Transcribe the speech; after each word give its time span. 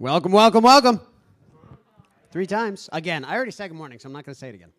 Welcome, 0.00 0.30
welcome, 0.30 0.62
welcome. 0.62 1.00
Three 2.30 2.46
times. 2.46 2.88
Again, 2.92 3.24
I 3.24 3.34
already 3.34 3.50
said 3.50 3.66
good 3.66 3.76
morning, 3.76 3.98
so 3.98 4.06
I'm 4.06 4.12
not 4.12 4.24
going 4.24 4.32
to 4.32 4.38
say 4.38 4.48
it 4.48 4.54
again. 4.54 4.70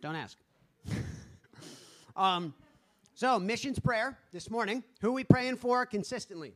Don't 0.00 0.16
ask. 0.16 0.38
um, 2.16 2.54
so, 3.12 3.38
missions 3.38 3.78
prayer 3.78 4.18
this 4.32 4.50
morning. 4.50 4.82
Who 5.02 5.12
we 5.12 5.22
praying 5.22 5.56
for 5.56 5.84
consistently? 5.84 6.54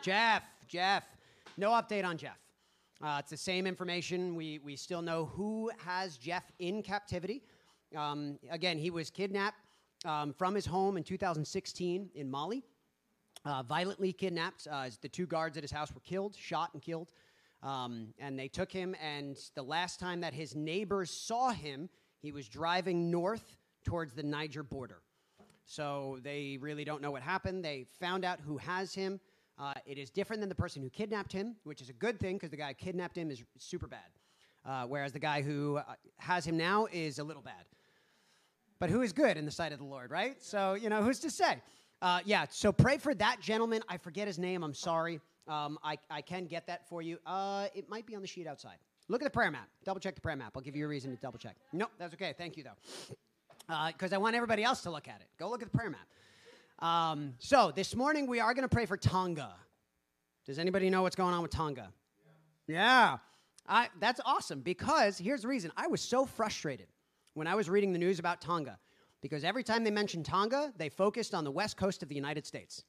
Jeff. 0.00 0.42
Jeff. 0.68 1.04
No 1.58 1.68
update 1.72 2.06
on 2.06 2.16
Jeff. 2.16 2.38
Uh, 3.02 3.18
it's 3.18 3.30
the 3.30 3.36
same 3.36 3.66
information. 3.66 4.34
We, 4.34 4.58
we 4.64 4.74
still 4.74 5.02
know 5.02 5.26
who 5.26 5.70
has 5.84 6.16
Jeff 6.16 6.50
in 6.60 6.82
captivity. 6.82 7.42
Um, 7.94 8.38
again, 8.50 8.78
he 8.78 8.88
was 8.88 9.10
kidnapped 9.10 9.58
um, 10.06 10.32
from 10.32 10.54
his 10.54 10.64
home 10.64 10.96
in 10.96 11.04
2016 11.04 12.08
in 12.14 12.30
Mali, 12.30 12.64
uh, 13.44 13.62
violently 13.62 14.12
kidnapped. 14.12 14.66
Uh, 14.70 14.88
the 15.00 15.08
two 15.08 15.26
guards 15.26 15.56
at 15.56 15.62
his 15.62 15.70
house 15.70 15.92
were 15.94 16.00
killed, 16.00 16.36
shot 16.36 16.70
and 16.72 16.82
killed. 16.82 17.08
Um, 17.62 18.14
and 18.18 18.38
they 18.38 18.48
took 18.48 18.72
him, 18.72 18.96
and 19.02 19.36
the 19.54 19.62
last 19.62 20.00
time 20.00 20.20
that 20.22 20.32
his 20.32 20.54
neighbors 20.54 21.10
saw 21.10 21.50
him, 21.50 21.90
he 22.22 22.32
was 22.32 22.48
driving 22.48 23.10
north 23.10 23.56
towards 23.84 24.14
the 24.14 24.22
Niger 24.22 24.62
border. 24.62 25.02
So 25.66 26.18
they 26.22 26.58
really 26.60 26.84
don't 26.84 27.02
know 27.02 27.10
what 27.10 27.22
happened. 27.22 27.64
They 27.64 27.86
found 28.00 28.24
out 28.24 28.40
who 28.40 28.56
has 28.58 28.94
him. 28.94 29.20
Uh, 29.58 29.74
it 29.84 29.98
is 29.98 30.10
different 30.10 30.40
than 30.40 30.48
the 30.48 30.54
person 30.54 30.82
who 30.82 30.88
kidnapped 30.88 31.32
him, 31.32 31.56
which 31.64 31.82
is 31.82 31.90
a 31.90 31.92
good 31.92 32.18
thing 32.18 32.36
because 32.36 32.50
the 32.50 32.56
guy 32.56 32.68
who 32.68 32.74
kidnapped 32.74 33.16
him 33.16 33.30
is 33.30 33.42
super 33.58 33.86
bad. 33.86 34.00
Uh, 34.64 34.84
whereas 34.86 35.12
the 35.12 35.18
guy 35.18 35.42
who 35.42 35.76
uh, 35.76 35.82
has 36.16 36.46
him 36.46 36.56
now 36.56 36.86
is 36.92 37.18
a 37.18 37.24
little 37.24 37.42
bad. 37.42 37.64
But 38.78 38.88
who 38.88 39.02
is 39.02 39.12
good 39.12 39.36
in 39.36 39.44
the 39.44 39.50
sight 39.50 39.72
of 39.72 39.78
the 39.78 39.84
Lord, 39.84 40.10
right? 40.10 40.42
So, 40.42 40.74
you 40.74 40.88
know, 40.88 41.02
who's 41.02 41.20
to 41.20 41.30
say? 41.30 41.60
Uh, 42.02 42.20
yeah, 42.24 42.46
so 42.48 42.72
pray 42.72 42.96
for 42.96 43.14
that 43.14 43.40
gentleman. 43.40 43.82
I 43.88 43.98
forget 43.98 44.26
his 44.26 44.38
name. 44.38 44.62
I'm 44.62 44.74
sorry. 44.74 45.20
Um, 45.46 45.78
I, 45.82 45.98
I 46.10 46.22
can 46.22 46.46
get 46.46 46.66
that 46.66 46.88
for 46.88 47.02
you. 47.02 47.18
Uh, 47.26 47.66
it 47.74 47.88
might 47.88 48.06
be 48.06 48.14
on 48.14 48.22
the 48.22 48.28
sheet 48.28 48.46
outside. 48.46 48.76
Look 49.08 49.20
at 49.20 49.24
the 49.24 49.30
prayer 49.30 49.50
map. 49.50 49.68
Double 49.84 50.00
check 50.00 50.14
the 50.14 50.20
prayer 50.20 50.36
map. 50.36 50.52
I'll 50.56 50.62
give 50.62 50.76
you 50.76 50.84
a 50.84 50.88
reason 50.88 51.10
to 51.10 51.20
double 51.20 51.38
check. 51.38 51.56
No, 51.72 51.88
that's 51.98 52.14
okay. 52.14 52.34
Thank 52.38 52.56
you, 52.56 52.62
though. 52.62 53.16
Because 53.88 54.12
uh, 54.12 54.16
I 54.16 54.18
want 54.18 54.36
everybody 54.36 54.62
else 54.62 54.82
to 54.82 54.90
look 54.90 55.08
at 55.08 55.20
it. 55.20 55.26
Go 55.38 55.50
look 55.50 55.62
at 55.62 55.70
the 55.70 55.76
prayer 55.76 55.90
map. 55.90 56.86
Um, 56.86 57.34
so 57.38 57.72
this 57.74 57.94
morning 57.94 58.26
we 58.26 58.40
are 58.40 58.54
going 58.54 58.66
to 58.66 58.74
pray 58.74 58.86
for 58.86 58.96
Tonga. 58.96 59.52
Does 60.46 60.58
anybody 60.58 60.88
know 60.88 61.02
what's 61.02 61.16
going 61.16 61.34
on 61.34 61.42
with 61.42 61.50
Tonga? 61.50 61.92
Yeah. 62.66 62.74
yeah. 62.74 63.16
I, 63.68 63.88
that's 64.00 64.20
awesome 64.24 64.60
because 64.60 65.18
here's 65.18 65.42
the 65.42 65.48
reason. 65.48 65.70
I 65.76 65.88
was 65.88 66.00
so 66.00 66.24
frustrated 66.24 66.86
when 67.34 67.46
I 67.46 67.54
was 67.54 67.68
reading 67.68 67.92
the 67.92 67.98
news 67.98 68.18
about 68.18 68.40
Tonga 68.40 68.78
because 69.20 69.44
every 69.44 69.62
time 69.62 69.84
they 69.84 69.90
mentioned 69.90 70.24
Tonga, 70.24 70.72
they 70.76 70.88
focused 70.88 71.34
on 71.34 71.44
the 71.44 71.50
west 71.50 71.76
coast 71.76 72.02
of 72.02 72.08
the 72.08 72.14
United 72.14 72.46
States. 72.46 72.84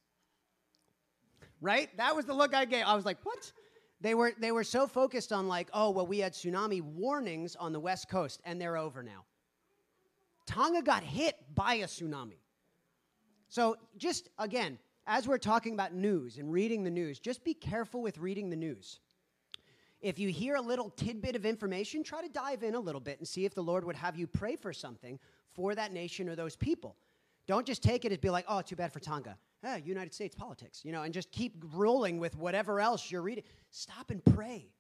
Right? 1.60 1.96
That 1.98 2.16
was 2.16 2.26
the 2.26 2.34
look 2.34 2.56
I 2.56 2.66
gave. 2.66 2.86
I 2.86 2.96
was 2.96 3.06
like, 3.06 3.18
what? 3.23 3.52
They 4.00 4.16
were, 4.16 4.34
they 4.40 4.52
were 4.52 4.64
so 4.64 4.88
focused 4.88 5.32
on, 5.32 5.48
like, 5.48 5.70
oh, 5.73 5.92
well, 5.92 6.08
we 6.08 6.20
had 6.20 6.34
tsunami 6.34 6.82
warnings 6.82 7.56
on 7.56 7.72
the 7.72 7.80
west 7.80 8.10
coast, 8.10 8.42
and 8.46 8.60
they're 8.60 8.78
over 8.78 9.04
now. 9.04 9.26
Tonga 10.48 10.82
got 10.82 11.04
hit 11.04 11.36
by 11.54 11.76
a 11.76 11.86
tsunami. 11.86 12.40
So, 13.50 13.78
just 13.98 14.30
again, 14.40 14.80
as 15.06 15.28
we're 15.28 15.38
talking 15.38 15.73
about 15.73 15.94
news 15.94 16.38
and 16.38 16.52
reading 16.52 16.84
the 16.84 16.90
news, 16.90 17.20
just 17.20 17.44
be 17.44 17.54
careful 17.54 18.02
with 18.02 18.18
reading 18.18 18.50
the 18.50 18.56
news. 18.56 19.00
If 20.02 20.18
you 20.18 20.30
hear 20.30 20.56
a 20.56 20.62
little 20.62 20.90
tidbit 20.90 21.36
of 21.36 21.45
information, 21.45 22.04
try 22.04 22.22
to 22.22 22.30
dive 22.30 22.64
in 22.64 22.73
a 22.73 22.80
little 22.80 23.02
bit 23.02 23.20
and 23.20 23.28
see 23.28 23.45
if 23.45 23.54
the 23.54 23.62
Lord 23.62 23.84
would 23.86 23.95
have 23.95 24.16
you 24.16 24.26
pray 24.26 24.56
for 24.56 24.73
something 24.73 25.20
for 25.54 25.76
that 25.76 25.92
nation 25.92 26.30
or 26.30 26.36
those 26.36 26.56
people. 26.56 26.96
Don't 27.48 27.66
just 27.66 27.84
take 27.84 28.06
it 28.06 28.12
as 28.12 28.18
be 28.18 28.30
like, 28.30 28.46
oh, 28.48 28.62
too 28.62 28.76
bad 28.76 28.94
for 28.94 29.00
Tonga. 29.00 29.38
United 29.84 30.14
States 30.14 30.36
politics, 30.36 30.82
you 30.84 30.92
know, 30.92 31.04
and 31.04 31.14
just 31.14 31.32
keep 31.32 31.64
rolling 31.74 32.20
with 32.20 32.36
whatever 32.36 32.80
else 32.80 33.12
you're 33.12 33.22
reading. 33.22 33.44
Stop 33.70 34.10
and 34.10 34.24
pray. 34.26 34.72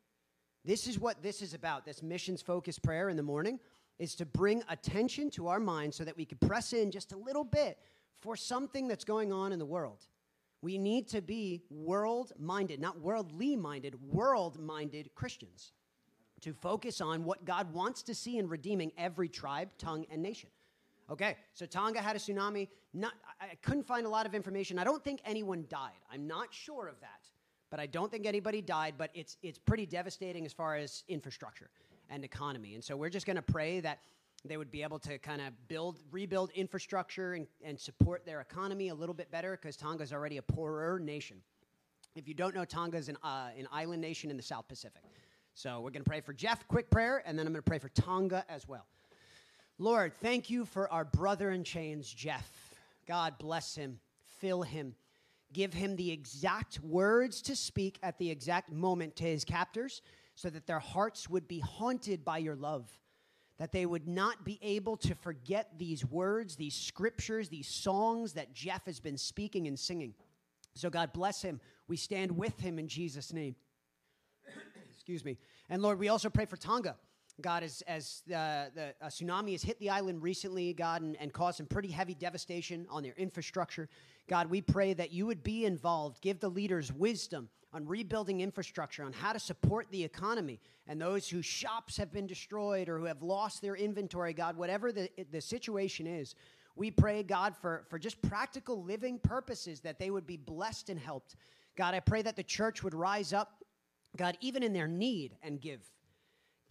This 0.65 0.87
is 0.87 0.99
what 0.99 1.21
this 1.21 1.41
is 1.41 1.53
about. 1.53 1.85
This 1.85 2.01
missions 2.01 2.41
focused 2.41 2.81
prayer 2.81 3.09
in 3.09 3.17
the 3.17 3.23
morning 3.23 3.59
is 3.99 4.15
to 4.15 4.25
bring 4.25 4.63
attention 4.69 5.29
to 5.31 5.47
our 5.47 5.59
minds 5.59 5.95
so 5.95 6.03
that 6.03 6.17
we 6.17 6.25
can 6.25 6.37
press 6.39 6.73
in 6.73 6.89
just 6.89 7.13
a 7.13 7.17
little 7.17 7.43
bit 7.43 7.77
for 8.21 8.35
something 8.35 8.87
that's 8.87 9.03
going 9.03 9.31
on 9.31 9.51
in 9.51 9.59
the 9.59 9.65
world. 9.65 10.05
We 10.61 10.77
need 10.77 11.07
to 11.09 11.21
be 11.21 11.63
world 11.69 12.31
minded, 12.39 12.79
not 12.79 12.99
worldly 12.99 13.55
minded, 13.55 13.95
world 14.11 14.59
minded 14.59 15.13
Christians 15.15 15.73
to 16.41 16.53
focus 16.53 17.01
on 17.01 17.23
what 17.23 17.45
God 17.45 17.71
wants 17.73 18.03
to 18.03 18.15
see 18.15 18.37
in 18.37 18.47
redeeming 18.47 18.91
every 18.97 19.29
tribe, 19.29 19.69
tongue, 19.77 20.05
and 20.11 20.21
nation. 20.21 20.49
Okay, 21.11 21.35
so 21.53 21.65
Tonga 21.65 22.01
had 22.01 22.15
a 22.15 22.19
tsunami. 22.19 22.69
Not, 22.93 23.13
I 23.41 23.55
couldn't 23.61 23.85
find 23.85 24.05
a 24.05 24.09
lot 24.09 24.25
of 24.25 24.33
information. 24.33 24.79
I 24.79 24.85
don't 24.85 25.03
think 25.03 25.19
anyone 25.25 25.65
died. 25.69 25.99
I'm 26.11 26.25
not 26.25 26.53
sure 26.53 26.87
of 26.87 26.99
that, 27.01 27.27
but 27.69 27.81
I 27.81 27.85
don't 27.85 28.09
think 28.09 28.25
anybody 28.25 28.61
died. 28.61 28.95
But 28.97 29.11
it's 29.13 29.37
it's 29.43 29.59
pretty 29.59 29.85
devastating 29.85 30.45
as 30.45 30.53
far 30.53 30.77
as 30.77 31.03
infrastructure 31.09 31.69
and 32.09 32.23
economy. 32.23 32.75
And 32.75 32.83
so 32.83 32.95
we're 32.95 33.09
just 33.09 33.25
going 33.25 33.35
to 33.35 33.41
pray 33.41 33.81
that 33.81 33.99
they 34.45 34.57
would 34.57 34.71
be 34.71 34.83
able 34.83 34.99
to 34.99 35.17
kind 35.19 35.41
of 35.41 35.53
build, 35.67 35.99
rebuild 36.11 36.49
infrastructure 36.51 37.33
and, 37.33 37.47
and 37.63 37.79
support 37.79 38.25
their 38.25 38.41
economy 38.41 38.89
a 38.89 38.95
little 38.95 39.13
bit 39.13 39.29
better 39.31 39.57
because 39.61 39.75
Tonga 39.75 40.03
is 40.03 40.11
already 40.11 40.37
a 40.37 40.41
poorer 40.41 40.99
nation. 40.99 41.37
If 42.15 42.27
you 42.27 42.33
don't 42.33 42.55
know, 42.55 42.65
Tonga 42.65 42.97
is 42.97 43.07
an, 43.07 43.17
uh, 43.23 43.49
an 43.57 43.67
island 43.71 44.01
nation 44.01 44.31
in 44.31 44.37
the 44.37 44.43
South 44.43 44.67
Pacific. 44.67 45.03
So 45.53 45.81
we're 45.81 45.91
going 45.91 46.03
to 46.03 46.09
pray 46.09 46.21
for 46.21 46.33
Jeff, 46.33 46.67
quick 46.67 46.89
prayer, 46.89 47.21
and 47.25 47.37
then 47.37 47.45
I'm 47.45 47.53
going 47.53 47.63
to 47.63 47.69
pray 47.69 47.79
for 47.79 47.89
Tonga 47.89 48.43
as 48.49 48.67
well. 48.67 48.87
Lord, 49.81 50.13
thank 50.21 50.51
you 50.51 50.65
for 50.65 50.87
our 50.93 51.03
brother 51.03 51.49
in 51.49 51.63
chains, 51.63 52.07
Jeff. 52.13 52.69
God 53.07 53.39
bless 53.39 53.73
him, 53.73 53.99
fill 54.39 54.61
him, 54.61 54.93
give 55.53 55.73
him 55.73 55.95
the 55.95 56.11
exact 56.11 56.79
words 56.81 57.41
to 57.41 57.55
speak 57.55 57.97
at 58.03 58.19
the 58.19 58.29
exact 58.29 58.71
moment 58.71 59.15
to 59.15 59.23
his 59.23 59.43
captors 59.43 60.03
so 60.35 60.51
that 60.51 60.67
their 60.67 60.77
hearts 60.77 61.27
would 61.27 61.47
be 61.47 61.59
haunted 61.59 62.23
by 62.23 62.37
your 62.37 62.55
love 62.55 62.95
that 63.57 63.71
they 63.71 63.85
would 63.85 64.07
not 64.07 64.43
be 64.43 64.57
able 64.63 64.97
to 64.97 65.13
forget 65.13 65.77
these 65.77 66.03
words, 66.03 66.55
these 66.55 66.73
scriptures, 66.73 67.47
these 67.47 67.67
songs 67.67 68.33
that 68.33 68.53
Jeff 68.53 68.87
has 68.87 68.99
been 68.99 69.17
speaking 69.17 69.67
and 69.67 69.77
singing. 69.77 70.15
So, 70.73 70.89
God 70.89 71.13
bless 71.13 71.43
him. 71.43 71.59
We 71.87 71.95
stand 71.95 72.31
with 72.31 72.59
him 72.59 72.79
in 72.79 72.87
Jesus' 72.87 73.31
name. 73.31 73.55
Excuse 74.95 75.23
me. 75.23 75.37
And 75.69 75.83
Lord, 75.83 75.99
we 75.99 76.09
also 76.09 76.27
pray 76.27 76.45
for 76.45 76.57
Tonga. 76.57 76.95
God, 77.41 77.63
as, 77.63 77.81
as 77.87 78.23
uh, 78.29 78.65
the 78.73 78.93
tsunami 79.03 79.51
has 79.51 79.63
hit 79.63 79.79
the 79.79 79.89
island 79.89 80.21
recently, 80.21 80.73
God, 80.73 81.01
and, 81.01 81.15
and 81.19 81.33
caused 81.33 81.57
some 81.57 81.65
pretty 81.65 81.89
heavy 81.89 82.13
devastation 82.13 82.85
on 82.89 83.03
their 83.03 83.15
infrastructure, 83.17 83.89
God, 84.27 84.49
we 84.49 84.61
pray 84.61 84.93
that 84.93 85.11
you 85.11 85.25
would 85.25 85.43
be 85.43 85.65
involved, 85.65 86.21
give 86.21 86.39
the 86.39 86.49
leaders 86.49 86.91
wisdom 86.91 87.49
on 87.73 87.87
rebuilding 87.87 88.41
infrastructure, 88.41 89.03
on 89.03 89.13
how 89.13 89.33
to 89.33 89.39
support 89.39 89.87
the 89.91 90.03
economy, 90.03 90.59
and 90.87 91.01
those 91.01 91.29
whose 91.29 91.45
shops 91.45 91.97
have 91.97 92.11
been 92.11 92.27
destroyed 92.27 92.89
or 92.89 92.99
who 92.99 93.05
have 93.05 93.21
lost 93.21 93.61
their 93.61 93.75
inventory, 93.75 94.33
God, 94.33 94.57
whatever 94.57 94.91
the, 94.91 95.09
the 95.31 95.41
situation 95.41 96.05
is, 96.05 96.35
we 96.75 96.91
pray, 96.91 97.23
God, 97.23 97.55
for, 97.55 97.85
for 97.89 97.99
just 97.99 98.21
practical 98.21 98.83
living 98.83 99.19
purposes 99.19 99.81
that 99.81 99.99
they 99.99 100.09
would 100.09 100.25
be 100.25 100.37
blessed 100.37 100.89
and 100.89 100.99
helped. 100.99 101.35
God, 101.77 101.93
I 101.93 101.99
pray 101.99 102.21
that 102.21 102.35
the 102.35 102.43
church 102.43 102.83
would 102.83 102.93
rise 102.93 103.33
up, 103.33 103.63
God, 104.17 104.37
even 104.41 104.63
in 104.63 104.73
their 104.73 104.87
need 104.87 105.37
and 105.41 105.59
give. 105.59 105.81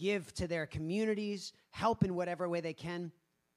Give 0.01 0.33
to 0.35 0.49
their 0.49 0.65
communities, 0.65 1.53
help 1.73 2.05
in 2.05 2.15
whatever 2.15 2.49
way 2.49 2.63
they 2.63 2.73
can, 2.73 3.13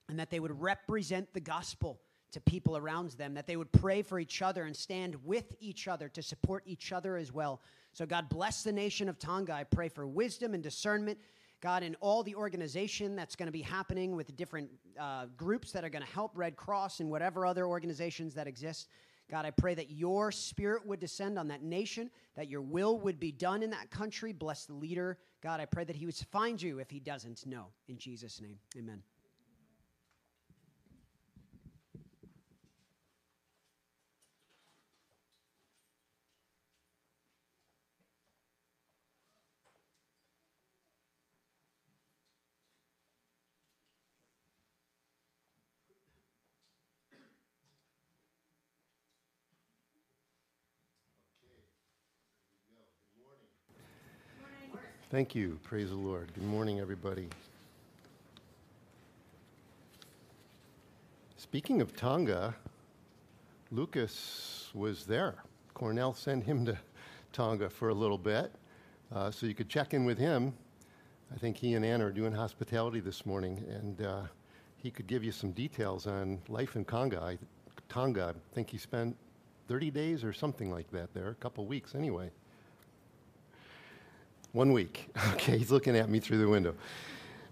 and 0.09 0.19
that 0.19 0.29
they 0.29 0.41
would 0.41 0.59
represent 0.61 1.33
the 1.33 1.39
gospel 1.39 2.01
to 2.33 2.41
people 2.41 2.75
around 2.75 3.11
them, 3.11 3.33
that 3.35 3.47
they 3.47 3.55
would 3.55 3.71
pray 3.71 4.01
for 4.01 4.19
each 4.19 4.41
other 4.41 4.65
and 4.65 4.75
stand 4.75 5.15
with 5.23 5.55
each 5.61 5.87
other 5.87 6.09
to 6.09 6.21
support 6.21 6.63
each 6.65 6.91
other 6.91 7.15
as 7.15 7.31
well. 7.31 7.61
So, 7.93 8.05
God 8.05 8.27
bless 8.27 8.61
the 8.61 8.73
nation 8.73 9.07
of 9.07 9.17
Tonga. 9.19 9.53
I 9.53 9.63
pray 9.63 9.87
for 9.87 10.05
wisdom 10.05 10.53
and 10.53 10.61
discernment. 10.61 11.17
God, 11.61 11.81
in 11.81 11.95
all 12.01 12.23
the 12.23 12.35
organization 12.35 13.15
that's 13.15 13.37
going 13.37 13.47
to 13.47 13.53
be 13.53 13.61
happening 13.61 14.17
with 14.17 14.35
different 14.35 14.69
uh, 14.99 15.27
groups 15.37 15.71
that 15.71 15.85
are 15.85 15.89
going 15.89 16.03
to 16.03 16.11
help 16.11 16.31
Red 16.35 16.57
Cross 16.57 16.99
and 16.99 17.09
whatever 17.09 17.45
other 17.45 17.65
organizations 17.65 18.33
that 18.33 18.47
exist. 18.47 18.89
God, 19.31 19.45
I 19.45 19.51
pray 19.51 19.73
that 19.75 19.89
your 19.89 20.29
spirit 20.33 20.85
would 20.85 20.99
descend 20.99 21.39
on 21.39 21.47
that 21.47 21.63
nation, 21.63 22.09
that 22.35 22.49
your 22.49 22.61
will 22.61 22.99
would 22.99 23.17
be 23.17 23.31
done 23.31 23.63
in 23.63 23.69
that 23.69 23.89
country. 23.89 24.33
Bless 24.33 24.65
the 24.65 24.73
leader. 24.73 25.17
God, 25.43 25.59
I 25.59 25.65
pray 25.65 25.83
that 25.83 25.97
he 25.97 26.05
would 26.05 26.15
find 26.15 26.61
you 26.61 26.79
if 26.79 26.89
he 26.89 27.01
doesn't 27.01 27.45
know. 27.45 27.65
In 27.89 27.97
Jesus' 27.97 28.39
name, 28.39 28.59
amen. 28.77 29.03
Thank 55.13 55.35
you. 55.35 55.59
Praise 55.61 55.89
the 55.89 55.95
Lord. 55.95 56.33
Good 56.33 56.43
morning, 56.43 56.79
everybody. 56.79 57.27
Speaking 61.37 61.81
of 61.81 61.95
Tonga, 61.95 62.55
Lucas 63.69 64.71
was 64.73 65.05
there. 65.05 65.35
Cornell 65.75 66.15
sent 66.15 66.43
him 66.43 66.65
to 66.65 66.75
Tonga 67.31 67.69
for 67.69 67.89
a 67.89 67.93
little 67.93 68.17
bit. 68.17 68.53
Uh, 69.13 69.29
so 69.29 69.45
you 69.45 69.53
could 69.53 69.69
check 69.69 69.93
in 69.93 70.03
with 70.03 70.17
him. 70.17 70.51
I 71.31 71.37
think 71.37 71.57
he 71.57 71.75
and 71.75 71.85
Ann 71.85 72.01
are 72.01 72.11
doing 72.11 72.33
hospitality 72.33 72.99
this 72.99 73.23
morning, 73.23 73.63
and 73.69 74.01
uh, 74.01 74.21
he 74.77 74.89
could 74.89 75.05
give 75.05 75.23
you 75.23 75.31
some 75.31 75.51
details 75.51 76.07
on 76.07 76.41
life 76.49 76.75
in 76.75 76.85
Conga. 76.85 77.21
I, 77.21 77.37
Tonga, 77.87 78.33
I 78.35 78.55
think 78.55 78.71
he 78.71 78.79
spent 78.79 79.15
30 79.67 79.91
days 79.91 80.23
or 80.23 80.33
something 80.33 80.71
like 80.71 80.89
that 80.89 81.13
there, 81.13 81.29
a 81.29 81.35
couple 81.35 81.67
weeks 81.67 81.93
anyway. 81.93 82.31
One 84.53 84.71
week. 84.71 85.09
Okay, 85.33 85.57
he's 85.57 85.71
looking 85.71 85.97
at 85.97 86.09
me 86.09 86.19
through 86.19 86.37
the 86.37 86.47
window. 86.47 86.75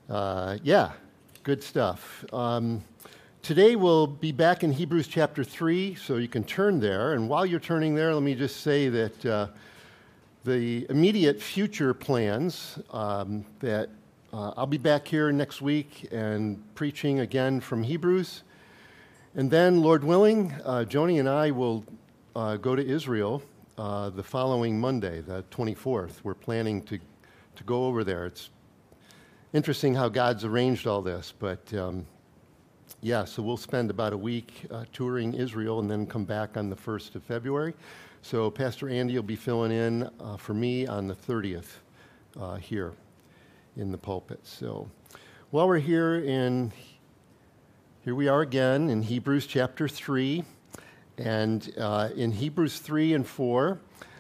Uh, 0.08 0.60
yeah, 0.62 0.92
good 1.42 1.64
stuff. 1.64 2.24
Um, 2.32 2.84
today 3.42 3.76
we'll 3.76 4.06
be 4.06 4.32
back 4.32 4.64
in 4.64 4.72
Hebrews 4.72 5.08
chapter 5.08 5.44
3, 5.44 5.96
so 5.96 6.18
you 6.18 6.28
can 6.28 6.44
turn 6.44 6.80
there. 6.80 7.14
And 7.14 7.28
while 7.28 7.44
you're 7.44 7.60
turning 7.60 7.96
there, 7.96 8.14
let 8.14 8.22
me 8.22 8.36
just 8.36 8.62
say 8.62 8.88
that 8.90 9.26
uh, 9.26 9.48
the 10.44 10.86
immediate 10.92 11.42
future 11.42 11.96
plans 11.96 12.78
um, 12.92 13.46
that 13.62 13.90
uh, 14.32 14.54
I'll 14.56 14.68
be 14.68 14.78
back 14.78 15.08
here 15.08 15.32
next 15.32 15.60
week 15.60 16.08
and 16.12 16.64
preaching 16.76 17.22
again 17.22 17.62
from 17.62 17.82
Hebrews. 17.82 18.44
And 19.34 19.50
then, 19.50 19.82
Lord 19.82 20.04
willing, 20.04 20.54
uh, 20.64 20.86
Joni 20.88 21.20
and 21.20 21.28
I 21.28 21.50
will 21.50 21.84
uh, 22.36 22.58
go 22.58 22.76
to 22.76 22.86
Israel 22.86 23.42
uh, 23.78 24.10
the 24.10 24.24
following 24.24 24.80
Monday, 24.80 25.22
the 25.22 25.44
24th. 25.52 26.24
We're 26.24 26.34
planning 26.34 26.82
to, 26.84 27.00
to 27.56 27.64
go 27.64 27.86
over 27.86 28.04
there. 28.04 28.26
It's 28.26 28.50
interesting 29.54 29.96
how 29.96 30.10
God's 30.10 30.44
arranged 30.44 30.88
all 30.88 31.02
this, 31.02 31.34
but 31.38 31.74
um, 31.74 32.06
yeah, 33.02 33.26
so 33.26 33.42
we'll 33.42 33.58
spend 33.58 33.90
about 33.90 34.14
a 34.14 34.18
week 34.18 34.66
uh, 34.72 34.86
touring 34.94 35.34
Israel 35.34 35.80
and 35.80 35.90
then 35.90 36.06
come 36.06 36.26
back 36.26 36.58
on 36.58 36.70
the 36.70 36.76
1st 36.76 37.16
of 37.16 37.24
February. 37.24 37.74
So 38.22 38.52
Pastor 38.52 38.90
Andy 38.90 39.16
will 39.16 39.24
be 39.24 39.36
filling 39.36 39.72
in 39.72 40.10
uh, 40.20 40.38
for 40.38 40.54
me 40.54 40.86
on 40.86 41.08
the 41.08 41.16
30th 41.16 41.78
uh, 42.40 42.56
here 42.56 42.94
in 43.78 43.92
the 43.92 43.98
pulpit. 43.98 44.40
So 44.44 44.90
while 45.50 45.68
we're 45.68 45.80
here 45.80 46.16
in, 46.16 46.72
here 48.04 48.16
we 48.16 48.28
are 48.28 48.42
again 48.42 48.90
in 48.90 49.02
Hebrews 49.02 49.48
chapter 49.48 49.88
3. 49.88 50.44
And 51.18 51.74
uh, 51.78 52.10
in 52.16 52.32
Hebrews 52.32 52.80
3 52.80 53.14
and 53.14 53.28
4, 53.28 53.80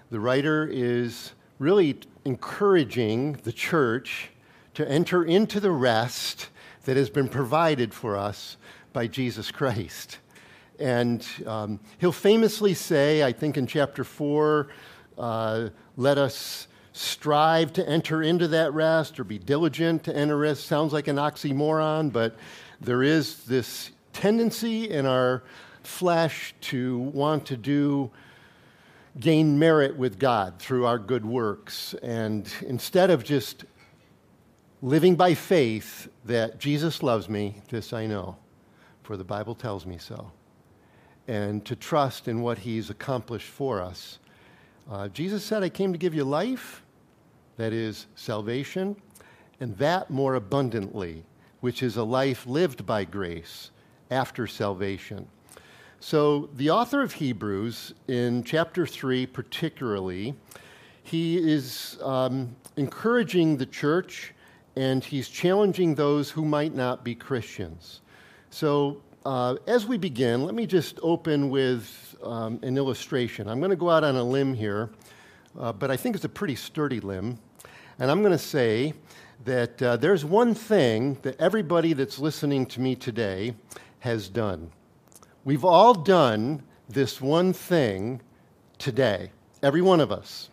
the 0.10 0.20
writer 0.20 0.68
is 0.72 1.32
really 1.60 2.00
encouraging 2.26 3.34
the 3.44 3.52
church 3.52 4.30
to 4.74 4.90
enter 4.90 5.24
into 5.24 5.60
the 5.60 5.72
rest 5.72 6.50
that 6.86 6.98
has 6.98 7.10
been 7.10 7.28
provided 7.28 7.94
for 7.94 8.18
us 8.18 8.58
by 8.94 9.08
Jesus 9.08 9.52
Christ. 9.52 10.18
And 10.80 11.26
um, 11.46 11.80
he'll 12.00 12.12
famously 12.12 12.74
say, 12.74 13.24
I 13.24 13.32
think 13.32 13.58
in 13.58 13.68
chapter 13.68 14.04
4, 14.04 14.68
uh, 15.18 15.70
let 15.96 16.18
us 16.18 16.68
strive 16.94 17.72
to 17.74 17.88
enter 17.88 18.22
into 18.22 18.48
that 18.50 18.74
rest 18.74 19.20
or 19.20 19.24
be 19.24 19.38
diligent 19.38 20.04
to 20.06 20.16
enter 20.16 20.38
rest. 20.38 20.66
Sounds 20.66 20.92
like 20.92 21.08
an 21.08 21.18
oxymoron, 21.18 22.12
but 22.12 22.36
there 22.82 23.04
is 23.04 23.44
this 23.44 23.92
tendency 24.14 24.90
in 24.90 25.06
our 25.06 25.44
flesh 25.84 26.54
to 26.62 26.98
want 27.00 27.46
to 27.48 27.58
do 27.58 28.12
gain 29.20 29.60
merit 29.60 29.98
with 29.98 30.20
God 30.20 30.60
through 30.60 30.86
our 30.86 30.98
good 30.98 31.26
works. 31.26 31.94
And 32.02 32.52
instead 32.66 33.10
of 33.10 33.24
just 33.24 33.66
living 34.82 35.16
by 35.16 35.34
faith 35.34 36.08
that 36.26 36.60
Jesus 36.60 37.04
loves 37.04 37.28
me, 37.28 37.62
this 37.70 37.94
I 37.94 38.06
know, 38.08 38.38
for 39.04 39.18
the 39.18 39.24
Bible 39.24 39.56
tells 39.56 39.86
me 39.86 39.98
so 39.98 40.32
and 41.28 41.64
to 41.66 41.76
trust 41.76 42.28
in 42.28 42.42
what 42.42 42.58
he's 42.58 42.90
accomplished 42.90 43.48
for 43.48 43.82
us. 43.82 44.20
Uh, 44.90 45.08
Jesus 45.08 45.44
said, 45.44 45.64
I 45.64 45.70
came 45.70 45.94
to 45.94 45.98
give 45.98 46.14
you 46.14 46.24
life, 46.24 46.84
that 47.58 47.74
is 47.74 48.08
salvation, 48.16 48.96
and 49.60 49.78
that 49.78 50.10
more 50.10 50.36
abundantly, 50.36 51.24
which 51.60 51.84
is 51.84 51.96
a 51.96 52.04
life 52.04 52.46
lived 52.48 52.86
by 52.86 53.06
grace 53.06 53.72
after 54.10 54.48
salvation. 54.48 55.28
So, 56.04 56.50
the 56.56 56.72
author 56.72 57.04
of 57.04 57.14
Hebrews, 57.14 57.94
in 58.08 58.44
chapter 58.44 58.88
3 58.88 59.28
particularly, 59.28 60.34
he 61.04 61.38
is 61.38 62.00
um, 62.02 62.56
encouraging 62.76 63.58
the 63.58 63.68
church 63.68 64.34
and 64.76 65.04
he's 65.04 65.30
challenging 65.30 65.94
those 65.94 66.32
who 66.32 66.44
might 66.44 66.74
not 66.74 67.04
be 67.04 67.14
Christians. 67.14 68.02
So, 68.50 69.04
uh, 69.26 69.58
as 69.68 69.86
we 69.86 70.00
begin, 70.00 70.44
let 70.44 70.56
me 70.56 70.66
just 70.66 71.00
open 71.04 71.52
with 71.52 72.16
um, 72.24 72.60
an 72.64 72.78
illustration. 72.78 73.48
I'm 73.48 73.60
going 73.60 73.70
to 73.70 73.76
go 73.76 73.92
out 73.92 74.04
on 74.04 74.16
a 74.16 74.24
limb 74.24 74.56
here, 74.56 74.90
uh, 75.60 75.72
but 75.72 75.92
I 75.92 75.98
think 75.98 76.16
it's 76.16 76.26
a 76.26 76.30
pretty 76.30 76.56
sturdy 76.56 77.00
limb. 77.00 77.38
And 78.00 78.10
I'm 78.10 78.22
going 78.22 78.32
to 78.32 78.40
say 78.40 78.96
that 79.46 79.80
uh, 79.80 79.98
there's 79.98 80.26
one 80.26 80.56
thing 80.56 81.20
that 81.22 81.40
everybody 81.40 81.94
that's 81.94 82.18
listening 82.18 82.66
to 82.66 82.82
me 82.82 82.96
today 82.96 83.54
has 84.00 84.28
done. 84.30 84.72
We've 85.44 85.66
all 85.66 85.96
done 85.96 86.62
this 86.88 87.20
one 87.20 87.52
thing 87.54 88.22
today, 88.78 89.32
every 89.64 89.82
one 89.82 90.00
of 90.00 90.12
us. 90.12 90.50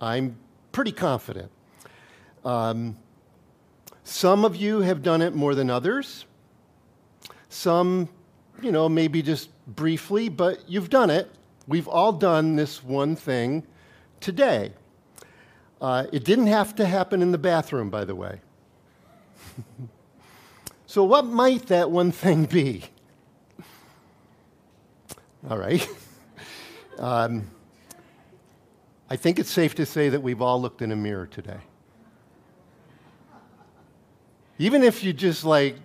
I'm 0.00 0.36
pretty 0.72 0.92
confident. 0.92 1.50
Um, 2.42 2.96
some 4.02 4.46
of 4.46 4.56
you 4.56 4.80
have 4.80 5.02
done 5.02 5.20
it 5.20 5.34
more 5.34 5.54
than 5.54 5.68
others. 5.68 6.24
Some, 7.50 8.08
you 8.62 8.72
know, 8.72 8.88
maybe 8.88 9.20
just 9.20 9.50
briefly, 9.66 10.30
but 10.30 10.66
you've 10.66 10.88
done 10.88 11.10
it. 11.10 11.30
We've 11.68 11.88
all 11.88 12.12
done 12.12 12.56
this 12.56 12.82
one 12.82 13.16
thing 13.16 13.66
today. 14.20 14.72
Uh, 15.82 16.06
it 16.12 16.24
didn't 16.24 16.46
have 16.46 16.74
to 16.76 16.86
happen 16.86 17.20
in 17.20 17.30
the 17.30 17.38
bathroom, 17.38 17.90
by 17.90 18.06
the 18.06 18.14
way. 18.14 18.40
so, 20.86 21.04
what 21.04 21.26
might 21.26 21.66
that 21.66 21.90
one 21.90 22.10
thing 22.10 22.46
be? 22.46 22.84
All 25.48 25.56
right. 25.56 25.88
um, 26.98 27.50
I 29.08 29.16
think 29.16 29.38
it's 29.38 29.50
safe 29.50 29.74
to 29.76 29.86
say 29.86 30.10
that 30.10 30.22
we've 30.22 30.42
all 30.42 30.60
looked 30.60 30.82
in 30.82 30.92
a 30.92 30.96
mirror 30.96 31.26
today. 31.26 31.56
Even 34.58 34.82
if 34.82 35.02
you 35.02 35.14
just 35.14 35.44
like 35.44 35.76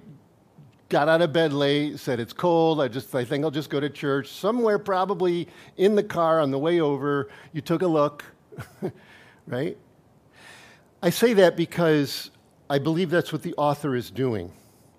got 0.89 1.07
out 1.07 1.21
of 1.21 1.31
bed 1.31 1.53
late, 1.53 1.99
said 1.99 2.19
it's 2.19 2.33
cold, 2.33 2.81
I 2.81 2.89
just 2.89 3.15
I 3.15 3.23
think 3.23 3.45
I'll 3.45 3.51
just 3.51 3.69
go 3.69 3.79
to 3.79 3.89
church. 3.89 4.27
Somewhere 4.27 4.77
probably 4.77 5.47
in 5.77 5.95
the 5.95 6.03
car 6.03 6.41
on 6.41 6.51
the 6.51 6.59
way 6.59 6.81
over, 6.81 7.29
you 7.53 7.61
took 7.61 7.81
a 7.81 7.87
look, 7.87 8.25
right? 9.47 9.77
I 11.01 11.09
say 11.09 11.31
that 11.33 11.55
because 11.55 12.29
I 12.69 12.79
believe 12.79 13.09
that's 13.09 13.31
what 13.31 13.41
the 13.41 13.53
author 13.55 13.95
is 13.95 14.11
doing. 14.11 14.51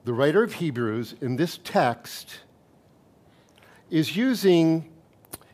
The 0.05 0.15
writer 0.15 0.43
of 0.43 0.55
Hebrews 0.55 1.15
in 1.21 1.37
this 1.37 1.59
text 1.63 2.41
is 3.91 4.17
using 4.17 4.93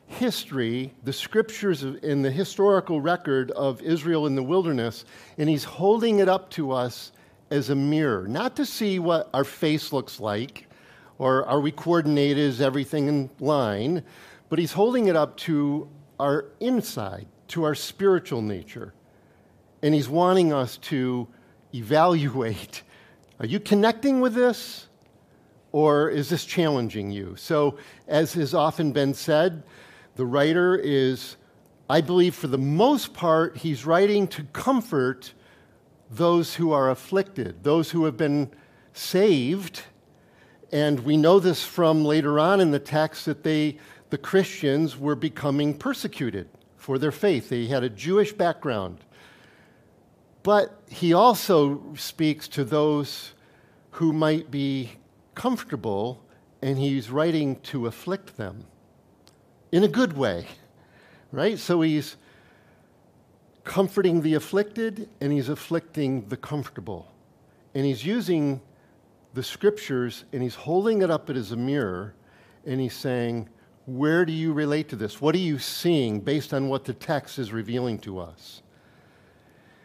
history, 0.06 0.92
the 1.04 1.12
scriptures 1.12 1.82
in 1.82 2.22
the 2.22 2.30
historical 2.30 3.00
record 3.00 3.50
of 3.52 3.80
Israel 3.82 4.26
in 4.26 4.34
the 4.34 4.42
wilderness, 4.42 5.04
and 5.38 5.48
he's 5.48 5.64
holding 5.64 6.18
it 6.18 6.28
up 6.28 6.50
to 6.50 6.72
us 6.72 7.12
as 7.50 7.70
a 7.70 7.74
mirror, 7.74 8.26
not 8.28 8.56
to 8.56 8.66
see 8.66 8.98
what 8.98 9.28
our 9.34 9.44
face 9.44 9.92
looks 9.92 10.20
like 10.20 10.66
or 11.18 11.46
are 11.46 11.60
we 11.60 11.70
coordinated, 11.70 12.38
is 12.38 12.60
everything 12.60 13.06
in 13.06 13.30
line, 13.38 14.02
but 14.48 14.58
he's 14.58 14.72
holding 14.72 15.06
it 15.06 15.14
up 15.14 15.36
to 15.36 15.88
our 16.18 16.46
inside, 16.58 17.26
to 17.46 17.62
our 17.62 17.76
spiritual 17.76 18.42
nature. 18.42 18.92
And 19.82 19.94
he's 19.94 20.08
wanting 20.08 20.52
us 20.52 20.78
to 20.78 21.28
evaluate 21.74 22.82
are 23.40 23.46
you 23.46 23.58
connecting 23.58 24.20
with 24.20 24.34
this? 24.34 24.86
Or 25.72 26.10
is 26.10 26.28
this 26.28 26.44
challenging 26.44 27.10
you? 27.10 27.34
So, 27.36 27.78
as 28.06 28.34
has 28.34 28.54
often 28.54 28.92
been 28.92 29.14
said, 29.14 29.62
the 30.16 30.26
writer 30.26 30.76
is, 30.76 31.36
I 31.88 32.02
believe, 32.02 32.34
for 32.34 32.46
the 32.46 32.58
most 32.58 33.14
part, 33.14 33.56
he's 33.56 33.86
writing 33.86 34.28
to 34.28 34.44
comfort 34.44 35.32
those 36.10 36.54
who 36.54 36.72
are 36.72 36.90
afflicted, 36.90 37.64
those 37.64 37.90
who 37.90 38.04
have 38.04 38.18
been 38.18 38.50
saved. 38.92 39.82
And 40.70 41.00
we 41.00 41.16
know 41.16 41.40
this 41.40 41.64
from 41.64 42.04
later 42.04 42.38
on 42.38 42.60
in 42.60 42.70
the 42.70 42.78
text 42.78 43.24
that 43.24 43.42
they, 43.42 43.78
the 44.10 44.18
Christians 44.18 44.98
were 44.98 45.14
becoming 45.14 45.72
persecuted 45.72 46.48
for 46.76 46.98
their 46.98 47.12
faith. 47.12 47.48
They 47.48 47.66
had 47.66 47.82
a 47.82 47.88
Jewish 47.88 48.32
background. 48.32 48.98
But 50.42 50.82
he 50.88 51.14
also 51.14 51.94
speaks 51.96 52.48
to 52.48 52.64
those 52.64 53.32
who 53.92 54.12
might 54.12 54.50
be 54.50 54.92
comfortable, 55.34 56.22
and 56.60 56.78
he's 56.78 57.10
writing 57.10 57.56
to 57.60 57.86
afflict 57.86 58.36
them 58.36 58.64
in 59.70 59.84
a 59.84 59.88
good 59.88 60.16
way, 60.16 60.46
right? 61.32 61.58
So 61.58 61.80
he's 61.80 62.16
comforting 63.64 64.22
the 64.22 64.34
afflicted 64.34 65.08
and 65.20 65.32
he's 65.32 65.48
afflicting 65.48 66.28
the 66.28 66.36
comfortable. 66.36 67.10
And 67.74 67.86
he's 67.86 68.04
using 68.04 68.60
the 69.34 69.42
scriptures 69.42 70.24
and 70.32 70.42
he's 70.42 70.54
holding 70.54 71.02
it 71.02 71.10
up 71.10 71.30
as 71.30 71.52
a 71.52 71.56
mirror 71.56 72.14
and 72.66 72.80
he's 72.80 72.94
saying, 72.94 73.48
Where 73.86 74.24
do 74.24 74.32
you 74.32 74.52
relate 74.52 74.88
to 74.90 74.96
this? 74.96 75.20
What 75.20 75.34
are 75.34 75.38
you 75.38 75.58
seeing 75.58 76.20
based 76.20 76.52
on 76.52 76.68
what 76.68 76.84
the 76.84 76.94
text 76.94 77.38
is 77.38 77.52
revealing 77.52 77.98
to 78.00 78.18
us? 78.18 78.62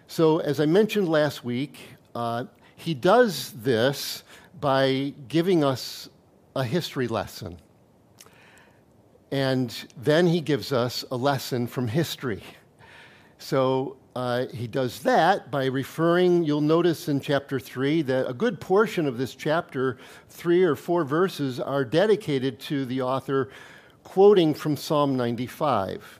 So, 0.08 0.40
as 0.40 0.60
I 0.60 0.66
mentioned 0.66 1.10
last 1.10 1.44
week, 1.44 1.80
uh, 2.16 2.46
he 2.76 2.94
does 2.94 3.52
this 3.54 4.24
by 4.60 5.14
giving 5.28 5.64
us 5.64 6.10
a 6.56 6.64
history 6.64 7.08
lesson. 7.08 7.58
And 9.32 9.76
then 9.98 10.28
he 10.28 10.42
gives 10.42 10.72
us 10.72 11.04
a 11.12 11.18
lesson 11.18 11.68
from 11.68 11.88
history. 11.88 12.44
So 13.38 13.98
uh, 14.16 14.48
he 14.48 14.68
does 14.68 15.02
that 15.04 15.52
by 15.52 15.66
referring, 15.66 16.44
you'll 16.44 16.62
notice 16.62 17.08
in 17.08 17.20
chapter 17.20 17.60
3 17.60 18.02
that 18.04 18.28
a 18.28 18.34
good 18.34 18.60
portion 18.60 19.06
of 19.06 19.18
this 19.18 19.36
chapter, 19.36 19.98
three 20.30 20.64
or 20.64 20.76
four 20.76 21.04
verses, 21.04 21.60
are 21.60 21.86
dedicated 21.86 22.60
to 22.62 22.86
the 22.86 23.02
author 23.02 23.50
quoting 24.04 24.54
from 24.54 24.76
Psalm 24.76 25.16
95. 25.16 26.20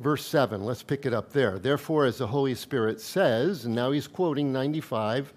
Verse 0.00 0.26
7, 0.26 0.64
let's 0.64 0.82
pick 0.82 1.06
it 1.06 1.14
up 1.14 1.32
there. 1.32 1.58
Therefore, 1.58 2.04
as 2.04 2.18
the 2.18 2.26
Holy 2.26 2.54
Spirit 2.54 3.00
says, 3.00 3.64
and 3.64 3.74
now 3.74 3.92
he's 3.92 4.08
quoting 4.08 4.52
95, 4.52 5.32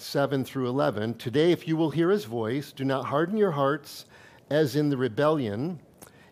7 0.00 0.44
through 0.44 0.68
11, 0.68 1.14
today, 1.14 1.52
if 1.52 1.68
you 1.68 1.76
will 1.76 1.90
hear 1.90 2.10
his 2.10 2.24
voice, 2.24 2.72
do 2.72 2.84
not 2.84 3.06
harden 3.06 3.36
your 3.36 3.50
hearts 3.50 4.06
as 4.50 4.76
in 4.76 4.88
the 4.88 4.96
rebellion 4.96 5.80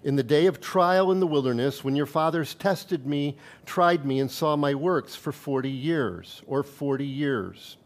in 0.07 0.15
the 0.15 0.23
day 0.23 0.47
of 0.47 0.61
trial 0.61 1.11
in 1.11 1.19
the 1.19 1.27
wilderness, 1.27 1.83
when 1.83 1.97
your 1.97 2.07
fathers 2.07 2.55
tested 2.55 3.09
me, 3.09 3.37
tried 3.65 4.07
me, 4.07 4.21
and 4.21 4.31
saw 4.31 4.55
my 4.55 4.73
works 4.73 5.17
for 5.17 5.33
40 5.33 5.69
years, 5.69 6.43
or 6.47 6.63
40 6.63 7.05
years. 7.05 7.77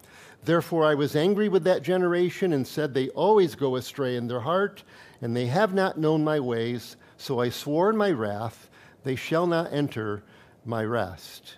Therefore 0.45 0.85
I 0.85 0.95
was 0.95 1.17
angry 1.17 1.49
with 1.49 1.65
that 1.65 1.83
generation 1.83 2.53
and 2.53 2.67
said, 2.67 2.93
They 2.93 3.09
always 3.11 3.55
go 3.55 3.77
astray 3.77 4.17
in 4.17 4.29
their 4.29 4.41
heart, 4.41 4.83
and 5.23 5.35
they 5.35 5.47
have 5.47 5.73
not 5.73 5.99
known 5.99 6.23
my 6.23 6.39
ways. 6.39 6.99
So 7.17 7.41
I 7.41 7.49
swore 7.49 7.89
in 7.89 7.97
my 7.97 8.11
wrath, 8.11 8.69
They 9.03 9.17
shall 9.17 9.47
not 9.47 9.73
enter 9.73 10.23
my 10.67 10.85
rest. 10.85 11.57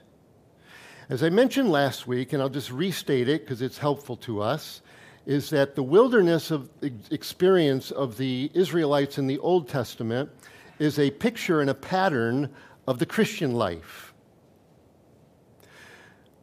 As 1.12 1.23
I 1.23 1.28
mentioned 1.28 1.71
last 1.71 2.07
week, 2.07 2.33
and 2.33 2.40
I'll 2.40 2.49
just 2.49 2.71
restate 2.71 3.28
it 3.28 3.45
because 3.45 3.61
it's 3.61 3.76
helpful 3.76 4.16
to 4.16 4.40
us, 4.40 4.81
is 5.26 5.50
that 5.50 5.75
the 5.75 5.83
wilderness 5.83 6.50
of 6.50 6.71
experience 7.11 7.90
of 7.90 8.16
the 8.16 8.50
Israelites 8.54 9.19
in 9.19 9.26
the 9.26 9.38
Old 9.40 9.69
Testament 9.69 10.31
is 10.78 10.99
a 10.99 11.11
picture 11.11 11.61
and 11.61 11.69
a 11.69 11.75
pattern 11.75 12.49
of 12.88 12.99
the 12.99 13.04
Christian 13.04 13.52
life. 13.52 14.14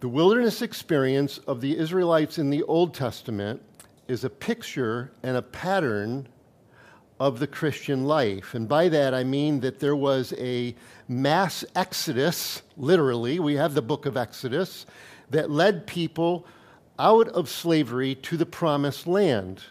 The 0.01 0.07
wilderness 0.07 0.61
experience 0.61 1.39
of 1.39 1.61
the 1.61 1.75
Israelites 1.75 2.37
in 2.37 2.51
the 2.51 2.61
Old 2.61 2.93
Testament 2.93 3.63
is 4.07 4.23
a 4.23 4.29
picture 4.29 5.11
and 5.23 5.35
a 5.35 5.41
pattern 5.41 6.27
of 7.19 7.39
the 7.39 7.47
Christian 7.47 8.05
life. 8.05 8.53
And 8.53 8.67
by 8.67 8.87
that 8.89 9.15
I 9.15 9.23
mean 9.23 9.61
that 9.61 9.79
there 9.79 9.95
was 9.95 10.31
a 10.37 10.75
mass 11.09 11.65
exodus, 11.75 12.61
literally, 12.77 13.39
we 13.39 13.55
have 13.55 13.73
the 13.73 13.81
book 13.81 14.05
of 14.05 14.15
Exodus, 14.15 14.85
that 15.31 15.49
led 15.49 15.87
people 15.87 16.45
out 16.99 17.27
of 17.29 17.49
slavery 17.49 18.15
to 18.15 18.37
the 18.37 18.45
promised 18.45 19.07
land. 19.07 19.61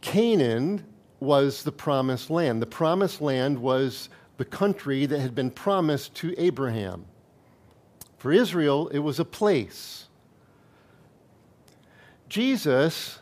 Canaan 0.00 0.84
was 1.18 1.64
the 1.64 1.72
promised 1.72 2.30
land. 2.30 2.62
The 2.62 2.66
promised 2.66 3.20
land 3.20 3.58
was 3.58 4.08
the 4.36 4.44
country 4.44 5.06
that 5.06 5.20
had 5.20 5.34
been 5.34 5.50
promised 5.50 6.14
to 6.16 6.34
Abraham. 6.38 7.06
For 8.18 8.32
Israel, 8.32 8.88
it 8.88 9.00
was 9.00 9.18
a 9.18 9.24
place. 9.24 10.06
Jesus 12.28 13.18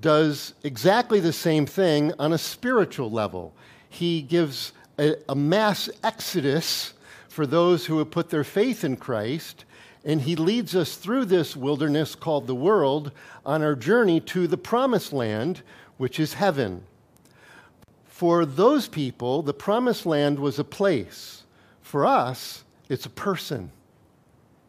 does 0.00 0.54
exactly 0.62 1.20
the 1.20 1.32
same 1.32 1.66
thing 1.66 2.12
on 2.18 2.32
a 2.32 2.38
spiritual 2.38 3.10
level. 3.10 3.54
He 3.88 4.22
gives 4.22 4.72
a, 4.98 5.16
a, 5.28 5.34
mass 5.34 5.90
exodus 6.02 6.94
for 7.28 7.46
those 7.46 7.86
who 7.86 7.98
have 7.98 8.10
put 8.10 8.30
their 8.30 8.44
faith 8.44 8.84
in 8.84 8.96
Christ, 8.96 9.64
and 10.04 10.20
he 10.20 10.36
leads 10.36 10.76
us 10.76 10.96
through 10.96 11.24
this 11.26 11.56
wilderness 11.56 12.14
called 12.14 12.46
the 12.46 12.54
world 12.54 13.10
on 13.44 13.62
our 13.62 13.74
journey 13.74 14.20
to 14.20 14.46
the 14.46 14.56
promised 14.56 15.12
land, 15.12 15.62
which 15.96 16.20
is 16.20 16.34
heaven. 16.34 16.82
For 18.06 18.46
those 18.46 18.86
people, 18.86 19.42
the 19.42 19.54
promised 19.54 20.06
land 20.06 20.38
was 20.38 20.58
a 20.58 20.64
place. 20.64 21.42
For 21.82 22.06
us, 22.06 22.64
it's 22.88 23.06
a 23.06 23.10
person. 23.10 23.70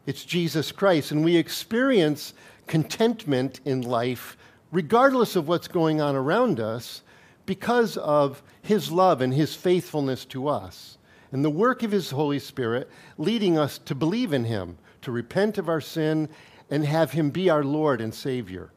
It's 0.05 0.25
Jesus 0.25 0.72
Christ. 0.72 1.12
And 1.12 1.24
we 1.24 1.36
experience 1.36 2.34
contentment 2.67 3.60
in 3.65 3.82
life 3.82 4.38
regardless 4.72 5.36
of 5.36 5.48
what's 5.48 5.67
going 5.67 6.01
on 6.01 6.15
around 6.15 6.60
us 6.60 7.01
because 7.46 7.98
of 7.98 8.42
his 8.62 8.92
love 8.92 9.22
and 9.22 9.34
his 9.34 9.56
faithfulness 9.56 10.25
to 10.25 10.48
us. 10.48 10.98
And 11.32 11.44
the 11.44 11.50
work 11.50 11.84
of 11.84 11.92
his 11.92 12.12
Holy 12.12 12.40
Spirit 12.40 12.90
leading 13.18 13.58
us 13.58 13.78
to 13.80 13.96
believe 13.96 14.34
in 14.34 14.46
him, 14.46 14.78
to 15.02 15.12
repent 15.12 15.58
of 15.58 15.70
our 15.70 15.82
sin, 15.82 16.30
and 16.70 16.86
have 16.86 17.12
him 17.12 17.30
be 17.30 17.50
our 17.50 17.64
Lord 17.64 18.02
and 18.02 18.14
Savior. 18.14 18.72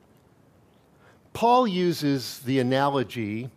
Paul 1.32 1.68
uses 1.68 2.40
the 2.40 2.58
analogy 2.58 3.50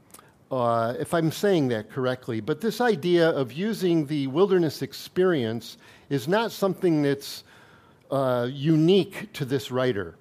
uh, 0.52 0.96
if 1.00 1.14
I'm 1.14 1.32
saying 1.32 1.70
that 1.70 1.90
correctly. 1.90 2.42
But 2.42 2.62
this 2.62 2.82
idea 2.82 3.30
of 3.30 3.54
using 3.54 4.06
the 4.06 4.28
wilderness 4.28 4.82
experience 4.82 5.78
is 6.10 6.28
not 6.28 6.52
something 6.52 7.02
that's 7.02 7.44
uh, 8.12 8.50
unique 8.52 9.32
to 9.34 9.46
this 9.46 9.72
writer. 9.72 10.16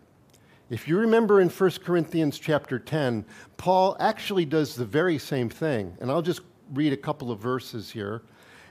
If 0.70 0.86
you 0.86 0.98
remember 0.98 1.40
in 1.40 1.48
1 1.48 1.70
Corinthians 1.84 2.38
chapter 2.38 2.78
10, 2.78 3.24
Paul 3.56 3.96
actually 3.98 4.44
does 4.44 4.76
the 4.76 4.84
very 4.84 5.18
same 5.18 5.48
thing. 5.48 5.96
And 6.00 6.12
I'll 6.12 6.22
just 6.22 6.42
read 6.72 6.92
a 6.92 6.96
couple 6.96 7.32
of 7.32 7.40
verses 7.40 7.90
here. 7.90 8.22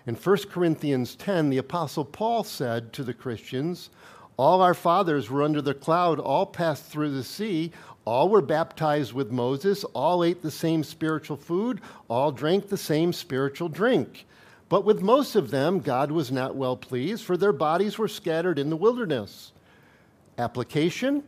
In 0.07 0.15
1 0.15 0.37
Corinthians 0.49 1.15
10, 1.15 1.49
the 1.49 1.57
Apostle 1.57 2.05
Paul 2.05 2.45
said 2.45 2.93
to 2.93 3.03
the 3.03 3.13
Christians, 3.13 3.89
All 4.37 4.61
our 4.61 4.73
fathers 4.73 5.29
were 5.29 5.43
under 5.43 5.61
the 5.61 5.73
cloud, 5.73 6.21
all 6.21 6.45
passed 6.45 6.85
through 6.85 7.11
the 7.11 7.23
sea, 7.23 7.73
all 8.05 8.29
were 8.29 8.41
baptized 8.41 9.11
with 9.11 9.29
Moses, 9.29 9.83
all 9.83 10.23
ate 10.23 10.41
the 10.41 10.49
same 10.49 10.85
spiritual 10.85 11.35
food, 11.35 11.81
all 12.07 12.31
drank 12.31 12.69
the 12.69 12.77
same 12.77 13.11
spiritual 13.11 13.67
drink. 13.67 14.25
But 14.69 14.85
with 14.85 15.01
most 15.01 15.35
of 15.35 15.51
them, 15.51 15.79
God 15.81 16.11
was 16.11 16.31
not 16.31 16.55
well 16.55 16.77
pleased, 16.77 17.25
for 17.25 17.35
their 17.35 17.51
bodies 17.51 17.97
were 17.97 18.07
scattered 18.07 18.57
in 18.57 18.69
the 18.69 18.77
wilderness. 18.77 19.51
Application, 20.37 21.23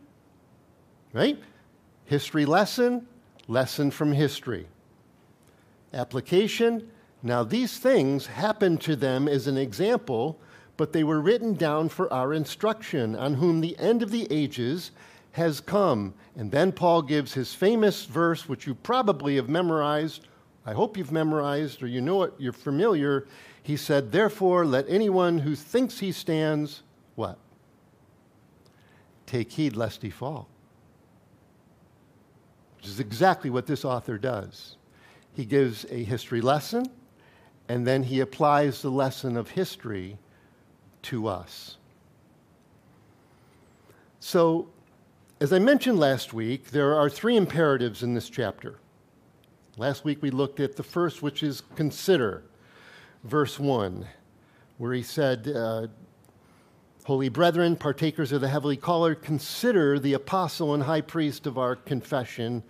right? 1.13 1.37
History 2.05 2.45
lesson, 2.45 3.07
lesson 3.47 3.91
from 3.91 4.13
history. 4.13 4.67
Application, 5.93 6.89
now 7.23 7.43
these 7.43 7.77
things 7.77 8.27
happened 8.27 8.81
to 8.81 8.95
them 8.95 9.27
as 9.27 9.47
an 9.47 9.57
example, 9.57 10.39
but 10.77 10.93
they 10.93 11.03
were 11.03 11.21
written 11.21 11.53
down 11.53 11.89
for 11.89 12.11
our 12.11 12.33
instruction, 12.33 13.15
on 13.15 13.35
whom 13.35 13.61
the 13.61 13.77
end 13.77 14.01
of 14.01 14.11
the 14.11 14.27
ages 14.31 14.91
has 15.33 15.59
come. 15.59 16.13
And 16.35 16.51
then 16.51 16.71
Paul 16.71 17.01
gives 17.01 17.33
his 17.33 17.53
famous 17.53 18.05
verse, 18.05 18.47
which 18.49 18.65
you 18.65 18.73
probably 18.73 19.35
have 19.35 19.49
memorized. 19.49 20.27
I 20.65 20.73
hope 20.73 20.97
you've 20.97 21.11
memorized 21.11 21.83
or 21.83 21.87
you 21.87 22.01
know 22.01 22.23
it, 22.23 22.33
you're 22.37 22.53
familiar. 22.53 23.27
He 23.63 23.77
said, 23.77 24.11
Therefore, 24.11 24.65
let 24.65 24.85
anyone 24.89 25.39
who 25.39 25.55
thinks 25.55 25.99
he 25.99 26.11
stands, 26.11 26.83
what? 27.15 27.37
Take 29.25 29.51
heed 29.51 29.75
lest 29.75 30.01
he 30.01 30.09
fall. 30.09 30.47
Which 32.81 32.89
is 32.89 32.99
exactly 32.99 33.51
what 33.51 33.67
this 33.67 33.85
author 33.85 34.17
does. 34.17 34.75
He 35.35 35.45
gives 35.45 35.85
a 35.91 36.03
history 36.03 36.41
lesson, 36.41 36.87
and 37.69 37.85
then 37.85 38.01
he 38.01 38.21
applies 38.21 38.81
the 38.81 38.89
lesson 38.89 39.37
of 39.37 39.51
history 39.51 40.17
to 41.03 41.27
us. 41.27 41.77
So, 44.19 44.67
as 45.39 45.53
I 45.53 45.59
mentioned 45.59 45.99
last 45.99 46.33
week, 46.33 46.71
there 46.71 46.95
are 46.95 47.07
three 47.07 47.37
imperatives 47.37 48.01
in 48.01 48.15
this 48.15 48.29
chapter. 48.29 48.79
Last 49.77 50.03
week 50.03 50.23
we 50.23 50.31
looked 50.31 50.59
at 50.59 50.75
the 50.75 50.83
first, 50.83 51.21
which 51.21 51.43
is 51.43 51.61
consider, 51.75 52.41
verse 53.23 53.59
1, 53.59 54.07
where 54.79 54.93
he 54.93 55.03
said, 55.03 55.47
uh, 55.47 55.85
Holy 57.11 57.27
brethren, 57.27 57.75
partakers 57.75 58.31
of 58.31 58.39
the 58.39 58.47
heavenly 58.47 58.77
caller, 58.77 59.15
consider 59.15 59.99
the 59.99 60.13
apostle 60.13 60.73
and 60.73 60.83
high 60.83 61.01
priest 61.01 61.45
of 61.45 61.57
our 61.57 61.75
confession, 61.75 62.63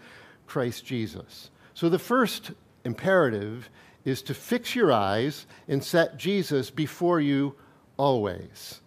Christ 0.47 0.83
Jesus. 0.83 1.51
So 1.75 1.89
the 1.89 1.99
first 1.99 2.49
imperative 2.83 3.69
is 4.03 4.23
to 4.23 4.33
fix 4.33 4.73
your 4.75 4.91
eyes 4.91 5.45
and 5.67 5.83
set 5.83 6.17
Jesus 6.17 6.71
before 6.71 7.21
you 7.21 7.53
always. 7.97 8.81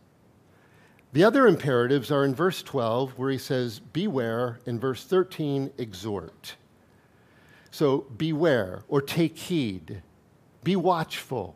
The 1.12 1.22
other 1.22 1.46
imperatives 1.46 2.10
are 2.10 2.24
in 2.24 2.34
verse 2.34 2.60
12, 2.60 3.16
where 3.16 3.30
he 3.30 3.38
says, 3.38 3.78
Beware, 3.78 4.58
in 4.66 4.80
verse 4.80 5.04
13, 5.04 5.70
exhort. 5.78 6.56
So 7.70 8.06
beware 8.16 8.82
or 8.88 9.00
take 9.00 9.38
heed, 9.38 10.02
be 10.64 10.74
watchful, 10.74 11.54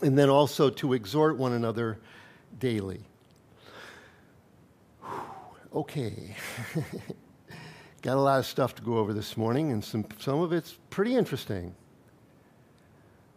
and 0.00 0.16
then 0.16 0.30
also 0.30 0.70
to 0.70 0.94
exhort 0.94 1.36
one 1.36 1.52
another 1.52 1.98
daily. 2.58 3.00
Okay. 5.74 6.34
Got 8.02 8.16
a 8.16 8.20
lot 8.20 8.38
of 8.38 8.46
stuff 8.46 8.74
to 8.76 8.82
go 8.82 8.98
over 8.98 9.12
this 9.12 9.36
morning, 9.36 9.72
and 9.72 9.84
some, 9.84 10.04
some 10.18 10.40
of 10.40 10.52
it's 10.52 10.78
pretty 10.90 11.16
interesting. 11.16 11.74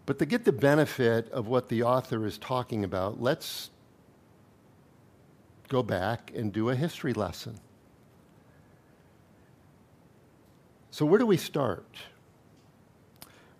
But 0.06 0.20
to 0.20 0.26
get 0.26 0.46
the 0.46 0.52
benefit 0.52 1.30
of 1.32 1.48
what 1.48 1.70
the 1.70 1.84
author 1.84 2.26
is 2.26 2.38
talking 2.38 2.84
about, 2.84 3.22
let's 3.22 3.70
go 5.68 5.84
back 5.84 6.32
and 6.36 6.52
do 6.52 6.70
a 6.70 6.76
history 6.76 7.14
lesson. 7.14 7.60
So, 10.92 11.06
where 11.06 11.20
do 11.20 11.26
we 11.26 11.38
start? 11.38 11.86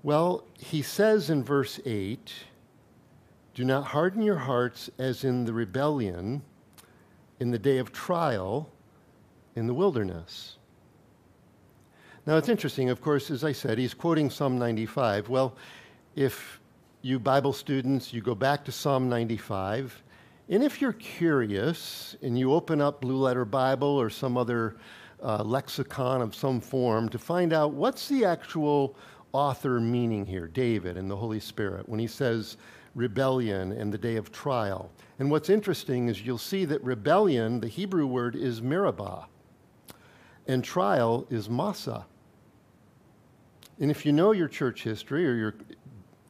Well, 0.02 0.44
he 0.58 0.82
says 0.82 1.30
in 1.30 1.44
verse 1.44 1.80
8 1.86 2.32
Do 3.60 3.66
not 3.66 3.84
harden 3.84 4.22
your 4.22 4.38
hearts 4.38 4.90
as 5.00 5.26
in 5.26 5.44
the 5.44 5.52
rebellion 5.52 6.42
in 7.42 7.52
the 7.52 7.60
day 7.60 7.80
of 7.80 7.92
trial 7.92 8.70
in 9.54 9.68
the 9.68 9.74
wilderness. 9.74 10.56
Now, 12.26 12.38
it's 12.38 12.48
interesting, 12.48 12.90
of 12.90 13.02
course, 13.02 13.30
as 13.30 13.44
I 13.44 13.52
said, 13.52 13.78
he's 13.78 13.94
quoting 13.94 14.30
Psalm 14.30 14.58
95. 14.58 15.28
Well, 15.28 15.58
if 16.16 16.62
you 17.02 17.20
Bible 17.20 17.52
students, 17.52 18.14
you 18.14 18.22
go 18.22 18.34
back 18.34 18.64
to 18.64 18.72
Psalm 18.72 19.10
95, 19.10 20.04
and 20.48 20.64
if 20.64 20.80
you're 20.80 20.94
curious 20.94 22.16
and 22.22 22.40
you 22.40 22.54
open 22.54 22.80
up 22.80 23.02
Blue 23.02 23.18
Letter 23.18 23.44
Bible 23.44 23.90
or 23.90 24.10
some 24.10 24.38
other 24.38 24.78
uh, 25.22 25.44
lexicon 25.44 26.22
of 26.22 26.34
some 26.34 26.62
form 26.62 27.10
to 27.10 27.20
find 27.20 27.52
out 27.52 27.74
what's 27.74 28.08
the 28.08 28.24
actual 28.24 28.96
author 29.34 29.82
meaning 29.82 30.26
here, 30.26 30.48
David 30.48 30.96
and 30.96 31.12
the 31.12 31.18
Holy 31.18 31.42
Spirit, 31.42 31.90
when 31.90 32.00
he 32.00 32.08
says 32.08 32.56
rebellion 32.96 33.72
and 33.72 33.94
the 33.94 33.98
day 33.98 34.16
of 34.16 34.32
trial. 34.32 34.92
And 35.20 35.30
what's 35.30 35.50
interesting 35.50 36.08
is 36.08 36.22
you'll 36.22 36.38
see 36.38 36.66
that 36.66 36.84
rebellion, 36.84 37.60
the 37.60 37.68
Hebrew 37.68 38.08
word 38.08 38.36
is 38.36 38.62
Meribah, 38.62 39.28
and 40.48 40.64
trial 40.64 41.28
is 41.30 41.50
Massah. 41.50 42.06
And 43.80 43.90
if 43.92 44.06
you 44.06 44.12
know 44.12 44.32
your 44.32 44.48
church 44.48 44.84
history 44.84 45.28
or 45.28 45.34
your 45.34 45.56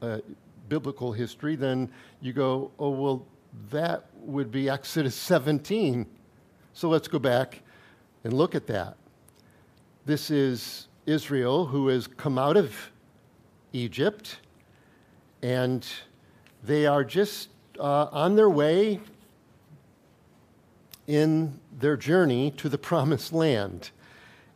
uh, 0.01 0.19
biblical 0.67 1.11
history, 1.11 1.55
then 1.55 1.89
you 2.21 2.33
go, 2.33 2.71
oh, 2.79 2.89
well, 2.89 3.25
that 3.71 4.05
would 4.15 4.51
be 4.51 4.69
Exodus 4.69 5.15
17. 5.15 6.05
So 6.73 6.89
let's 6.89 7.07
go 7.07 7.19
back 7.19 7.61
and 8.23 8.33
look 8.33 8.55
at 8.55 8.67
that. 8.67 8.97
This 10.05 10.31
is 10.31 10.87
Israel 11.05 11.65
who 11.65 11.87
has 11.87 12.07
come 12.07 12.37
out 12.37 12.57
of 12.57 12.75
Egypt, 13.73 14.39
and 15.41 15.87
they 16.63 16.85
are 16.85 17.03
just 17.03 17.49
uh, 17.79 18.07
on 18.11 18.35
their 18.35 18.49
way 18.49 18.99
in 21.07 21.59
their 21.79 21.97
journey 21.97 22.51
to 22.51 22.69
the 22.69 22.77
promised 22.89 23.33
land. 23.33 23.91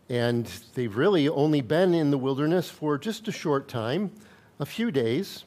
And 0.10 0.46
they've 0.76 0.96
really 0.96 1.30
only 1.30 1.62
been 1.62 1.94
in 1.94 2.12
the 2.12 2.18
wilderness 2.18 2.70
for 2.70 2.98
just 2.98 3.28
a 3.28 3.32
short 3.32 3.68
time, 3.68 4.12
a 4.60 4.66
few 4.66 4.92
days. 4.92 5.46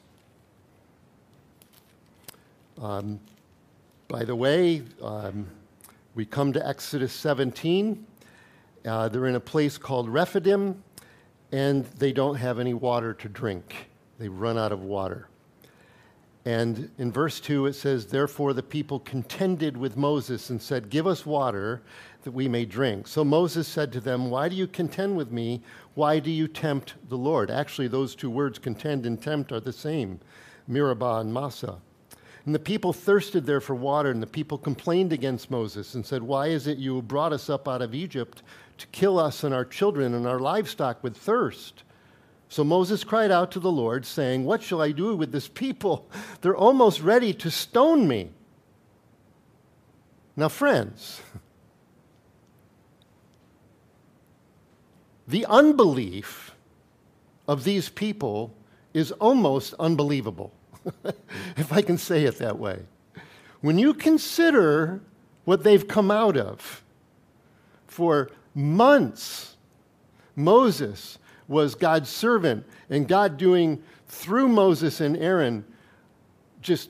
Um, 2.81 3.19
by 4.07 4.23
the 4.23 4.35
way, 4.35 4.83
um, 5.01 5.47
we 6.15 6.25
come 6.25 6.53
to 6.53 6.67
Exodus 6.67 7.13
17. 7.13 8.05
Uh, 8.85 9.09
they're 9.09 9.27
in 9.27 9.35
a 9.35 9.39
place 9.39 9.77
called 9.77 10.09
Rephidim, 10.09 10.83
and 11.51 11.85
they 11.97 12.11
don't 12.11 12.35
have 12.35 12.59
any 12.59 12.73
water 12.73 13.13
to 13.13 13.29
drink. 13.29 13.89
They 14.17 14.27
run 14.27 14.57
out 14.57 14.71
of 14.71 14.81
water. 14.81 15.27
And 16.47 16.89
in 16.97 17.11
verse 17.11 17.41
2, 17.41 17.65
it 17.65 17.73
says, 17.73 18.05
Therefore 18.05 18.53
the 18.53 18.63
people 18.63 19.01
contended 19.01 19.75
with 19.75 19.97
Moses 19.97 20.49
and 20.49 20.61
said, 20.61 20.89
Give 20.89 21.05
us 21.05 21.25
water 21.25 21.81
that 22.23 22.31
we 22.31 22.47
may 22.47 22.63
drink. 22.63 23.09
So 23.09 23.25
Moses 23.25 23.67
said 23.67 23.91
to 23.91 23.99
them, 23.99 24.29
Why 24.29 24.47
do 24.47 24.55
you 24.55 24.65
contend 24.65 25.17
with 25.17 25.29
me? 25.29 25.61
Why 25.93 26.19
do 26.19 26.31
you 26.31 26.47
tempt 26.47 26.93
the 27.09 27.17
Lord? 27.17 27.51
Actually, 27.51 27.89
those 27.89 28.15
two 28.15 28.29
words, 28.29 28.59
contend 28.59 29.05
and 29.05 29.21
tempt, 29.21 29.51
are 29.51 29.59
the 29.59 29.73
same 29.73 30.21
Meribah 30.69 31.17
and 31.19 31.33
Massah. 31.33 31.79
And 32.45 32.55
the 32.55 32.59
people 32.59 32.93
thirsted 32.93 33.45
there 33.45 33.59
for 33.59 33.75
water, 33.75 34.09
and 34.09 34.23
the 34.23 34.25
people 34.25 34.57
complained 34.57 35.11
against 35.11 35.51
Moses 35.51 35.95
and 35.95 36.05
said, 36.05 36.23
Why 36.23 36.47
is 36.47 36.65
it 36.65 36.77
you 36.77 37.01
brought 37.01 37.33
us 37.33 37.49
up 37.49 37.67
out 37.67 37.81
of 37.81 37.93
Egypt 37.93 38.41
to 38.77 38.87
kill 38.93 39.19
us 39.19 39.43
and 39.43 39.53
our 39.53 39.65
children 39.65 40.13
and 40.13 40.25
our 40.25 40.39
livestock 40.39 41.03
with 41.03 41.17
thirst? 41.17 41.83
So 42.49 42.63
Moses 42.63 43.03
cried 43.03 43.31
out 43.31 43.51
to 43.51 43.59
the 43.59 43.71
Lord, 43.71 44.05
saying, 44.05 44.45
What 44.45 44.63
shall 44.63 44.81
I 44.81 44.91
do 44.91 45.15
with 45.15 45.31
this 45.31 45.47
people? 45.47 46.07
They're 46.41 46.55
almost 46.55 47.01
ready 47.01 47.33
to 47.33 47.51
stone 47.51 48.07
me. 48.07 48.29
Now, 50.35 50.49
friends, 50.49 51.21
the 55.27 55.45
unbelief 55.47 56.53
of 57.47 57.63
these 57.63 57.89
people 57.89 58.53
is 58.93 59.11
almost 59.13 59.73
unbelievable. 59.79 60.53
if 61.57 61.73
I 61.73 61.81
can 61.81 61.97
say 61.97 62.23
it 62.23 62.37
that 62.37 62.57
way. 62.57 62.79
When 63.61 63.77
you 63.77 63.93
consider 63.93 65.01
what 65.45 65.63
they've 65.63 65.87
come 65.87 66.11
out 66.11 66.37
of 66.37 66.83
for 67.87 68.29
months, 68.53 69.55
Moses 70.35 71.17
was 71.47 71.75
God's 71.75 72.09
servant, 72.09 72.65
and 72.89 73.07
God 73.07 73.37
doing 73.37 73.81
through 74.07 74.47
Moses 74.47 75.01
and 75.01 75.17
Aaron 75.17 75.65
just 76.61 76.89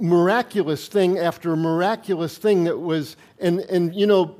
miraculous 0.00 0.88
thing 0.88 1.18
after 1.18 1.54
miraculous 1.56 2.38
thing 2.38 2.64
that 2.64 2.78
was, 2.78 3.16
and, 3.38 3.60
and 3.60 3.94
you 3.94 4.06
know, 4.06 4.36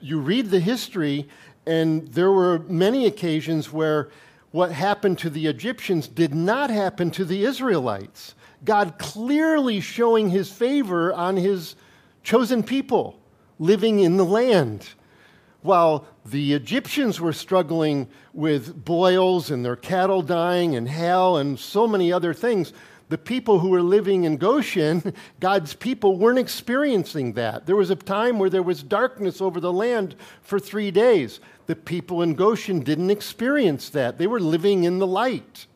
you 0.00 0.20
read 0.20 0.50
the 0.50 0.60
history, 0.60 1.28
and 1.66 2.08
there 2.08 2.30
were 2.30 2.60
many 2.60 3.06
occasions 3.06 3.72
where 3.72 4.10
what 4.50 4.70
happened 4.70 5.18
to 5.18 5.30
the 5.30 5.46
Egyptians 5.46 6.06
did 6.06 6.34
not 6.34 6.70
happen 6.70 7.10
to 7.10 7.24
the 7.24 7.44
Israelites. 7.44 8.34
God 8.64 8.98
clearly 8.98 9.80
showing 9.80 10.30
his 10.30 10.50
favor 10.50 11.12
on 11.12 11.36
his 11.36 11.74
chosen 12.22 12.62
people 12.62 13.18
living 13.58 14.00
in 14.00 14.16
the 14.16 14.24
land. 14.24 14.88
While 15.64 16.06
the 16.26 16.52
Egyptians 16.52 17.22
were 17.22 17.32
struggling 17.32 18.06
with 18.34 18.84
boils 18.84 19.50
and 19.50 19.64
their 19.64 19.76
cattle 19.76 20.20
dying 20.20 20.76
and 20.76 20.86
hail 20.86 21.38
and 21.38 21.58
so 21.58 21.86
many 21.86 22.12
other 22.12 22.34
things, 22.34 22.74
the 23.08 23.16
people 23.16 23.60
who 23.60 23.70
were 23.70 23.80
living 23.80 24.24
in 24.24 24.36
Goshen, 24.36 25.14
God's 25.40 25.72
people, 25.72 26.18
weren't 26.18 26.38
experiencing 26.38 27.32
that. 27.32 27.64
There 27.64 27.76
was 27.76 27.88
a 27.88 27.96
time 27.96 28.38
where 28.38 28.50
there 28.50 28.62
was 28.62 28.82
darkness 28.82 29.40
over 29.40 29.58
the 29.58 29.72
land 29.72 30.16
for 30.42 30.60
three 30.60 30.90
days. 30.90 31.40
The 31.64 31.76
people 31.76 32.20
in 32.20 32.34
Goshen 32.34 32.80
didn't 32.80 33.08
experience 33.08 33.88
that. 33.88 34.18
They 34.18 34.26
were 34.26 34.40
living 34.40 34.84
in 34.84 34.98
the 34.98 35.06
light. 35.06 35.66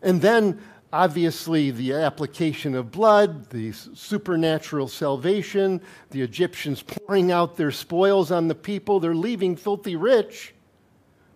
And 0.00 0.22
then, 0.22 0.60
obviously, 0.92 1.70
the 1.70 1.92
application 1.92 2.74
of 2.74 2.90
blood, 2.90 3.50
the 3.50 3.72
supernatural 3.72 4.88
salvation, 4.88 5.80
the 6.10 6.22
Egyptians 6.22 6.82
pouring 6.82 7.30
out 7.30 7.56
their 7.56 7.70
spoils 7.70 8.30
on 8.30 8.48
the 8.48 8.54
people, 8.54 9.00
they're 9.00 9.14
leaving 9.14 9.56
filthy 9.56 9.96
rich. 9.96 10.54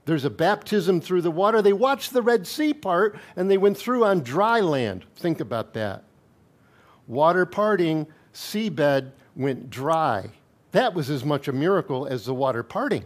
There's 0.04 0.24
a 0.24 0.30
baptism 0.30 1.00
through 1.00 1.22
the 1.22 1.30
water. 1.30 1.62
They 1.62 1.72
watched 1.72 2.12
the 2.12 2.22
Red 2.22 2.46
Sea 2.46 2.74
part 2.74 3.18
and 3.36 3.50
they 3.50 3.56
went 3.56 3.78
through 3.78 4.04
on 4.04 4.20
dry 4.20 4.60
land. 4.60 5.04
Think 5.16 5.40
about 5.40 5.72
that. 5.74 6.04
Water 7.06 7.46
parting, 7.46 8.06
seabed 8.32 9.12
went 9.34 9.70
dry. 9.70 10.30
That 10.72 10.94
was 10.94 11.08
as 11.08 11.24
much 11.24 11.48
a 11.48 11.52
miracle 11.52 12.06
as 12.06 12.26
the 12.26 12.34
water 12.34 12.62
parting. 12.62 13.04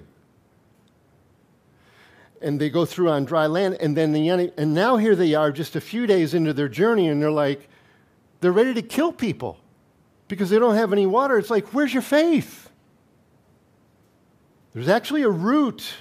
And 2.40 2.61
they 2.61 2.70
go 2.70 2.85
through 2.85 3.11
on 3.11 3.24
dry 3.24 3.46
land, 3.46 3.79
and 3.81 3.96
then 3.96 4.12
the 4.12 4.29
and 4.29 4.74
now 4.74 4.96
here 4.96 5.16
they 5.16 5.35
are, 5.35 5.51
just 5.51 5.74
a 5.74 5.81
few 5.81 6.07
days 6.07 6.35
into 6.35 6.53
their 6.53 6.68
journey, 6.68 7.09
and 7.09 7.20
they're 7.20 7.31
like, 7.31 7.68
they're 8.40 8.53
ready 8.53 8.74
to 8.74 8.83
kill 8.83 9.12
people 9.12 9.59
because 10.29 10.51
they 10.51 10.59
don't 10.59 10.77
have 10.77 10.92
any 10.92 11.07
water. 11.07 11.38
It's 11.38 11.51
like, 11.51 11.74
where's 11.74 11.92
your 11.92 12.03
faith? 12.03 12.70
There's 14.74 14.88
actually 14.88 15.22
a 15.22 15.31
root 15.31 15.92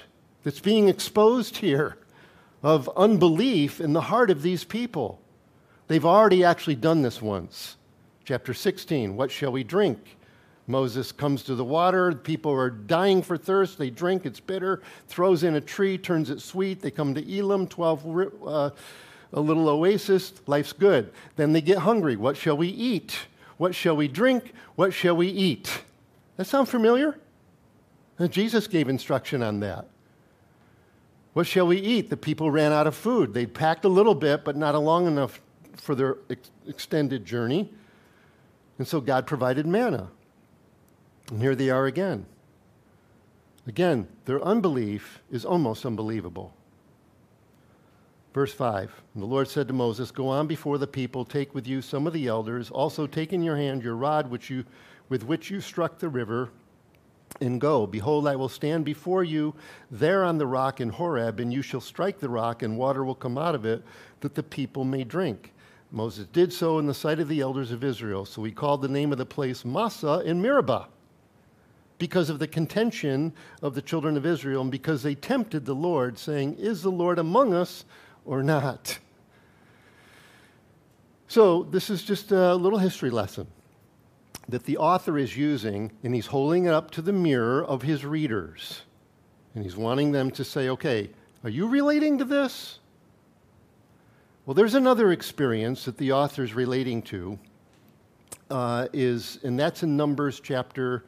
that's 0.44 0.60
being 0.60 0.88
exposed 0.88 1.56
here 1.56 1.96
of 2.62 2.88
unbelief 2.96 3.80
in 3.80 3.92
the 3.92 4.02
heart 4.02 4.30
of 4.30 4.42
these 4.42 4.64
people. 4.64 5.20
They've 5.88 6.04
already 6.04 6.44
actually 6.44 6.76
done 6.76 7.02
this 7.02 7.20
once. 7.20 7.76
Chapter 8.24 8.52
16 8.54 9.16
What 9.16 9.30
shall 9.30 9.50
we 9.50 9.64
drink? 9.64 10.17
Moses 10.68 11.10
comes 11.10 11.42
to 11.44 11.54
the 11.54 11.64
water. 11.64 12.12
People 12.12 12.52
are 12.52 12.70
dying 12.70 13.22
for 13.22 13.38
thirst. 13.38 13.78
They 13.78 13.88
drink. 13.88 14.26
It's 14.26 14.38
bitter. 14.38 14.82
Throws 15.08 15.42
in 15.42 15.54
a 15.54 15.60
tree, 15.60 15.96
turns 15.96 16.28
it 16.28 16.40
sweet. 16.40 16.80
They 16.82 16.90
come 16.90 17.14
to 17.14 17.38
Elim, 17.38 17.66
12, 17.66 18.06
uh, 18.46 18.70
a 19.32 19.40
little 19.40 19.68
oasis. 19.68 20.34
Life's 20.46 20.74
good. 20.74 21.10
Then 21.36 21.54
they 21.54 21.62
get 21.62 21.78
hungry. 21.78 22.16
What 22.16 22.36
shall 22.36 22.56
we 22.56 22.68
eat? 22.68 23.18
What 23.56 23.74
shall 23.74 23.96
we 23.96 24.08
drink? 24.08 24.52
What 24.76 24.92
shall 24.92 25.16
we 25.16 25.28
eat? 25.28 25.82
That 26.36 26.46
sound 26.46 26.68
familiar? 26.68 27.18
And 28.18 28.30
Jesus 28.30 28.66
gave 28.66 28.88
instruction 28.88 29.42
on 29.42 29.60
that. 29.60 29.86
What 31.32 31.46
shall 31.46 31.66
we 31.66 31.78
eat? 31.78 32.10
The 32.10 32.16
people 32.16 32.50
ran 32.50 32.72
out 32.72 32.86
of 32.86 32.94
food. 32.94 33.32
They 33.32 33.46
packed 33.46 33.84
a 33.84 33.88
little 33.88 34.14
bit, 34.14 34.44
but 34.44 34.56
not 34.56 34.74
long 34.74 35.06
enough 35.06 35.40
for 35.76 35.94
their 35.94 36.16
ex- 36.28 36.50
extended 36.66 37.24
journey. 37.24 37.72
And 38.78 38.86
so 38.86 39.00
God 39.00 39.26
provided 39.26 39.66
manna. 39.66 40.10
And 41.30 41.42
here 41.42 41.54
they 41.54 41.70
are 41.70 41.86
again. 41.86 42.26
Again, 43.66 44.08
their 44.24 44.42
unbelief 44.42 45.20
is 45.30 45.44
almost 45.44 45.84
unbelievable. 45.84 46.54
Verse 48.32 48.52
5 48.52 49.02
The 49.14 49.24
Lord 49.26 49.48
said 49.48 49.68
to 49.68 49.74
Moses, 49.74 50.10
Go 50.10 50.28
on 50.28 50.46
before 50.46 50.78
the 50.78 50.86
people, 50.86 51.24
take 51.24 51.54
with 51.54 51.66
you 51.66 51.82
some 51.82 52.06
of 52.06 52.14
the 52.14 52.28
elders, 52.28 52.70
also 52.70 53.06
take 53.06 53.32
in 53.32 53.42
your 53.42 53.56
hand 53.56 53.82
your 53.82 53.96
rod 53.96 54.30
which 54.30 54.48
you, 54.48 54.64
with 55.10 55.24
which 55.24 55.50
you 55.50 55.60
struck 55.60 55.98
the 55.98 56.08
river, 56.08 56.50
and 57.42 57.60
go. 57.60 57.86
Behold, 57.86 58.26
I 58.26 58.36
will 58.36 58.48
stand 58.48 58.86
before 58.86 59.22
you 59.22 59.54
there 59.90 60.24
on 60.24 60.38
the 60.38 60.46
rock 60.46 60.80
in 60.80 60.88
Horeb, 60.88 61.38
and 61.38 61.52
you 61.52 61.60
shall 61.60 61.82
strike 61.82 62.20
the 62.20 62.30
rock, 62.30 62.62
and 62.62 62.78
water 62.78 63.04
will 63.04 63.14
come 63.14 63.36
out 63.36 63.54
of 63.54 63.66
it, 63.66 63.82
that 64.20 64.34
the 64.34 64.42
people 64.42 64.84
may 64.84 65.04
drink. 65.04 65.52
Moses 65.90 66.26
did 66.32 66.54
so 66.54 66.78
in 66.78 66.86
the 66.86 66.94
sight 66.94 67.20
of 67.20 67.28
the 67.28 67.40
elders 67.40 67.70
of 67.70 67.84
Israel. 67.84 68.24
So 68.24 68.44
he 68.44 68.52
called 68.52 68.80
the 68.80 68.88
name 68.88 69.12
of 69.12 69.18
the 69.18 69.26
place 69.26 69.64
Massah 69.64 70.20
in 70.20 70.40
Meribah 70.40 70.88
because 71.98 72.30
of 72.30 72.38
the 72.38 72.46
contention 72.46 73.32
of 73.62 73.74
the 73.74 73.82
children 73.82 74.16
of 74.16 74.24
Israel 74.24 74.62
and 74.62 74.70
because 74.70 75.02
they 75.02 75.14
tempted 75.14 75.64
the 75.64 75.74
Lord, 75.74 76.18
saying, 76.18 76.56
Is 76.58 76.82
the 76.82 76.90
Lord 76.90 77.18
among 77.18 77.52
us 77.52 77.84
or 78.24 78.42
not? 78.42 78.98
So, 81.26 81.64
this 81.64 81.90
is 81.90 82.02
just 82.02 82.30
a 82.32 82.54
little 82.54 82.78
history 82.78 83.10
lesson 83.10 83.46
that 84.48 84.64
the 84.64 84.78
author 84.78 85.18
is 85.18 85.36
using, 85.36 85.92
and 86.02 86.14
he's 86.14 86.26
holding 86.26 86.64
it 86.64 86.72
up 86.72 86.90
to 86.92 87.02
the 87.02 87.12
mirror 87.12 87.62
of 87.62 87.82
his 87.82 88.04
readers. 88.04 88.80
And 89.54 89.62
he's 89.62 89.76
wanting 89.76 90.12
them 90.12 90.30
to 90.32 90.44
say, 90.44 90.70
okay, 90.70 91.10
are 91.44 91.50
you 91.50 91.68
relating 91.68 92.16
to 92.18 92.24
this? 92.24 92.78
Well, 94.46 94.54
there's 94.54 94.74
another 94.74 95.12
experience 95.12 95.84
that 95.84 95.98
the 95.98 96.12
author 96.12 96.42
is 96.42 96.54
relating 96.54 97.02
to, 97.02 97.38
uh, 98.50 98.88
is, 98.94 99.38
and 99.42 99.58
that's 99.58 99.82
in 99.82 99.98
Numbers 99.98 100.40
chapter 100.40 101.04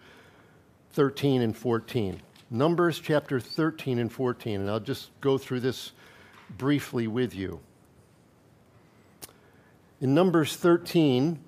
13 0.92 1.42
and 1.42 1.56
14. 1.56 2.20
Numbers 2.50 2.98
chapter 2.98 3.38
13 3.38 3.98
and 3.98 4.12
14, 4.12 4.60
and 4.60 4.70
I'll 4.70 4.80
just 4.80 5.10
go 5.20 5.38
through 5.38 5.60
this 5.60 5.92
briefly 6.58 7.06
with 7.06 7.34
you. 7.34 7.60
In 10.00 10.14
Numbers 10.14 10.56
13, 10.56 11.38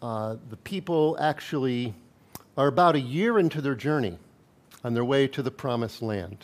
uh, 0.00 0.36
the 0.48 0.56
people 0.56 1.16
actually 1.20 1.94
are 2.56 2.66
about 2.66 2.96
a 2.96 3.00
year 3.00 3.38
into 3.38 3.60
their 3.60 3.74
journey 3.74 4.18
on 4.84 4.94
their 4.94 5.04
way 5.04 5.26
to 5.28 5.42
the 5.42 5.50
promised 5.50 6.00
land. 6.00 6.38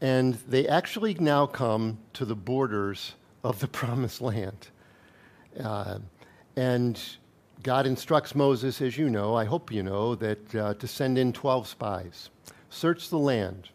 And 0.00 0.34
they 0.48 0.68
actually 0.68 1.14
now 1.14 1.46
come 1.46 1.98
to 2.14 2.24
the 2.24 2.36
borders 2.36 3.14
of 3.42 3.58
the 3.58 3.68
promised 3.68 4.20
land. 4.20 4.68
Uh, 5.58 5.98
and 6.54 7.00
God 7.62 7.86
instructs 7.86 8.34
Moses, 8.34 8.80
as 8.80 8.96
you 8.96 9.10
know, 9.10 9.34
I 9.34 9.44
hope 9.44 9.72
you 9.72 9.82
know, 9.82 10.14
that 10.14 10.54
uh, 10.54 10.74
to 10.74 10.86
send 10.86 11.18
in 11.18 11.32
12 11.32 11.66
spies. 11.66 12.30
Search 12.70 13.10
the 13.10 13.18
land. 13.18 13.70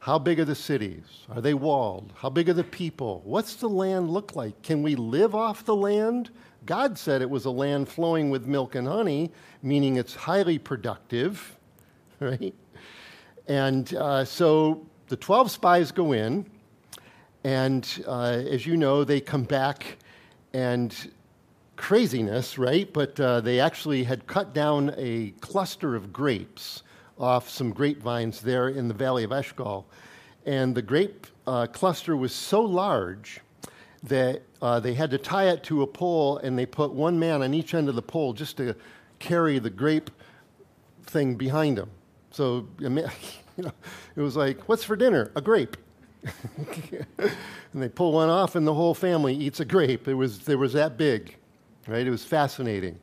How 0.00 0.18
big 0.18 0.40
are 0.40 0.44
the 0.44 0.54
cities? 0.54 1.26
Are 1.30 1.40
they 1.40 1.54
walled? 1.54 2.12
How 2.16 2.30
big 2.30 2.48
are 2.48 2.54
the 2.54 2.64
people? 2.64 3.20
What's 3.24 3.56
the 3.56 3.68
land 3.68 4.10
look 4.10 4.34
like? 4.34 4.62
Can 4.62 4.82
we 4.82 4.94
live 4.94 5.34
off 5.34 5.64
the 5.64 5.76
land? 5.76 6.30
God 6.64 6.96
said 6.96 7.20
it 7.20 7.28
was 7.28 7.44
a 7.44 7.50
land 7.50 7.88
flowing 7.88 8.30
with 8.30 8.46
milk 8.46 8.74
and 8.74 8.86
honey, 8.86 9.30
meaning 9.62 9.96
it's 9.96 10.14
highly 10.14 10.58
productive, 10.58 11.56
right? 12.20 12.54
And 13.46 13.92
uh, 13.94 14.24
so 14.24 14.86
the 15.08 15.16
12 15.16 15.50
spies 15.50 15.92
go 15.92 16.12
in, 16.12 16.46
and 17.44 18.04
uh, 18.06 18.42
as 18.50 18.66
you 18.66 18.76
know, 18.76 19.04
they 19.04 19.20
come 19.20 19.44
back 19.44 19.98
and 20.52 20.94
craziness, 21.78 22.58
right? 22.58 22.92
But 22.92 23.18
uh, 23.18 23.40
they 23.40 23.60
actually 23.60 24.04
had 24.04 24.26
cut 24.26 24.52
down 24.52 24.92
a 24.98 25.30
cluster 25.40 25.96
of 25.96 26.12
grapes 26.12 26.82
off 27.18 27.48
some 27.48 27.70
grapevines 27.70 28.42
there 28.42 28.68
in 28.68 28.88
the 28.88 28.94
valley 28.94 29.24
of 29.24 29.32
Eshcol. 29.32 29.86
And 30.44 30.74
the 30.74 30.82
grape 30.82 31.26
uh, 31.46 31.66
cluster 31.68 32.16
was 32.16 32.34
so 32.34 32.60
large 32.60 33.40
that 34.02 34.42
uh, 34.60 34.80
they 34.80 34.92
had 34.92 35.10
to 35.12 35.18
tie 35.18 35.48
it 35.48 35.62
to 35.64 35.82
a 35.82 35.86
pole, 35.86 36.38
and 36.38 36.58
they 36.58 36.66
put 36.66 36.92
one 36.92 37.18
man 37.18 37.42
on 37.42 37.54
each 37.54 37.74
end 37.74 37.88
of 37.88 37.94
the 37.94 38.02
pole 38.02 38.32
just 38.32 38.56
to 38.58 38.74
carry 39.18 39.58
the 39.58 39.70
grape 39.70 40.10
thing 41.04 41.36
behind 41.36 41.78
them. 41.78 41.90
So 42.30 42.68
you 42.78 42.88
know, 42.88 43.72
it 44.16 44.20
was 44.20 44.36
like, 44.36 44.68
what's 44.68 44.84
for 44.84 44.96
dinner? 44.96 45.30
A 45.36 45.40
grape. 45.40 45.76
and 46.56 47.82
they 47.82 47.88
pull 47.88 48.12
one 48.12 48.28
off, 48.28 48.56
and 48.56 48.66
the 48.66 48.74
whole 48.74 48.94
family 48.94 49.34
eats 49.34 49.60
a 49.60 49.64
grape. 49.64 50.08
It 50.08 50.14
was, 50.14 50.48
it 50.48 50.58
was 50.58 50.72
that 50.72 50.96
big 50.96 51.37
right? 51.88 52.06
It 52.06 52.10
was 52.10 52.24
fascinating. 52.24 52.98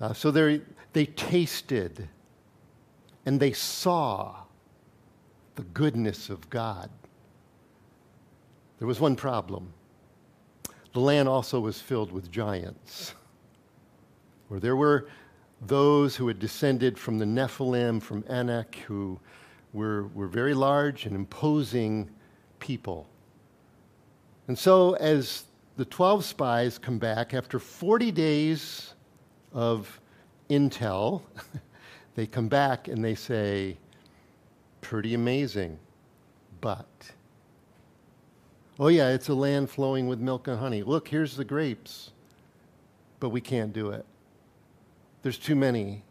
Uh, 0.00 0.12
so 0.12 0.30
they 0.30 1.06
tasted 1.06 2.08
and 3.26 3.40
they 3.40 3.52
saw 3.52 4.36
the 5.56 5.62
goodness 5.62 6.30
of 6.30 6.48
God. 6.48 6.88
There 8.78 8.86
was 8.86 9.00
one 9.00 9.16
problem. 9.16 9.72
The 10.92 11.00
land 11.00 11.28
also 11.28 11.60
was 11.60 11.80
filled 11.80 12.12
with 12.12 12.30
giants, 12.30 13.14
where 14.48 14.60
there 14.60 14.76
were 14.76 15.08
those 15.62 16.14
who 16.14 16.28
had 16.28 16.38
descended 16.38 16.98
from 16.98 17.18
the 17.18 17.24
Nephilim, 17.24 18.00
from 18.00 18.24
Anak, 18.28 18.76
who 18.86 19.18
were, 19.72 20.08
were 20.08 20.28
very 20.28 20.54
large 20.54 21.06
and 21.06 21.16
imposing 21.16 22.10
people. 22.60 23.08
And 24.48 24.58
so, 24.58 24.94
as 24.94 25.44
the 25.76 25.84
12 25.84 26.24
spies 26.24 26.78
come 26.78 26.98
back 26.98 27.34
after 27.34 27.58
40 27.58 28.10
days 28.10 28.94
of 29.52 30.00
intel. 30.48 31.22
they 32.14 32.26
come 32.26 32.48
back 32.48 32.88
and 32.88 33.04
they 33.04 33.14
say, 33.14 33.76
pretty 34.80 35.14
amazing, 35.14 35.78
but. 36.60 36.86
Oh, 38.78 38.88
yeah, 38.88 39.10
it's 39.10 39.28
a 39.28 39.34
land 39.34 39.70
flowing 39.70 40.06
with 40.06 40.18
milk 40.18 40.48
and 40.48 40.58
honey. 40.58 40.82
Look, 40.82 41.08
here's 41.08 41.36
the 41.36 41.44
grapes, 41.44 42.12
but 43.20 43.30
we 43.30 43.40
can't 43.40 43.72
do 43.72 43.90
it. 43.90 44.04
There's 45.22 45.38
too 45.38 45.56
many. 45.56 46.04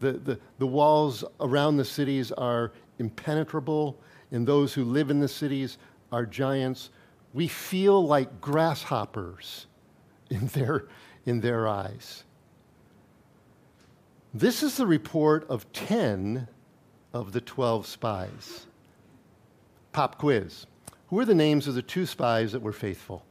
The, 0.00 0.12
the, 0.12 0.38
the 0.58 0.66
walls 0.66 1.24
around 1.40 1.76
the 1.76 1.84
cities 1.84 2.32
are 2.32 2.72
impenetrable, 2.98 3.98
and 4.32 4.46
those 4.46 4.72
who 4.72 4.84
live 4.84 5.10
in 5.10 5.20
the 5.20 5.28
cities 5.28 5.76
are 6.12 6.24
giants 6.24 6.90
we 7.32 7.48
feel 7.48 8.04
like 8.04 8.40
grasshoppers 8.40 9.66
in 10.30 10.46
their, 10.48 10.86
in 11.26 11.40
their 11.40 11.68
eyes. 11.68 12.24
This 14.32 14.62
is 14.62 14.76
the 14.76 14.86
report 14.86 15.48
of 15.48 15.70
10 15.72 16.46
of 17.12 17.32
the 17.32 17.40
12 17.40 17.86
spies. 17.86 18.66
Pop 19.92 20.18
quiz. 20.18 20.66
Who 21.08 21.18
are 21.18 21.24
the 21.24 21.34
names 21.34 21.66
of 21.66 21.74
the 21.74 21.82
two 21.82 22.06
spies 22.06 22.52
that 22.52 22.62
were 22.62 22.72
faithful? 22.72 23.24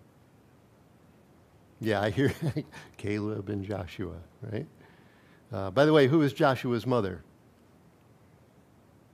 Yeah, 1.79 2.01
I 2.01 2.09
hear 2.09 2.33
Caleb 2.97 3.49
and 3.49 3.63
Joshua, 3.63 4.17
right? 4.41 4.67
Uh, 5.51 5.71
by 5.71 5.85
the 5.85 5.93
way, 5.93 6.07
who 6.07 6.21
is 6.21 6.33
Joshua's 6.33 6.85
mother? 6.85 7.23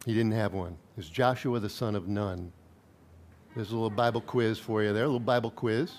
He 0.06 0.14
didn't 0.14 0.32
have 0.32 0.54
one. 0.54 0.72
It 0.72 0.98
was 0.98 1.10
Joshua 1.10 1.60
the 1.60 1.70
son 1.70 1.96
of 1.96 2.08
Nun. 2.08 2.52
There's 3.56 3.72
a 3.72 3.74
little 3.74 3.90
Bible 3.90 4.20
quiz 4.20 4.60
for 4.60 4.84
you 4.84 4.92
there, 4.92 5.04
a 5.04 5.08
little 5.08 5.18
Bible 5.18 5.50
quiz. 5.50 5.90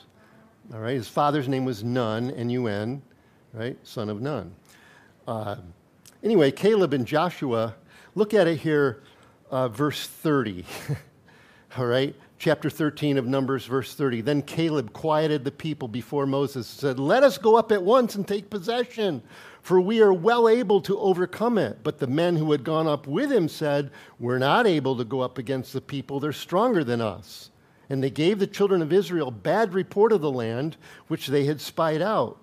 All 0.74 0.80
right, 0.80 0.92
his 0.94 1.08
father's 1.08 1.48
name 1.48 1.64
was 1.64 1.82
Nun, 1.82 2.30
N 2.32 2.50
U 2.50 2.66
N, 2.66 3.00
right? 3.54 3.78
Son 3.82 4.10
of 4.10 4.20
Nun. 4.20 4.54
Uh, 5.26 5.56
anyway, 6.22 6.50
Caleb 6.50 6.92
and 6.92 7.06
Joshua, 7.06 7.74
look 8.14 8.34
at 8.34 8.46
it 8.46 8.58
here, 8.58 9.02
uh, 9.50 9.68
verse 9.68 10.06
30. 10.06 10.66
All 11.78 11.86
right, 11.86 12.14
chapter 12.38 12.68
13 12.68 13.18
of 13.18 13.26
Numbers, 13.26 13.66
verse 13.66 13.94
30. 13.94 14.20
Then 14.20 14.42
Caleb 14.42 14.92
quieted 14.92 15.44
the 15.44 15.50
people 15.50 15.88
before 15.88 16.26
Moses 16.26 16.70
and 16.70 16.80
said, 16.80 16.98
Let 16.98 17.22
us 17.22 17.38
go 17.38 17.56
up 17.56 17.72
at 17.72 17.82
once 17.82 18.14
and 18.14 18.26
take 18.26 18.50
possession, 18.50 19.22
for 19.62 19.80
we 19.80 20.00
are 20.00 20.12
well 20.12 20.48
able 20.48 20.80
to 20.82 20.98
overcome 20.98 21.58
it. 21.58 21.78
But 21.82 21.98
the 21.98 22.06
men 22.06 22.36
who 22.36 22.52
had 22.52 22.64
gone 22.64 22.86
up 22.86 23.06
with 23.06 23.32
him 23.32 23.48
said, 23.48 23.90
We're 24.18 24.38
not 24.38 24.66
able 24.66 24.96
to 24.96 25.04
go 25.04 25.20
up 25.20 25.38
against 25.38 25.72
the 25.72 25.80
people, 25.80 26.20
they're 26.20 26.32
stronger 26.32 26.84
than 26.84 27.00
us. 27.00 27.50
And 27.88 28.02
they 28.02 28.10
gave 28.10 28.38
the 28.38 28.48
children 28.48 28.82
of 28.82 28.92
Israel 28.92 29.30
bad 29.30 29.72
report 29.72 30.12
of 30.12 30.20
the 30.20 30.30
land 30.30 30.76
which 31.06 31.28
they 31.28 31.44
had 31.44 31.60
spied 31.60 32.02
out, 32.02 32.38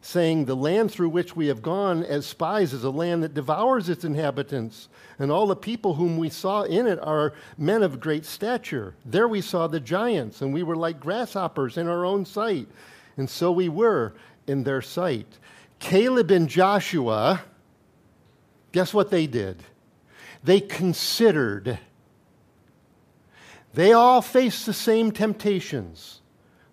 saying, 0.00 0.44
The 0.44 0.56
land 0.56 0.90
through 0.90 1.10
which 1.10 1.36
we 1.36 1.48
have 1.48 1.62
gone 1.62 2.04
as 2.04 2.26
spies 2.26 2.72
is 2.72 2.84
a 2.84 2.90
land 2.90 3.22
that 3.22 3.34
devours 3.34 3.88
its 3.88 4.04
inhabitants, 4.04 4.88
and 5.18 5.30
all 5.30 5.46
the 5.46 5.56
people 5.56 5.94
whom 5.94 6.16
we 6.16 6.28
saw 6.28 6.62
in 6.62 6.86
it 6.86 6.98
are 7.00 7.34
men 7.56 7.82
of 7.82 8.00
great 8.00 8.24
stature. 8.24 8.94
There 9.04 9.28
we 9.28 9.40
saw 9.40 9.66
the 9.66 9.80
giants, 9.80 10.40
and 10.40 10.52
we 10.52 10.62
were 10.62 10.76
like 10.76 11.00
grasshoppers 11.00 11.76
in 11.76 11.88
our 11.88 12.04
own 12.04 12.24
sight. 12.24 12.68
And 13.16 13.28
so 13.28 13.50
we 13.50 13.68
were 13.68 14.14
in 14.46 14.64
their 14.64 14.82
sight. 14.82 15.26
Caleb 15.78 16.30
and 16.30 16.48
Joshua, 16.48 17.42
guess 18.72 18.94
what 18.94 19.10
they 19.10 19.26
did? 19.26 19.62
They 20.42 20.60
considered. 20.60 21.78
They 23.74 23.92
all 23.92 24.22
faced 24.22 24.66
the 24.66 24.72
same 24.72 25.12
temptations. 25.12 26.20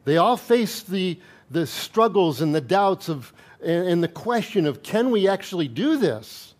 They 0.05 0.17
all 0.17 0.37
faced 0.37 0.89
the, 0.89 1.19
the 1.49 1.67
struggles 1.67 2.41
and 2.41 2.53
the 2.53 2.61
doubts 2.61 3.09
of, 3.09 3.33
and, 3.63 4.03
the 4.03 4.07
question 4.07 4.65
of 4.65 4.83
can 4.83 5.11
we 5.11 5.27
actually 5.27 5.67
do 5.67 5.97
this? 5.97 6.53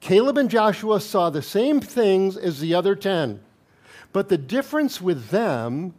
Caleb 0.00 0.36
and 0.36 0.50
Joshua 0.50 1.00
saw 1.00 1.30
the 1.30 1.42
same 1.42 1.80
things 1.80 2.36
as 2.36 2.60
the 2.60 2.74
other 2.74 2.94
10. 2.94 3.40
But 4.12 4.28
the 4.28 4.38
difference 4.38 5.00
with 5.00 5.28
them 5.30 5.94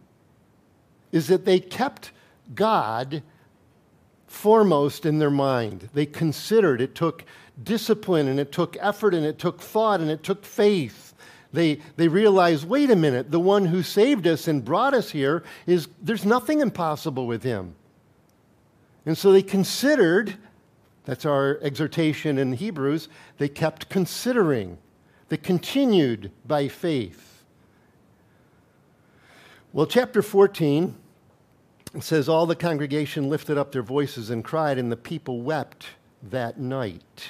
is 1.11 1.27
that 1.27 1.45
they 1.45 1.59
kept 1.59 2.11
God 2.53 3.23
foremost 4.27 5.05
in 5.05 5.19
their 5.19 5.31
mind. 5.31 5.89
They 5.93 6.05
considered 6.05 6.81
it 6.81 6.95
took 6.95 7.23
discipline 7.61 8.27
and 8.27 8.39
it 8.39 8.51
took 8.51 8.75
effort 8.79 9.13
and 9.13 9.25
it 9.25 9.39
took 9.39 9.61
thought 9.61 10.01
and 10.01 10.09
it 10.09 10.23
took 10.23 10.43
faith. 10.43 11.02
They, 11.53 11.79
they 11.95 12.07
realized 12.07 12.67
wait 12.67 12.89
a 12.89 12.95
minute, 12.95 13.29
the 13.29 13.39
one 13.39 13.65
who 13.65 13.83
saved 13.83 14.25
us 14.25 14.47
and 14.47 14.65
brought 14.65 14.95
us 14.95 15.11
here 15.11 15.43
is 15.67 15.87
there's 16.01 16.25
nothing 16.25 16.59
impossible 16.59 17.27
with 17.27 17.43
him. 17.43 17.75
And 19.05 19.15
so 19.15 19.31
they 19.31 19.43
considered, 19.43 20.35
that's 21.05 21.25
our 21.25 21.59
exhortation 21.61 22.39
in 22.39 22.53
Hebrews, 22.53 23.07
they 23.37 23.49
kept 23.49 23.89
considering. 23.89 24.79
They 25.29 25.37
continued 25.37 26.31
by 26.45 26.67
faith. 26.67 27.43
Well, 29.73 29.85
chapter 29.85 30.21
14 30.21 30.95
says, 31.99 32.27
All 32.27 32.47
the 32.47 32.55
congregation 32.55 33.29
lifted 33.29 33.59
up 33.59 33.71
their 33.71 33.83
voices 33.83 34.31
and 34.31 34.43
cried, 34.43 34.79
and 34.79 34.91
the 34.91 34.97
people 34.97 35.41
wept 35.41 35.87
that 36.23 36.59
night. 36.59 37.29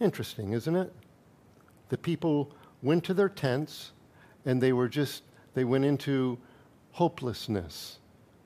Interesting, 0.00 0.52
isn't 0.52 0.74
it? 0.74 0.92
The 1.90 1.98
people 1.98 2.52
went 2.82 3.04
to 3.04 3.14
their 3.14 3.28
tents 3.28 3.92
and 4.44 4.60
they 4.60 4.72
were 4.72 4.88
just, 4.88 5.22
they 5.54 5.64
went 5.64 5.84
into 5.84 6.38
hopelessness 6.92 7.98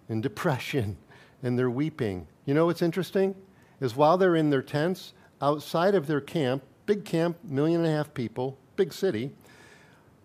and 0.09 0.23
depression 0.23 0.97
and 1.43 1.59
they're 1.59 1.71
weeping. 1.71 2.27
You 2.45 2.55
know 2.55 2.67
what's 2.67 2.83
interesting? 2.83 3.35
Is 3.81 3.97
while 3.97 4.17
they're 4.17 4.37
in 4.37 4.51
their 4.51 4.63
tents, 4.63 5.13
outside 5.41 5.95
of 5.95 6.07
their 6.07 6.21
camp, 6.21 6.63
big 6.87 7.05
camp, 7.05 7.37
million 7.45 7.85
and 7.85 7.93
a 7.93 7.97
half 7.97 8.15
people, 8.15 8.59
big 8.77 8.93
city, 8.93 9.33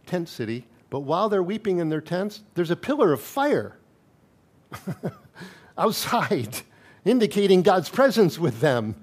tent 0.05 0.29
city, 0.29 0.65
but 0.89 1.01
while 1.01 1.29
they're 1.29 1.43
weeping 1.43 1.79
in 1.79 1.89
their 1.89 2.01
tents, 2.01 2.43
there's 2.53 2.71
a 2.71 2.75
pillar 2.75 3.13
of 3.13 3.21
fire 3.21 3.77
outside, 5.77 6.57
indicating 7.05 7.61
God's 7.61 7.89
presence 7.89 8.37
with 8.37 8.59
them. 8.59 8.95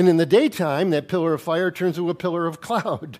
And 0.00 0.08
in 0.08 0.16
the 0.16 0.24
daytime, 0.24 0.88
that 0.90 1.08
pillar 1.08 1.34
of 1.34 1.42
fire 1.42 1.70
turns 1.70 1.98
into 1.98 2.08
a 2.08 2.14
pillar 2.14 2.46
of 2.46 2.62
cloud, 2.62 3.18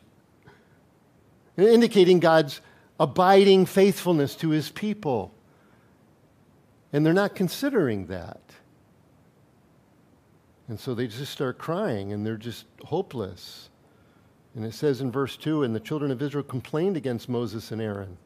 indicating 1.59 2.21
God's 2.21 2.63
abiding 2.99 3.67
faithfulness 3.67 4.35
to 4.37 4.49
his 4.49 4.71
people. 4.71 5.35
And 6.91 7.05
they're 7.05 7.13
not 7.13 7.35
considering 7.35 8.07
that. 8.07 8.41
And 10.69 10.81
so 10.81 10.95
they 10.95 11.07
just 11.07 11.31
start 11.31 11.59
crying 11.59 12.15
and 12.15 12.25
they're 12.25 12.39
just 12.39 12.65
hopeless. 12.87 13.69
And 14.55 14.65
it 14.65 14.73
says 14.73 15.03
in 15.03 15.13
verse 15.13 15.37
2 15.37 15.65
And 15.65 15.75
the 15.75 15.81
children 15.81 16.11
of 16.11 16.23
Israel 16.23 16.45
complained 16.45 16.97
against 16.97 17.29
Moses 17.29 17.73
and 17.73 17.83
Aaron. 17.83 18.17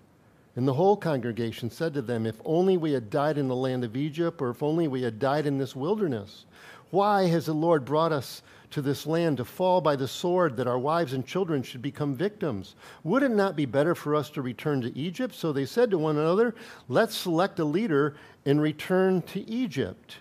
And 0.55 0.69
the 0.69 0.75
whole 0.75 0.97
congregation 0.97 1.71
said 1.71 1.93
to 1.95 2.03
them, 2.03 2.25
If 2.25 2.37
only 2.45 2.77
we 2.77 2.93
had 2.93 3.11
died 3.11 3.37
in 3.37 3.49
the 3.49 3.57
land 3.57 3.83
of 3.83 3.97
Egypt, 3.97 4.41
or 4.41 4.51
if 4.51 4.63
only 4.63 4.87
we 4.87 5.03
had 5.03 5.19
died 5.19 5.45
in 5.45 5.59
this 5.59 5.75
wilderness. 5.75 6.47
Why 6.95 7.27
has 7.27 7.47
the 7.47 7.55
Lord 7.55 7.85
brought 7.85 8.13
us 8.13 8.41
to 8.71 8.81
this 8.81 9.05
land 9.05 9.39
to 9.39 9.45
fall 9.45 9.81
by 9.81 9.97
the 9.97 10.07
sword 10.07 10.57
that 10.57 10.69
our 10.69 10.79
wives 10.79 11.13
and 11.13 11.27
children 11.27 11.65
should 11.65 11.83
become 11.83 12.15
victims? 12.15 12.77
Would 13.03 13.25
it 13.25 13.33
not 13.33 13.57
be 13.57 13.67
better 13.67 13.97
for 13.97 14.15
us 14.15 14.31
to 14.31 14.43
return 14.43 14.81
to 14.83 14.97
Egypt? 14.97 15.35
So 15.35 15.53
they 15.53 15.67
said 15.67 15.91
to 15.91 15.99
one 15.99 16.17
another, 16.17 16.55
Let's 16.87 17.17
select 17.17 17.59
a 17.59 17.65
leader 17.65 18.15
and 18.47 18.63
return 18.63 19.23
to 19.23 19.41
Egypt. 19.51 20.19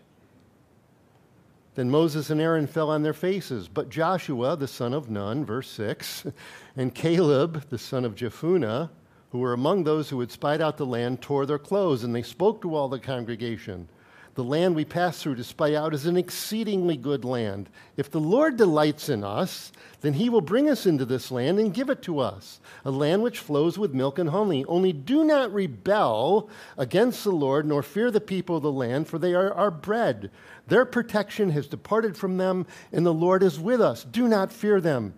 Then 1.76 1.92
Moses 1.92 2.32
and 2.32 2.42
Aaron 2.42 2.66
fell 2.66 2.90
on 2.90 3.04
their 3.04 3.14
faces. 3.14 3.68
But 3.68 3.90
Joshua, 3.90 4.58
the 4.58 4.68
son 4.68 4.96
of 4.96 5.12
Nun, 5.12 5.46
verse 5.46 5.70
6, 5.70 6.26
and 6.76 6.96
Caleb, 6.96 7.70
the 7.70 7.78
son 7.78 8.04
of 8.04 8.16
Jephunneh, 8.16 8.90
who 9.30 9.38
were 9.38 9.54
among 9.54 9.84
those 9.84 10.10
who 10.10 10.20
had 10.20 10.32
spied 10.32 10.60
out 10.60 10.78
the 10.78 10.88
land, 10.88 11.22
tore 11.22 11.46
their 11.46 11.60
clothes, 11.60 12.04
and 12.04 12.16
they 12.16 12.24
spoke 12.24 12.64
to 12.64 12.74
all 12.74 12.90
the 12.90 12.98
congregation. 12.98 13.88
The 14.36 14.44
land 14.44 14.76
we 14.76 14.84
pass 14.84 15.22
through 15.22 15.36
to 15.36 15.44
spy 15.44 15.76
out 15.76 15.94
is 15.94 16.08
an 16.08 16.18
exceedingly 16.18 16.98
good 16.98 17.24
land. 17.24 17.70
If 17.98 18.10
the 18.10 18.20
Lord 18.20 18.58
delights 18.58 19.08
in 19.08 19.24
us, 19.24 19.72
then 20.02 20.14
he 20.14 20.28
will 20.28 20.42
bring 20.42 20.68
us 20.68 20.88
into 20.88 21.06
this 21.06 21.30
land 21.30 21.60
and 21.60 21.74
give 21.74 21.90
it 21.90 22.02
to 22.04 22.18
us, 22.20 22.60
a 22.84 22.90
land 22.90 23.22
which 23.22 23.38
flows 23.38 23.78
with 23.78 23.94
milk 23.94 24.18
and 24.18 24.32
honey. 24.32 24.66
Only 24.66 24.92
do 24.92 25.24
not 25.24 25.54
rebel 25.54 26.50
against 26.80 27.24
the 27.24 27.32
Lord, 27.32 27.68
nor 27.68 27.84
fear 27.84 28.10
the 28.10 28.20
people 28.20 28.58
of 28.58 28.64
the 28.64 28.72
land, 28.72 29.08
for 29.08 29.20
they 29.20 29.36
are 29.36 29.54
our 29.54 29.70
bread. 29.70 30.32
Their 30.68 30.86
protection 30.86 31.52
has 31.52 31.68
departed 31.68 32.18
from 32.18 32.38
them, 32.38 32.66
and 32.92 33.06
the 33.06 33.14
Lord 33.14 33.44
is 33.44 33.60
with 33.60 33.82
us. 33.82 34.04
Do 34.04 34.28
not 34.28 34.52
fear 34.52 34.82
them. 34.82 35.14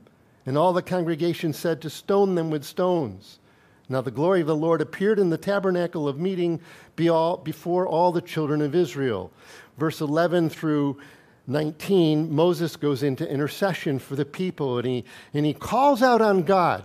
And 0.46 0.58
all 0.58 0.74
the 0.74 0.82
congregation 0.82 1.54
said 1.54 1.82
to 1.82 1.90
stone 1.90 2.36
them 2.36 2.50
with 2.50 2.66
stones. 2.66 3.40
Now 3.88 4.02
the 4.02 4.12
glory 4.12 4.42
of 4.42 4.48
the 4.48 4.56
Lord 4.56 4.82
appeared 4.82 5.20
in 5.20 5.30
the 5.30 5.38
tabernacle 5.38 6.08
of 6.08 6.20
meeting 6.20 6.60
before 6.96 7.88
all 7.88 8.12
the 8.12 8.22
children 8.22 8.62
of 8.62 8.74
Israel. 8.74 9.32
Verse 9.78 10.02
11 10.02 10.50
through 10.50 10.98
19, 11.48 12.34
Moses 12.34 12.76
goes 12.76 13.04
into 13.04 13.30
intercession 13.30 14.00
for 14.00 14.16
the 14.16 14.26
people 14.26 14.80
and 14.80 14.88
he, 14.88 15.06
and 15.34 15.46
he 15.46 15.54
calls 15.54 16.02
out 16.02 16.22
on 16.22 16.44
God. 16.44 16.84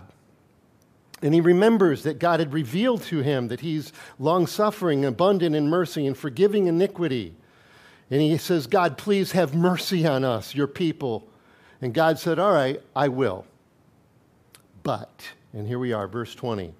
And 1.23 1.33
he 1.33 1.41
remembers 1.41 2.03
that 2.03 2.19
God 2.19 2.39
had 2.39 2.53
revealed 2.53 3.03
to 3.03 3.19
him 3.19 3.47
that 3.49 3.59
he's 3.59 3.93
long 4.17 4.47
suffering, 4.47 5.05
abundant 5.05 5.55
in 5.55 5.69
mercy, 5.69 6.07
and 6.07 6.17
forgiving 6.17 6.65
iniquity. 6.65 7.35
And 8.09 8.21
he 8.21 8.37
says, 8.37 8.65
God, 8.65 8.97
please 8.97 9.31
have 9.33 9.53
mercy 9.53 10.05
on 10.05 10.23
us, 10.23 10.55
your 10.55 10.67
people. 10.67 11.27
And 11.79 11.93
God 11.93 12.17
said, 12.17 12.39
All 12.39 12.51
right, 12.51 12.81
I 12.95 13.07
will. 13.07 13.45
But, 14.81 15.29
and 15.53 15.67
here 15.67 15.77
we 15.77 15.93
are, 15.93 16.07
verse 16.07 16.33
20. 16.33 16.73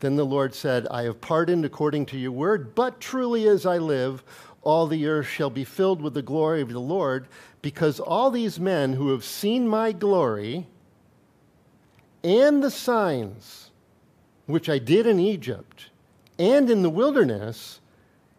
Then 0.00 0.16
the 0.16 0.24
Lord 0.24 0.54
said, 0.54 0.86
I 0.90 1.02
have 1.02 1.20
pardoned 1.20 1.64
according 1.64 2.06
to 2.06 2.18
your 2.18 2.32
word, 2.32 2.74
but 2.74 3.00
truly 3.00 3.46
as 3.46 3.66
I 3.66 3.78
live, 3.78 4.24
all 4.62 4.86
the 4.86 5.06
earth 5.06 5.28
shall 5.28 5.50
be 5.50 5.64
filled 5.64 6.02
with 6.02 6.14
the 6.14 6.22
glory 6.22 6.62
of 6.62 6.72
the 6.72 6.80
Lord, 6.80 7.28
because 7.62 8.00
all 8.00 8.30
these 8.30 8.58
men 8.58 8.94
who 8.94 9.10
have 9.10 9.24
seen 9.24 9.68
my 9.68 9.92
glory 9.92 10.66
and 12.24 12.62
the 12.62 12.70
signs 12.70 13.70
which 14.46 14.68
I 14.68 14.78
did 14.78 15.06
in 15.06 15.20
Egypt 15.20 15.90
and 16.38 16.70
in 16.70 16.82
the 16.82 16.90
wilderness 16.90 17.80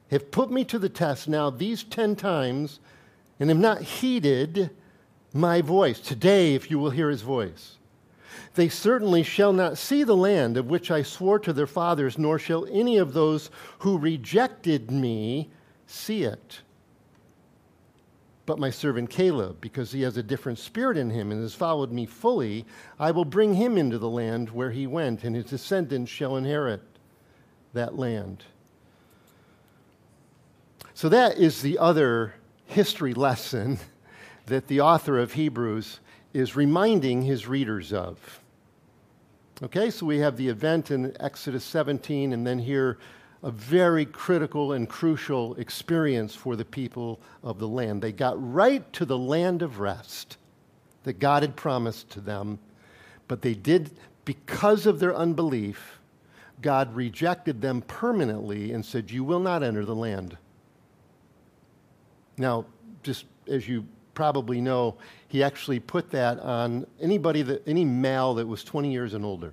have 0.10 0.32
put 0.32 0.52
me 0.52 0.63
to 0.65 0.80
the 0.80 0.89
test 0.89 1.28
now 1.28 1.50
these 1.50 1.84
ten 1.84 2.15
times 2.15 2.80
and 3.39 3.50
have 3.50 3.60
not 3.60 3.82
heeded 3.82 4.71
my 5.34 5.62
voice. 5.62 6.00
Today, 6.00 6.54
if 6.54 6.69
you 6.69 6.78
will 6.80 6.89
hear 6.89 7.10
his 7.10 7.21
voice. 7.21 7.78
They 8.55 8.67
certainly 8.67 9.23
shall 9.23 9.53
not 9.53 9.77
see 9.77 10.03
the 10.03 10.15
land 10.15 10.57
of 10.57 10.69
which 10.69 10.91
I 10.91 11.03
swore 11.03 11.39
to 11.39 11.53
their 11.53 11.67
fathers, 11.67 12.17
nor 12.17 12.37
shall 12.37 12.65
any 12.65 12.97
of 12.97 13.13
those 13.13 13.49
who 13.79 13.97
rejected 13.97 14.91
me 14.91 15.49
see 15.85 16.23
it. 16.23 16.59
But 18.45 18.59
my 18.59 18.69
servant 18.69 19.09
Caleb, 19.09 19.61
because 19.61 19.93
he 19.93 20.01
has 20.01 20.17
a 20.17 20.23
different 20.23 20.59
spirit 20.59 20.97
in 20.97 21.09
him 21.09 21.31
and 21.31 21.41
has 21.41 21.53
followed 21.53 21.93
me 21.93 22.05
fully, 22.05 22.65
I 22.99 23.11
will 23.11 23.23
bring 23.23 23.53
him 23.53 23.77
into 23.77 23.97
the 23.97 24.09
land 24.09 24.49
where 24.49 24.71
he 24.71 24.87
went, 24.87 25.23
and 25.23 25.35
his 25.35 25.45
descendants 25.45 26.11
shall 26.11 26.35
inherit 26.35 26.81
that 27.73 27.97
land. 27.97 28.43
So 30.93 31.07
that 31.07 31.37
is 31.37 31.61
the 31.61 31.77
other 31.77 32.33
history 32.65 33.13
lesson 33.13 33.79
that 34.47 34.67
the 34.67 34.81
author 34.81 35.17
of 35.17 35.33
Hebrews 35.33 36.01
is 36.33 36.55
reminding 36.55 37.21
his 37.21 37.47
readers 37.47 37.93
of. 37.93 38.40
Okay, 39.63 39.91
so 39.91 40.08
we 40.08 40.17
have 40.17 40.38
the 40.38 40.47
event 40.47 40.89
in 40.89 41.15
Exodus 41.19 41.63
17, 41.63 42.34
and 42.34 42.47
then 42.47 42.58
here 42.58 42.97
a 43.43 43.52
very 43.52 44.06
critical 44.06 44.74
and 44.74 44.89
crucial 44.89 45.54
experience 45.56 46.34
for 46.34 46.56
the 46.56 46.65
people 46.65 47.19
of 47.43 47.60
the 47.60 47.67
land. 47.67 48.02
They 48.02 48.12
got 48.12 48.36
right 48.54 48.91
to 48.93 49.06
the 49.06 49.17
land 49.17 49.62
of 49.62 49.80
rest 49.80 50.38
that 51.04 51.19
God 51.19 51.43
had 51.43 51.56
promised 51.56 52.10
to 52.12 52.21
them, 52.21 52.58
but 53.28 53.43
they 53.43 53.54
did, 53.54 53.91
because 54.26 54.88
of 54.88 55.00
their 55.00 55.15
unbelief, 55.15 56.00
God 56.63 56.95
rejected 56.95 57.62
them 57.62 57.84
permanently 57.84 58.71
and 58.71 58.84
said, 58.84 59.12
You 59.12 59.24
will 59.24 59.39
not 59.39 59.62
enter 59.62 59.86
the 59.86 59.95
land. 59.95 60.38
Now, 62.36 62.65
just 63.04 63.26
as 63.47 63.67
you 63.67 63.86
probably 64.21 64.62
know, 64.62 64.95
he 65.29 65.41
actually 65.41 65.79
put 65.79 66.12
that 66.12 66.39
on 66.41 66.86
anybody 67.01 67.41
that, 67.41 67.67
any 67.67 67.84
male 67.84 68.36
that 68.36 68.45
was 68.45 68.63
20 68.63 68.91
years 68.91 69.15
and 69.15 69.25
older. 69.25 69.51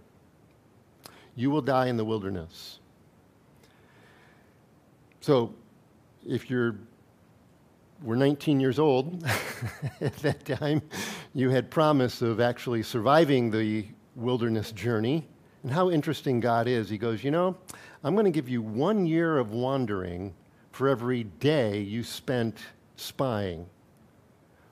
You 1.37 1.51
will 1.51 1.63
die 1.63 1.87
in 1.87 1.97
the 1.97 2.05
wilderness. 2.05 2.79
So, 5.23 5.55
if 6.29 6.51
you're 6.51 6.77
were 8.03 8.15
19 8.15 8.61
years 8.61 8.79
old 8.79 9.25
at 10.03 10.15
that 10.17 10.45
time, 10.45 10.83
you 11.33 11.49
had 11.49 11.71
promise 11.71 12.21
of 12.21 12.39
actually 12.39 12.83
surviving 12.83 13.51
the 13.51 13.87
wilderness 14.17 14.71
journey. 14.73 15.27
And 15.63 15.73
how 15.73 15.91
interesting 15.91 16.41
God 16.41 16.69
is. 16.69 16.91
He 16.91 16.99
goes, 16.99 17.25
You 17.25 17.31
know, 17.31 17.57
I'm 18.05 18.13
going 18.13 18.27
to 18.27 18.31
give 18.31 18.51
you 18.51 18.61
one 18.61 19.07
year 19.07 19.39
of 19.39 19.53
wandering 19.53 20.35
for 20.73 20.91
every 20.91 21.25
day 21.25 21.81
you 21.81 22.03
spent 22.03 22.59
spying. 22.97 23.67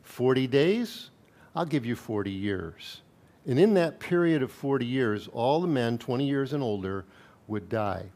40 0.07 0.47
days, 0.47 1.11
I'll 1.55 1.67
give 1.67 1.85
you 1.85 1.97
40 1.97 2.31
years. 2.31 3.03
And 3.47 3.59
in 3.59 3.75
that 3.75 4.01
period 4.01 4.43
of 4.43 4.51
40 4.51 4.87
years, 4.87 5.29
all 5.33 5.61
the 5.61 5.67
men 5.67 5.99
20 5.99 6.27
years 6.27 6.53
and 6.53 6.63
older 6.63 7.05
would 7.47 7.69
die. 7.69 8.07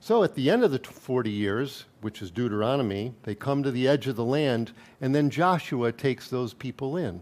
So 0.00 0.24
at 0.24 0.34
the 0.34 0.50
end 0.50 0.64
of 0.64 0.72
the 0.72 0.78
40 0.78 1.30
years, 1.30 1.84
which 2.00 2.22
is 2.22 2.30
Deuteronomy, 2.30 3.14
they 3.22 3.34
come 3.34 3.62
to 3.62 3.70
the 3.70 3.86
edge 3.86 4.08
of 4.08 4.16
the 4.16 4.24
land, 4.24 4.72
and 5.00 5.14
then 5.14 5.30
Joshua 5.30 5.92
takes 5.92 6.28
those 6.28 6.52
people 6.52 6.96
in. 6.96 7.20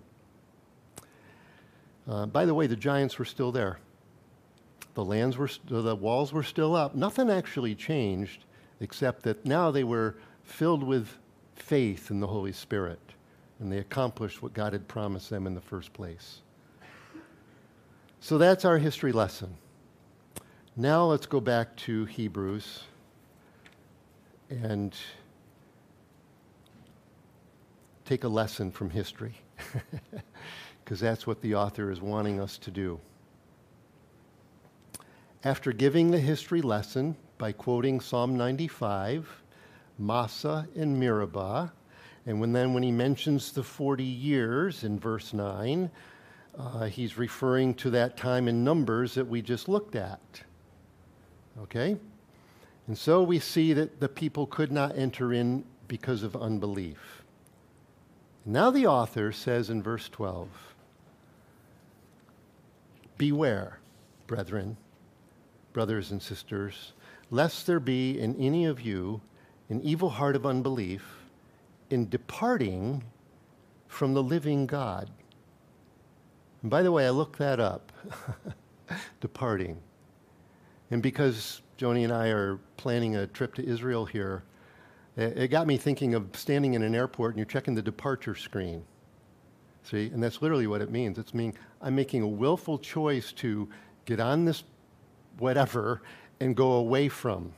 Uh, 2.08 2.26
by 2.26 2.44
the 2.44 2.54
way, 2.54 2.66
the 2.66 2.76
giants 2.76 3.18
were 3.18 3.24
still 3.24 3.52
there. 3.52 3.78
The 4.94 5.04
lands 5.04 5.36
were, 5.36 5.48
st- 5.48 5.68
the 5.68 5.94
walls 5.94 6.32
were 6.32 6.42
still 6.42 6.74
up. 6.74 6.94
Nothing 6.94 7.30
actually 7.30 7.74
changed, 7.74 8.44
except 8.80 9.22
that 9.24 9.44
now 9.44 9.70
they 9.70 9.84
were 9.84 10.16
filled 10.42 10.82
with 10.82 11.18
faith 11.54 12.10
in 12.10 12.20
the 12.20 12.26
Holy 12.26 12.52
Spirit, 12.52 13.09
and 13.60 13.70
they 13.70 13.78
accomplished 13.78 14.42
what 14.42 14.54
God 14.54 14.72
had 14.72 14.88
promised 14.88 15.30
them 15.30 15.46
in 15.46 15.54
the 15.54 15.60
first 15.60 15.92
place. 15.92 16.40
So 18.20 18.38
that's 18.38 18.64
our 18.64 18.78
history 18.78 19.12
lesson. 19.12 19.56
Now 20.76 21.04
let's 21.04 21.26
go 21.26 21.40
back 21.40 21.76
to 21.78 22.06
Hebrews 22.06 22.84
and 24.48 24.94
take 28.04 28.24
a 28.24 28.28
lesson 28.28 28.70
from 28.70 28.90
history, 28.90 29.34
because 30.84 30.98
that's 30.98 31.26
what 31.26 31.40
the 31.42 31.54
author 31.54 31.90
is 31.90 32.00
wanting 32.00 32.40
us 32.40 32.58
to 32.58 32.70
do. 32.70 32.98
After 35.44 35.72
giving 35.72 36.10
the 36.10 36.18
history 36.18 36.60
lesson 36.60 37.16
by 37.38 37.52
quoting 37.52 38.00
Psalm 38.00 38.36
95, 38.36 39.42
Massah 39.98 40.66
and 40.74 40.98
Meribah, 40.98 41.72
and 42.26 42.40
when 42.40 42.52
then 42.52 42.74
when 42.74 42.82
he 42.82 42.92
mentions 42.92 43.52
the 43.52 43.62
40 43.62 44.04
years 44.04 44.84
in 44.84 44.98
verse 44.98 45.32
9, 45.32 45.90
uh, 46.58 46.84
he's 46.86 47.16
referring 47.16 47.74
to 47.74 47.90
that 47.90 48.16
time 48.16 48.48
in 48.48 48.62
Numbers 48.62 49.14
that 49.14 49.26
we 49.26 49.40
just 49.40 49.68
looked 49.68 49.94
at. 49.96 50.42
Okay? 51.62 51.96
And 52.86 52.98
so 52.98 53.22
we 53.22 53.38
see 53.38 53.72
that 53.72 54.00
the 54.00 54.08
people 54.08 54.46
could 54.46 54.72
not 54.72 54.98
enter 54.98 55.32
in 55.32 55.64
because 55.88 56.22
of 56.22 56.36
unbelief. 56.36 57.22
Now 58.44 58.70
the 58.70 58.86
author 58.86 59.32
says 59.32 59.70
in 59.70 59.82
verse 59.82 60.08
12 60.08 60.48
Beware, 63.16 63.78
brethren, 64.26 64.76
brothers 65.72 66.10
and 66.10 66.22
sisters, 66.22 66.92
lest 67.30 67.66
there 67.66 67.80
be 67.80 68.18
in 68.18 68.34
any 68.36 68.64
of 68.64 68.80
you 68.80 69.20
an 69.68 69.80
evil 69.82 70.10
heart 70.10 70.36
of 70.36 70.46
unbelief 70.46 71.19
in 71.90 72.08
departing 72.08 73.02
from 73.88 74.14
the 74.14 74.22
living 74.22 74.66
God. 74.66 75.10
And 76.62 76.70
by 76.70 76.82
the 76.82 76.92
way, 76.92 77.06
I 77.06 77.10
looked 77.10 77.38
that 77.38 77.60
up 77.60 77.92
departing. 79.20 79.78
And 80.90 81.02
because 81.02 81.62
Joni 81.78 82.04
and 82.04 82.12
I 82.12 82.28
are 82.28 82.58
planning 82.76 83.16
a 83.16 83.26
trip 83.26 83.54
to 83.54 83.64
Israel 83.64 84.04
here, 84.04 84.42
it 85.16 85.48
got 85.48 85.66
me 85.66 85.76
thinking 85.76 86.14
of 86.14 86.28
standing 86.34 86.74
in 86.74 86.82
an 86.82 86.94
airport 86.94 87.32
and 87.32 87.38
you're 87.38 87.46
checking 87.46 87.74
the 87.74 87.82
departure 87.82 88.34
screen. 88.34 88.84
See, 89.82 90.06
and 90.06 90.22
that's 90.22 90.40
literally 90.40 90.66
what 90.66 90.80
it 90.80 90.90
means. 90.90 91.18
It's 91.18 91.34
meaning 91.34 91.56
I'm 91.80 91.94
making 91.94 92.22
a 92.22 92.28
willful 92.28 92.78
choice 92.78 93.32
to 93.32 93.68
get 94.04 94.20
on 94.20 94.44
this 94.44 94.62
whatever 95.38 96.02
and 96.38 96.54
go 96.54 96.72
away 96.72 97.08
from. 97.08 97.52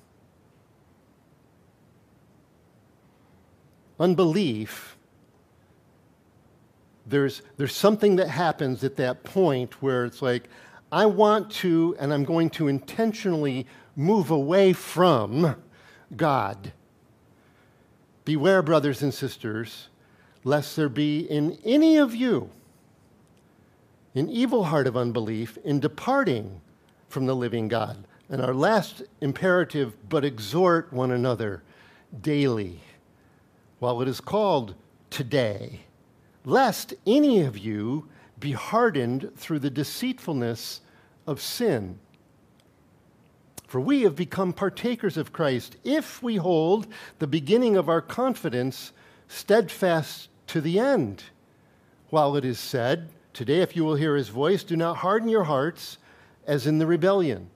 Unbelief, 4.03 4.97
there's, 7.07 7.43
there's 7.57 7.73
something 7.73 8.17
that 8.17 8.27
happens 8.27 8.83
at 8.83 8.97
that 8.97 9.23
point 9.23 9.81
where 9.81 10.05
it's 10.05 10.21
like, 10.21 10.49
I 10.91 11.07
want 11.07 11.53
to, 11.53 11.95
and 12.01 12.13
I'm 12.13 12.25
going 12.25 12.51
to 12.51 12.67
intentionally 12.67 13.65
move 13.95 14.33
away 14.33 14.73
from 14.73 15.55
God. 16.17 16.73
Beware, 18.25 18.61
brothers 18.61 19.03
and 19.03 19.15
sisters, 19.15 19.87
lest 20.43 20.75
there 20.75 20.89
be 20.89 21.21
in 21.21 21.57
any 21.65 21.97
of 21.97 22.13
you 22.13 22.51
an 24.17 24.29
evil 24.29 24.65
heart 24.65 24.89
of 24.89 24.97
unbelief 24.97 25.57
in 25.63 25.79
departing 25.79 26.61
from 27.09 27.27
the 27.27 27.37
living 27.37 27.69
God. 27.69 28.05
And 28.29 28.43
our 28.43 28.53
last 28.53 29.05
imperative, 29.21 29.95
but 30.09 30.25
exhort 30.25 30.93
one 30.93 31.13
another 31.13 31.63
daily, 32.21 32.81
while 33.83 34.01
it 34.01 34.07
is 34.07 34.21
called 34.21 34.77
today, 35.11 35.81
lest 36.45 36.95
any 37.05 37.41
of 37.41 37.59
you 37.59 38.07
be 38.39 38.53
hardened 38.53 39.29
through 39.37 39.59
the 39.59 39.71
deceitfulness 39.71 40.81
of 41.27 41.43
sin. 41.43 41.99
For 43.67 43.81
we 43.81 44.03
have 44.03 44.15
become 44.15 44.53
partakers 44.53 45.17
of 45.17 45.33
Christ 45.33 45.79
if 45.83 46.23
we 46.23 46.37
hold 46.37 46.87
the 47.19 47.27
beginning 47.27 47.75
of 47.75 47.89
our 47.89 48.01
confidence 48.01 48.93
steadfast 49.27 50.29
to 50.47 50.61
the 50.61 50.79
end. 50.79 51.25
While 52.09 52.37
it 52.37 52.45
is 52.45 52.61
said, 52.61 53.09
Today, 53.33 53.63
if 53.63 53.75
you 53.75 53.83
will 53.85 53.97
hear 53.97 54.15
his 54.15 54.29
voice, 54.29 54.63
do 54.63 54.77
not 54.77 54.99
harden 54.99 55.29
your 55.29 55.45
hearts 55.45 55.99
as 56.47 56.69
in 56.69 56.79
the 56.79 56.87
rebellion. 56.87 57.51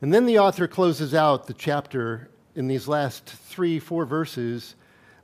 And 0.00 0.14
then 0.14 0.24
the 0.24 0.38
author 0.38 0.68
closes 0.68 1.14
out 1.14 1.48
the 1.48 1.52
chapter 1.52 2.28
in 2.54 2.68
these 2.68 2.88
last 2.88 3.24
three, 3.24 3.78
four 3.78 4.04
verses 4.04 4.74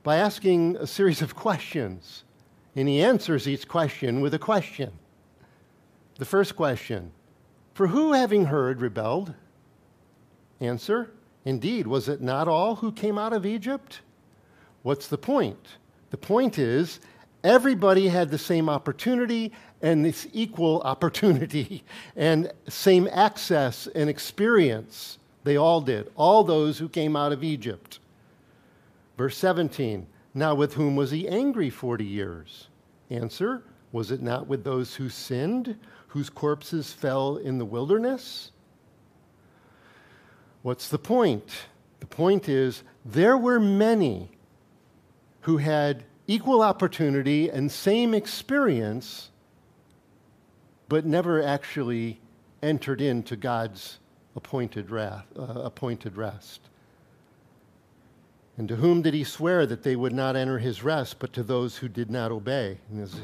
by 0.03 0.17
asking 0.17 0.75
a 0.77 0.87
series 0.87 1.21
of 1.21 1.35
questions. 1.35 2.23
And 2.75 2.87
he 2.87 3.01
answers 3.01 3.47
each 3.47 3.67
question 3.67 4.21
with 4.21 4.33
a 4.33 4.39
question. 4.39 4.91
The 6.17 6.25
first 6.25 6.55
question 6.55 7.11
For 7.73 7.87
who, 7.87 8.13
having 8.13 8.45
heard, 8.45 8.81
rebelled? 8.81 9.33
Answer 10.59 11.11
Indeed, 11.45 11.87
was 11.87 12.09
it 12.09 12.21
not 12.21 12.47
all 12.47 12.75
who 12.75 12.91
came 12.91 13.17
out 13.17 13.33
of 13.33 13.45
Egypt? 13.45 14.01
What's 14.83 15.07
the 15.07 15.17
point? 15.17 15.77
The 16.09 16.17
point 16.17 16.57
is, 16.57 16.99
everybody 17.43 18.09
had 18.09 18.29
the 18.29 18.37
same 18.37 18.69
opportunity 18.69 19.53
and 19.81 20.03
this 20.03 20.27
equal 20.33 20.81
opportunity 20.81 21.83
and 22.15 22.51
same 22.67 23.07
access 23.11 23.87
and 23.95 24.09
experience. 24.09 25.18
They 25.49 25.57
all 25.57 25.81
did, 25.81 26.11
all 26.15 26.43
those 26.43 26.77
who 26.77 26.87
came 26.87 27.15
out 27.15 27.31
of 27.31 27.43
Egypt. 27.43 27.97
Verse 29.17 29.35
17 29.35 30.05
Now, 30.35 30.53
with 30.53 30.75
whom 30.75 30.95
was 30.95 31.09
he 31.09 31.27
angry 31.27 31.71
40 31.71 32.05
years? 32.05 32.67
Answer 33.09 33.63
Was 33.91 34.11
it 34.11 34.21
not 34.21 34.45
with 34.45 34.63
those 34.63 34.93
who 34.93 35.09
sinned, 35.09 35.75
whose 36.09 36.29
corpses 36.29 36.93
fell 36.93 37.37
in 37.37 37.57
the 37.57 37.65
wilderness? 37.65 38.51
What's 40.61 40.87
the 40.87 40.99
point? 40.99 41.49
The 41.99 42.05
point 42.05 42.47
is 42.47 42.83
there 43.03 43.35
were 43.35 43.59
many 43.59 44.29
who 45.41 45.57
had 45.57 46.03
equal 46.27 46.61
opportunity 46.61 47.49
and 47.49 47.71
same 47.71 48.13
experience, 48.13 49.31
but 50.87 51.07
never 51.07 51.41
actually 51.41 52.21
entered 52.61 53.01
into 53.01 53.35
God's 53.35 53.97
appointed, 54.39 54.89
wrath, 54.89 55.25
uh, 55.37 55.63
appointed 55.63 56.15
rest. 56.15 56.61
And 58.57 58.69
to 58.69 58.77
whom 58.77 59.01
did 59.01 59.13
he 59.13 59.25
swear 59.25 59.65
that 59.65 59.83
they 59.83 59.97
would 59.97 60.13
not 60.13 60.37
enter 60.37 60.59
his 60.59 60.81
rest, 60.81 61.19
but 61.19 61.33
to 61.33 61.43
those 61.43 61.75
who 61.75 61.89
did 61.89 62.09
not 62.09 62.31
obey? 62.31 62.77
And 62.89 63.03
this 63.03 63.15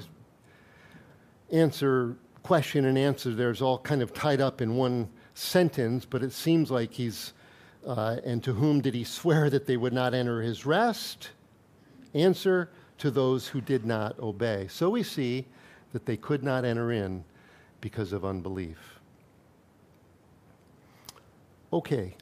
answer, 1.54 2.18
question 2.44 2.84
and 2.84 2.98
answer, 2.98 3.34
there's 3.34 3.62
all 3.62 3.78
kind 3.78 4.02
of 4.02 4.14
tied 4.14 4.42
up 4.42 4.62
in 4.62 4.76
one 4.76 5.08
sentence, 5.36 6.04
but 6.04 6.22
it 6.22 6.34
seems 6.34 6.70
like 6.70 6.92
he's, 6.92 7.32
uh, 7.88 8.18
and 8.26 8.44
to 8.44 8.52
whom 8.52 8.82
did 8.82 8.94
he 8.94 9.06
swear 9.06 9.50
that 9.50 9.68
they 9.68 9.78
would 9.78 9.94
not 9.94 10.14
enter 10.14 10.42
his 10.42 10.66
rest? 10.66 11.30
Answer, 12.14 12.70
to 12.98 13.10
those 13.10 13.48
who 13.48 13.62
did 13.62 13.86
not 13.86 14.20
obey. 14.20 14.68
So 14.70 14.90
we 14.90 15.04
see 15.04 15.46
that 15.94 16.06
they 16.06 16.18
could 16.18 16.44
not 16.44 16.66
enter 16.66 16.92
in 16.92 17.24
because 17.80 18.12
of 18.12 18.26
unbelief. 18.26 18.95
Okay. 21.72 22.16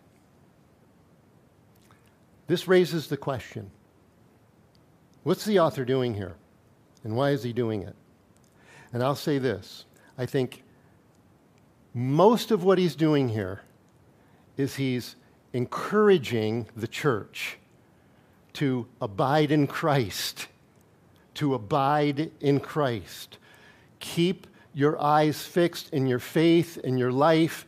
This 2.48 2.68
raises 2.68 3.08
the 3.08 3.18
question 3.18 3.72
what's 5.24 5.46
the 5.46 5.60
author 5.60 5.86
doing 5.86 6.14
here? 6.14 6.36
And 7.04 7.16
why 7.16 7.32
is 7.32 7.44
he 7.44 7.54
doing 7.54 7.82
it? 7.82 7.96
And 8.92 9.04
I'll 9.04 9.16
say 9.16 9.38
this 9.38 9.86
I 10.18 10.26
think 10.26 10.64
most 11.94 12.52
of 12.52 12.64
what 12.64 12.78
he's 12.78 12.96
doing 12.96 13.30
here 13.30 13.62
is 14.58 14.76
he's 14.76 15.16
encouraging 15.54 16.68
the 16.76 16.88
church 16.88 17.58
to 18.54 18.88
abide 19.02 19.52
in 19.52 19.68
Christ, 19.68 20.48
to 21.36 21.54
abide 21.54 22.32
in 22.40 22.60
Christ. 22.60 23.38
Keep 24.00 24.48
your 24.74 25.02
eyes 25.02 25.44
fixed 25.44 25.90
in 25.92 26.08
your 26.08 26.20
faith 26.20 26.80
and 26.84 26.98
your 26.98 27.12
life 27.12 27.68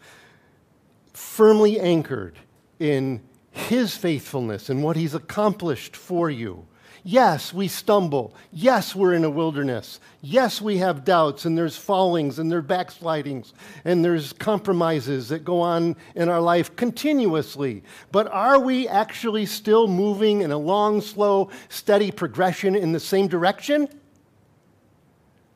firmly 1.15 1.79
anchored 1.79 2.37
in 2.79 3.21
His 3.51 3.95
faithfulness 3.95 4.69
and 4.69 4.83
what 4.83 4.95
He's 4.95 5.15
accomplished 5.15 5.95
for 5.95 6.29
you. 6.29 6.67
Yes, 7.07 7.53
we 7.53 7.67
stumble. 7.67 8.33
Yes, 8.51 8.95
we're 8.95 9.13
in 9.13 9.23
a 9.23 9.29
wilderness. 9.29 9.99
Yes, 10.21 10.59
we 10.59 10.77
have 10.77 11.05
doubts, 11.05 11.45
and 11.45 11.55
there's 11.55 11.77
fallings, 11.77 12.39
and 12.39 12.51
there's 12.51 12.65
backslidings, 12.65 13.53
and 13.85 14.03
there's 14.03 14.33
compromises 14.33 15.29
that 15.29 15.45
go 15.45 15.61
on 15.61 15.95
in 16.15 16.29
our 16.29 16.41
life 16.41 16.75
continuously. 16.75 17.83
But 18.11 18.25
are 18.29 18.59
we 18.59 18.87
actually 18.87 19.45
still 19.45 19.87
moving 19.87 20.41
in 20.41 20.51
a 20.51 20.57
long, 20.57 20.99
slow, 20.99 21.51
steady 21.69 22.09
progression 22.09 22.75
in 22.75 22.91
the 22.91 22.99
same 22.99 23.27
direction? 23.27 23.87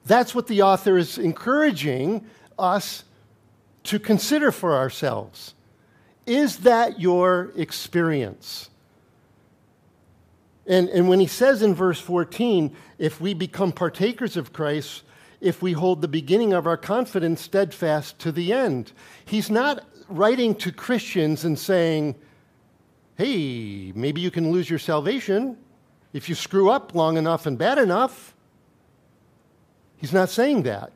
That's 0.05 0.36
what 0.36 0.45
the 0.45 0.62
author 0.62 0.99
is 0.99 1.18
encouraging 1.18 2.28
us 2.60 3.05
to 3.84 4.00
consider 4.00 4.52
for 4.52 4.76
ourselves. 4.76 5.54
Is 6.26 6.58
that 6.58 7.00
your 7.00 7.52
experience? 7.56 8.70
And, 10.68 10.88
and 10.90 11.10
when 11.10 11.20
he 11.20 11.28
says 11.28 11.64
in 11.64 11.74
verse 11.74 12.00
14, 12.00 12.76
if 13.00 13.20
we 13.20 13.34
become 13.34 13.72
partakers 13.72 14.38
of 14.38 14.54
Christ, 14.54 15.04
if 15.42 15.62
we 15.62 15.72
hold 15.72 16.02
the 16.02 16.08
beginning 16.08 16.54
of 16.54 16.68
our 16.68 16.78
confidence 16.78 17.42
steadfast 17.42 18.20
to 18.20 18.32
the 18.32 18.54
end, 18.54 18.92
he's 19.26 19.50
not 19.50 19.84
writing 20.08 20.54
to 20.56 20.72
Christians 20.72 21.46
and 21.46 21.58
saying, 21.58 22.16
hey, 23.18 23.92
maybe 23.96 24.22
you 24.22 24.30
can 24.30 24.52
lose 24.52 24.70
your 24.70 24.80
salvation 24.80 25.58
if 26.14 26.30
you 26.30 26.36
screw 26.36 26.70
up 26.70 26.94
long 26.94 27.18
enough 27.18 27.46
and 27.46 27.58
bad 27.58 27.78
enough. 27.78 28.36
He's 29.98 30.14
not 30.14 30.30
saying 30.30 30.64
that. 30.64 30.92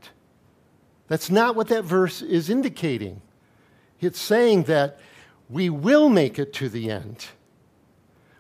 That's 1.08 1.30
not 1.30 1.56
what 1.56 1.68
that 1.68 1.84
verse 1.84 2.22
is 2.22 2.50
indicating. 2.50 3.22
It's 4.00 4.20
saying 4.20 4.64
that 4.64 5.00
we 5.50 5.70
will 5.70 6.10
make 6.10 6.40
it 6.40 6.54
to 6.54 6.70
the 6.70 6.90
end. 6.90 7.28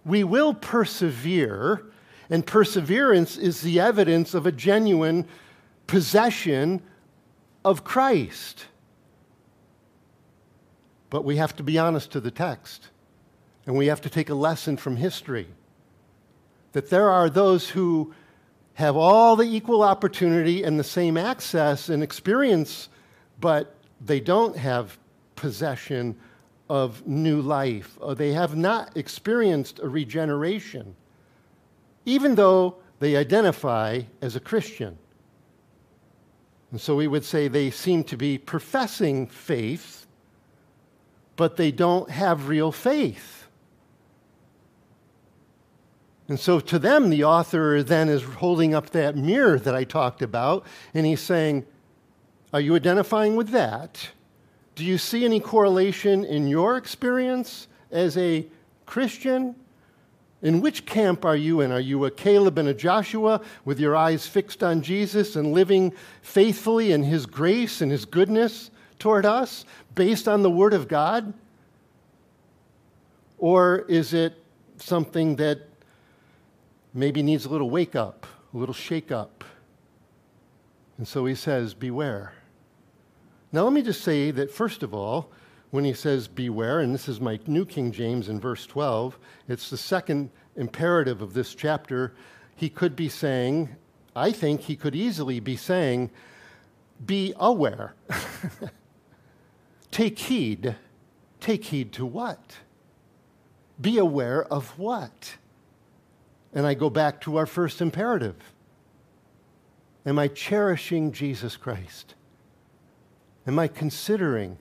We 0.06 0.24
will 0.24 0.54
persevere, 0.54 1.86
and 2.30 2.46
perseverance 2.46 3.38
is 3.38 3.62
the 3.62 3.80
evidence 3.80 4.34
of 4.34 4.46
a 4.46 4.52
genuine 4.52 5.28
possession 5.88 6.82
of 7.64 7.84
Christ. 7.84 8.66
But 11.10 11.24
we 11.24 11.38
have 11.38 11.56
to 11.58 11.64
be 11.64 11.78
honest 11.78 12.12
to 12.12 12.20
the 12.20 12.32
text, 12.32 12.90
and 13.66 13.78
we 13.78 13.88
have 13.88 14.02
to 14.02 14.10
take 14.10 14.30
a 14.30 14.36
lesson 14.36 14.78
from 14.78 14.98
history 14.98 15.48
that 16.72 16.90
there 16.90 17.10
are 17.10 17.30
those 17.30 17.70
who 17.70 18.14
have 18.76 18.96
all 18.96 19.36
the 19.36 19.44
equal 19.44 19.84
opportunity 19.84 20.64
and 20.64 20.80
the 20.80 20.84
same 20.84 21.18
access 21.18 21.90
and 21.90 22.02
experience, 22.02 22.90
but 23.40 23.76
they 24.02 24.20
don't 24.20 24.58
have 24.58 24.98
possession 25.36 26.16
of 26.70 27.06
new 27.06 27.42
life. 27.42 27.98
Uh, 28.02 28.14
they 28.14 28.34
have 28.34 28.56
not 28.56 28.96
experienced 28.98 29.80
a 29.80 29.88
regeneration, 29.88 30.96
even 32.06 32.36
though 32.36 32.76
they 33.00 33.16
identify 33.16 34.02
as 34.22 34.36
a 34.36 34.40
Christian. 34.40 34.98
And 36.72 36.82
so 36.82 36.96
we 36.96 37.08
would 37.08 37.24
say 37.24 37.48
they 37.48 37.70
seem 37.70 38.04
to 38.06 38.18
be 38.18 38.40
professing 38.40 39.28
faith, 39.28 40.08
but 41.36 41.58
they 41.58 41.72
don't 41.72 42.10
have 42.10 42.48
real 42.48 42.72
faith. 42.72 43.43
And 46.28 46.40
so 46.40 46.60
to 46.60 46.80
them, 46.80 47.10
the 47.10 47.24
author 47.24 47.84
then 47.84 48.08
is 48.08 48.24
holding 48.24 48.74
up 48.74 48.92
that 48.92 49.18
mirror 49.18 49.60
that 49.60 49.76
I 49.76 49.84
talked 49.84 50.22
about, 50.22 50.66
and 50.94 51.06
he's 51.06 51.20
saying, 51.20 51.66
Are 52.54 52.62
you 52.62 52.76
identifying 52.76 53.36
with 53.36 53.50
that? 53.50 54.10
Do 54.76 54.86
you 54.86 54.98
see 54.98 55.26
any 55.26 55.40
correlation 55.40 56.24
in 56.24 56.48
your 56.48 56.78
experience 56.78 57.68
as 57.92 58.18
a 58.18 58.48
Christian? 58.86 59.56
In 60.42 60.60
which 60.60 60.86
camp 60.86 61.24
are 61.24 61.36
you 61.36 61.62
in? 61.62 61.72
Are 61.72 61.80
you 61.80 62.04
a 62.06 62.12
Caleb 62.12 62.58
and 62.58 62.68
a 62.68 62.74
Joshua 62.74 63.40
with 63.64 63.80
your 63.80 63.96
eyes 63.96 64.28
fixed 64.28 64.64
on 64.64 64.82
Jesus 64.82 65.36
and 65.36 65.54
living 65.54 65.94
faithfully 66.22 66.92
in 66.92 67.04
his 67.04 67.26
grace 67.26 67.82
and 67.82 67.92
his 67.92 68.04
goodness 68.04 68.72
toward 69.00 69.26
us 69.26 69.64
based 69.96 70.28
on 70.28 70.42
the 70.42 70.50
Word 70.50 70.74
of 70.74 70.88
God? 70.88 71.34
Or 73.38 73.86
is 73.88 74.14
it 74.14 74.34
something 74.78 75.38
that 75.38 75.62
maybe 76.94 77.24
needs 77.24 77.46
a 77.46 77.50
little 77.50 77.70
wake 77.70 77.96
up, 77.96 78.26
a 78.54 78.58
little 78.58 78.74
shake 78.74 79.12
up? 79.12 79.44
And 80.98 81.08
so 81.08 81.26
he 81.26 81.36
says, 81.36 81.74
Beware. 81.74 82.34
Now, 83.54 83.66
let 83.66 83.74
me 83.74 83.84
just 83.84 84.02
say 84.02 84.32
that, 84.32 84.52
first 84.52 84.82
of 84.82 84.96
all, 84.96 85.32
when 85.70 85.86
he 85.86 85.94
says 85.94 86.28
beware, 86.28 86.80
and 86.80 86.94
this 86.94 87.08
is 87.08 87.22
my 87.22 87.40
New 87.46 87.66
King 87.66 87.92
James 87.92 88.28
in 88.28 88.40
verse 88.40 88.66
12, 88.66 89.18
it's 89.48 89.70
the 89.70 89.78
second 89.78 90.32
imperative 90.56 91.22
of 91.22 91.34
this 91.34 91.54
chapter. 91.54 92.14
He 92.56 92.68
could 92.68 92.96
be 92.96 93.10
saying, 93.10 93.76
I 94.16 94.32
think 94.32 94.62
he 94.62 94.76
could 94.76 94.96
easily 94.96 95.40
be 95.40 95.56
saying, 95.56 96.10
be 97.06 97.34
aware. 97.38 97.94
Take 99.92 100.18
heed. 100.18 100.76
Take 101.40 101.66
heed 101.66 101.92
to 101.94 102.06
what? 102.06 102.58
Be 103.80 104.00
aware 104.00 104.46
of 104.46 104.78
what? 104.80 105.38
And 106.54 106.68
I 106.68 106.74
go 106.74 106.90
back 106.90 107.22
to 107.22 107.38
our 107.38 107.46
first 107.46 107.82
imperative 107.82 108.36
Am 110.06 110.20
I 110.20 110.28
cherishing 110.28 111.12
Jesus 111.12 111.56
Christ? 111.56 112.16
Am 113.48 113.58
I 113.58 113.68
considering 113.68 114.58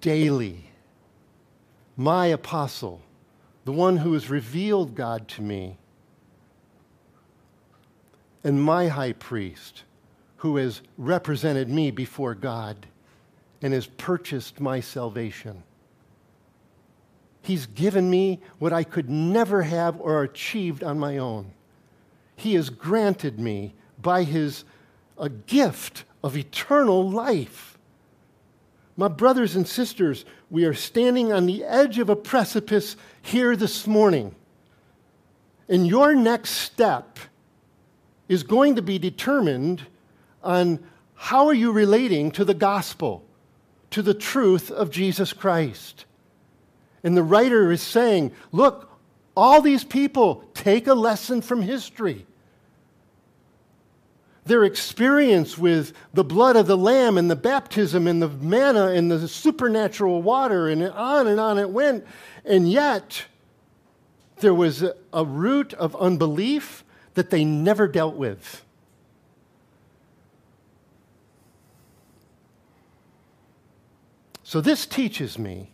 daily 0.00 0.70
my 1.96 2.26
apostle, 2.26 3.02
the 3.64 3.72
one 3.72 3.98
who 3.98 4.12
has 4.14 4.30
revealed 4.30 4.94
God 4.94 5.28
to 5.28 5.42
me, 5.42 5.76
and 8.42 8.62
my 8.62 8.88
high 8.88 9.12
priest, 9.12 9.84
who 10.38 10.56
has 10.56 10.80
represented 10.96 11.68
me 11.68 11.90
before 11.90 12.34
God 12.34 12.86
and 13.60 13.74
has 13.74 13.86
purchased 13.86 14.60
my 14.60 14.80
salvation? 14.80 15.62
He's 17.42 17.66
given 17.66 18.10
me 18.10 18.40
what 18.58 18.72
I 18.72 18.84
could 18.84 19.08
never 19.08 19.62
have 19.62 20.00
or 20.00 20.22
achieved 20.22 20.84
on 20.84 20.98
my 20.98 21.18
own. 21.18 21.52
He 22.36 22.54
has 22.54 22.70
granted 22.70 23.38
me 23.38 23.74
by 24.00 24.24
his 24.24 24.64
a 25.18 25.28
gift 25.28 26.04
of 26.24 26.36
eternal 26.36 27.08
life. 27.08 27.78
My 28.96 29.08
brothers 29.08 29.54
and 29.54 29.68
sisters, 29.68 30.24
we 30.50 30.64
are 30.64 30.74
standing 30.74 31.32
on 31.32 31.46
the 31.46 31.64
edge 31.64 31.98
of 31.98 32.08
a 32.08 32.16
precipice 32.16 32.96
here 33.22 33.54
this 33.56 33.86
morning. 33.86 34.34
And 35.68 35.86
your 35.86 36.14
next 36.14 36.50
step 36.50 37.18
is 38.28 38.42
going 38.42 38.76
to 38.76 38.82
be 38.82 38.98
determined 38.98 39.86
on 40.42 40.80
how 41.14 41.46
are 41.46 41.54
you 41.54 41.72
relating 41.72 42.30
to 42.32 42.44
the 42.44 42.54
gospel, 42.54 43.24
to 43.90 44.02
the 44.02 44.14
truth 44.14 44.70
of 44.70 44.90
Jesus 44.90 45.32
Christ. 45.32 46.06
And 47.02 47.16
the 47.16 47.22
writer 47.22 47.70
is 47.72 47.80
saying, 47.80 48.32
look, 48.52 48.90
all 49.36 49.62
these 49.62 49.84
people 49.84 50.44
take 50.54 50.86
a 50.86 50.94
lesson 50.94 51.40
from 51.40 51.62
history 51.62 52.26
their 54.50 54.64
experience 54.64 55.56
with 55.56 55.92
the 56.12 56.24
blood 56.24 56.56
of 56.56 56.66
the 56.66 56.76
Lamb 56.76 57.16
and 57.16 57.30
the 57.30 57.36
baptism 57.36 58.06
and 58.06 58.20
the 58.20 58.28
manna 58.28 58.88
and 58.88 59.10
the 59.10 59.28
supernatural 59.28 60.22
water, 60.22 60.68
and 60.68 60.82
on 60.82 61.28
and 61.28 61.38
on 61.38 61.56
it 61.56 61.70
went. 61.70 62.04
And 62.44 62.70
yet, 62.70 63.26
there 64.38 64.52
was 64.52 64.82
a, 65.12 65.24
root 65.24 65.72
of 65.74 65.94
unbelief 65.96 66.84
that 67.14 67.30
they 67.30 67.44
never 67.44 67.86
dealt 67.86 68.16
with. 68.16 68.64
So, 74.42 74.60
this 74.60 74.84
teaches 74.84 75.38
me 75.38 75.70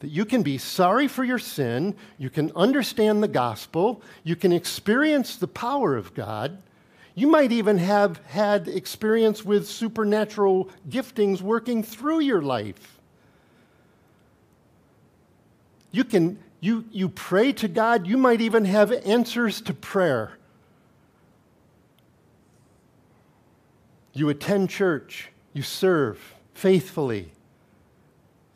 that 0.00 0.08
you 0.08 0.24
can 0.24 0.42
be 0.42 0.58
sorry 0.58 1.08
for 1.08 1.24
your 1.24 1.38
sin, 1.38 1.94
you 2.18 2.30
can 2.30 2.52
understand 2.54 3.22
the 3.22 3.28
gospel, 3.28 4.02
you 4.24 4.36
can 4.36 4.52
experience 4.52 5.36
the 5.36 5.48
power 5.48 5.96
of 5.96 6.14
God, 6.14 6.62
you 7.14 7.26
might 7.26 7.50
even 7.50 7.78
have 7.78 8.18
had 8.26 8.68
experience 8.68 9.44
with 9.44 9.66
supernatural 9.66 10.68
giftings 10.88 11.40
working 11.40 11.82
through 11.82 12.20
your 12.20 12.42
life. 12.42 12.98
You 15.92 16.04
can 16.04 16.38
you, 16.60 16.84
you 16.90 17.08
pray 17.08 17.52
to 17.52 17.68
God, 17.68 18.06
you 18.06 18.16
might 18.16 18.40
even 18.40 18.64
have 18.64 18.90
answers 18.90 19.60
to 19.62 19.74
prayer. 19.74 20.36
You 24.12 24.28
attend 24.30 24.70
church, 24.70 25.28
you 25.52 25.62
serve 25.62 26.34
faithfully, 26.54 27.32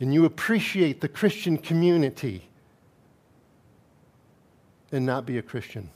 and 0.00 0.14
you 0.14 0.24
appreciate 0.24 1.00
the 1.00 1.08
Christian 1.08 1.58
community 1.58 2.48
and 4.90 5.06
not 5.06 5.26
be 5.26 5.38
a 5.38 5.42
Christian. 5.42 5.88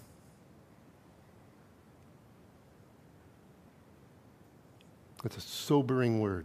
That's 5.23 5.39
a 5.39 5.41
sobering 5.41 6.21
word. 6.21 6.45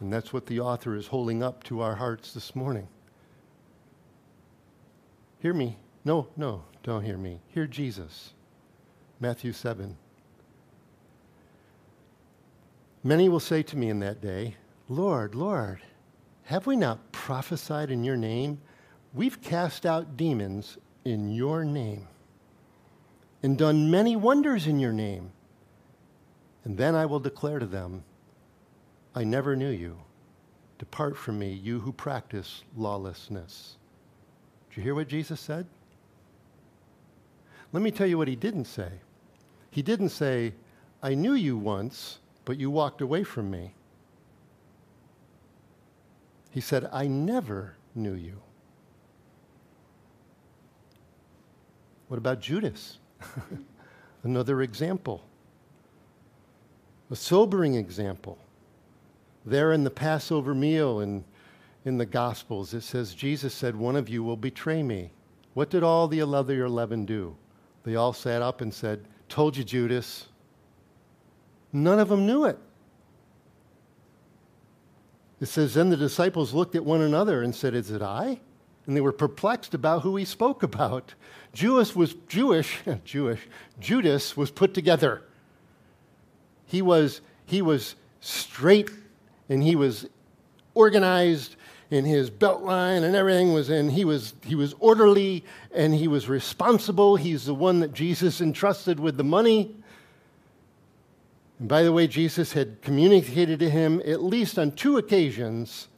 And 0.00 0.12
that's 0.12 0.32
what 0.32 0.46
the 0.46 0.60
author 0.60 0.96
is 0.96 1.06
holding 1.06 1.42
up 1.42 1.62
to 1.64 1.80
our 1.80 1.94
hearts 1.94 2.32
this 2.32 2.56
morning. 2.56 2.88
Hear 5.38 5.54
me. 5.54 5.76
No, 6.04 6.26
no, 6.36 6.64
don't 6.82 7.04
hear 7.04 7.16
me. 7.16 7.40
Hear 7.48 7.66
Jesus. 7.66 8.32
Matthew 9.20 9.52
7. 9.52 9.96
Many 13.04 13.28
will 13.28 13.40
say 13.40 13.62
to 13.62 13.76
me 13.76 13.88
in 13.88 14.00
that 14.00 14.20
day, 14.20 14.56
Lord, 14.90 15.36
Lord, 15.36 15.78
have 16.46 16.66
we 16.66 16.74
not 16.74 17.12
prophesied 17.12 17.92
in 17.92 18.02
your 18.02 18.16
name? 18.16 18.60
We've 19.14 19.40
cast 19.40 19.86
out 19.86 20.16
demons 20.16 20.78
in 21.04 21.32
your 21.32 21.64
name 21.64 22.08
and 23.40 23.56
done 23.56 23.88
many 23.88 24.16
wonders 24.16 24.66
in 24.66 24.80
your 24.80 24.92
name. 24.92 25.30
And 26.64 26.76
then 26.76 26.96
I 26.96 27.06
will 27.06 27.20
declare 27.20 27.60
to 27.60 27.66
them, 27.66 28.02
I 29.14 29.22
never 29.22 29.54
knew 29.54 29.70
you. 29.70 29.96
Depart 30.80 31.16
from 31.16 31.38
me, 31.38 31.52
you 31.52 31.78
who 31.78 31.92
practice 31.92 32.64
lawlessness. 32.76 33.76
Did 34.70 34.78
you 34.78 34.82
hear 34.82 34.96
what 34.96 35.06
Jesus 35.06 35.38
said? 35.38 35.66
Let 37.72 37.84
me 37.84 37.92
tell 37.92 38.08
you 38.08 38.18
what 38.18 38.26
he 38.26 38.34
didn't 38.34 38.64
say. 38.64 38.90
He 39.70 39.82
didn't 39.82 40.08
say, 40.08 40.54
I 41.00 41.14
knew 41.14 41.34
you 41.34 41.56
once, 41.56 42.18
but 42.44 42.58
you 42.58 42.72
walked 42.72 43.00
away 43.00 43.22
from 43.22 43.52
me. 43.52 43.74
He 46.50 46.60
said, 46.60 46.88
I 46.92 47.06
never 47.06 47.76
knew 47.94 48.14
you. 48.14 48.40
What 52.08 52.18
about 52.18 52.40
Judas? 52.40 52.98
Another 54.24 54.62
example. 54.62 55.22
A 57.10 57.16
sobering 57.16 57.76
example. 57.76 58.38
There 59.46 59.72
in 59.72 59.84
the 59.84 59.90
Passover 59.90 60.54
meal 60.54 61.00
and 61.00 61.24
in 61.84 61.98
the 61.98 62.06
Gospels, 62.06 62.74
it 62.74 62.82
says, 62.82 63.14
Jesus 63.14 63.54
said, 63.54 63.74
One 63.74 63.96
of 63.96 64.08
you 64.08 64.22
will 64.22 64.36
betray 64.36 64.82
me. 64.82 65.12
What 65.54 65.70
did 65.70 65.82
all 65.82 66.08
the 66.08 66.20
other 66.20 66.64
11 66.64 67.06
do? 67.06 67.36
They 67.84 67.96
all 67.96 68.12
sat 68.12 68.42
up 68.42 68.60
and 68.60 68.72
said, 68.74 69.06
Told 69.28 69.56
you, 69.56 69.64
Judas. 69.64 70.26
None 71.72 71.98
of 71.98 72.08
them 72.08 72.26
knew 72.26 72.44
it. 72.44 72.58
It 75.40 75.46
says, 75.46 75.74
Then 75.74 75.90
the 75.90 75.96
disciples 75.96 76.52
looked 76.52 76.74
at 76.74 76.84
one 76.84 77.00
another 77.00 77.42
and 77.42 77.54
said, 77.54 77.74
Is 77.74 77.90
it 77.90 78.02
I? 78.02 78.40
And 78.86 78.96
they 78.96 79.00
were 79.00 79.12
perplexed 79.12 79.74
about 79.74 80.02
who 80.02 80.16
he 80.16 80.24
spoke 80.24 80.62
about. 80.62 81.14
Jewish 81.52 81.94
was 81.94 82.14
Jewish, 82.28 82.78
Jewish, 83.04 83.40
Judas 83.78 84.36
was 84.36 84.50
put 84.50 84.74
together. 84.74 85.22
He 86.66 86.82
was, 86.82 87.20
he 87.46 87.62
was 87.62 87.96
straight 88.20 88.90
and 89.48 89.62
he 89.62 89.74
was 89.74 90.06
organized 90.74 91.56
and 91.90 92.06
his 92.06 92.30
belt 92.30 92.62
line 92.62 93.02
and 93.02 93.16
everything 93.16 93.52
was 93.52 93.68
in. 93.68 93.90
He 93.90 94.04
was, 94.04 94.34
he 94.44 94.54
was 94.54 94.74
orderly 94.78 95.44
and 95.74 95.94
he 95.94 96.06
was 96.06 96.28
responsible. 96.28 97.16
He's 97.16 97.46
the 97.46 97.54
one 97.54 97.80
that 97.80 97.92
Jesus 97.92 98.40
entrusted 98.40 99.00
with 99.00 99.16
the 99.16 99.24
money. 99.24 99.74
And 101.60 101.68
by 101.68 101.82
the 101.82 101.92
way, 101.92 102.06
Jesus 102.06 102.54
had 102.54 102.80
communicated 102.82 103.60
to 103.60 103.70
him 103.70 104.02
at 104.04 104.22
least 104.22 104.58
on 104.58 104.72
two 104.72 104.96
occasions 104.96 105.88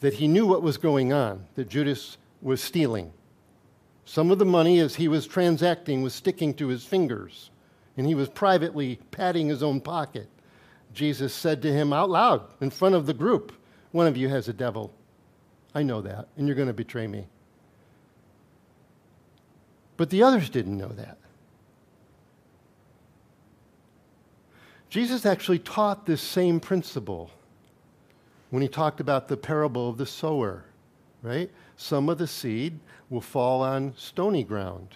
that 0.00 0.14
he 0.14 0.28
knew 0.28 0.46
what 0.46 0.62
was 0.62 0.76
going 0.76 1.12
on, 1.12 1.46
that 1.54 1.70
Judas 1.70 2.18
was 2.42 2.62
stealing. 2.62 3.10
Some 4.04 4.30
of 4.30 4.38
the 4.38 4.44
money, 4.44 4.78
as 4.80 4.94
he 4.94 5.08
was 5.08 5.26
transacting, 5.26 6.02
was 6.02 6.12
sticking 6.12 6.52
to 6.54 6.68
his 6.68 6.84
fingers, 6.84 7.50
and 7.96 8.06
he 8.06 8.14
was 8.14 8.28
privately 8.28 9.00
patting 9.10 9.48
his 9.48 9.62
own 9.62 9.80
pocket. 9.80 10.28
Jesus 10.92 11.32
said 11.32 11.62
to 11.62 11.72
him 11.72 11.94
out 11.94 12.10
loud 12.10 12.42
in 12.60 12.68
front 12.68 12.94
of 12.94 13.06
the 13.06 13.14
group, 13.14 13.52
One 13.92 14.06
of 14.06 14.18
you 14.18 14.28
has 14.28 14.48
a 14.48 14.52
devil. 14.52 14.92
I 15.74 15.82
know 15.82 16.02
that, 16.02 16.28
and 16.36 16.46
you're 16.46 16.54
going 16.54 16.68
to 16.68 16.74
betray 16.74 17.06
me. 17.06 17.26
But 19.96 20.10
the 20.10 20.22
others 20.22 20.50
didn't 20.50 20.76
know 20.76 20.88
that. 20.88 21.16
Jesus 24.94 25.26
actually 25.26 25.58
taught 25.58 26.06
this 26.06 26.22
same 26.22 26.60
principle 26.60 27.28
when 28.50 28.62
he 28.62 28.68
talked 28.68 29.00
about 29.00 29.26
the 29.26 29.36
parable 29.36 29.88
of 29.88 29.98
the 29.98 30.06
sower, 30.06 30.66
right? 31.20 31.50
Some 31.76 32.08
of 32.08 32.18
the 32.18 32.28
seed 32.28 32.78
will 33.10 33.20
fall 33.20 33.60
on 33.60 33.94
stony 33.96 34.44
ground. 34.44 34.94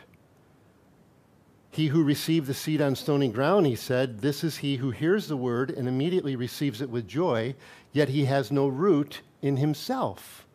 He 1.73 1.89
who 1.89 2.05
received 2.05 2.47
the 2.47 2.55
seed 2.55 2.81
on 2.81 2.95
stony 2.95 3.27
ground, 3.27 3.67
he 3.67 3.75
said, 3.75 4.21
This 4.21 4.45
is 4.45 4.59
he 4.59 4.77
who 4.77 4.93
hears 4.93 5.27
the 5.27 5.37
word 5.37 5.69
and 5.69 5.89
immediately 5.89 6.37
receives 6.37 6.81
it 6.81 6.91
with 6.91 7.09
joy, 7.09 7.57
yet 7.91 8.09
he 8.09 8.27
has 8.27 8.53
no 8.53 8.69
root 8.69 9.23
in 9.43 9.57
himself. 9.57 10.47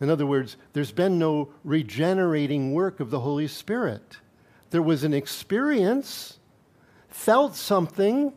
In 0.00 0.08
other 0.08 0.24
words, 0.24 0.56
there's 0.72 0.92
been 0.92 1.18
no 1.18 1.48
regenerating 1.64 2.74
work 2.74 3.00
of 3.00 3.10
the 3.10 3.18
Holy 3.18 3.48
Spirit. 3.48 4.18
There 4.70 4.82
was 4.82 5.02
an 5.02 5.14
experience, 5.14 6.35
felt 7.16 7.56
something, 7.56 8.32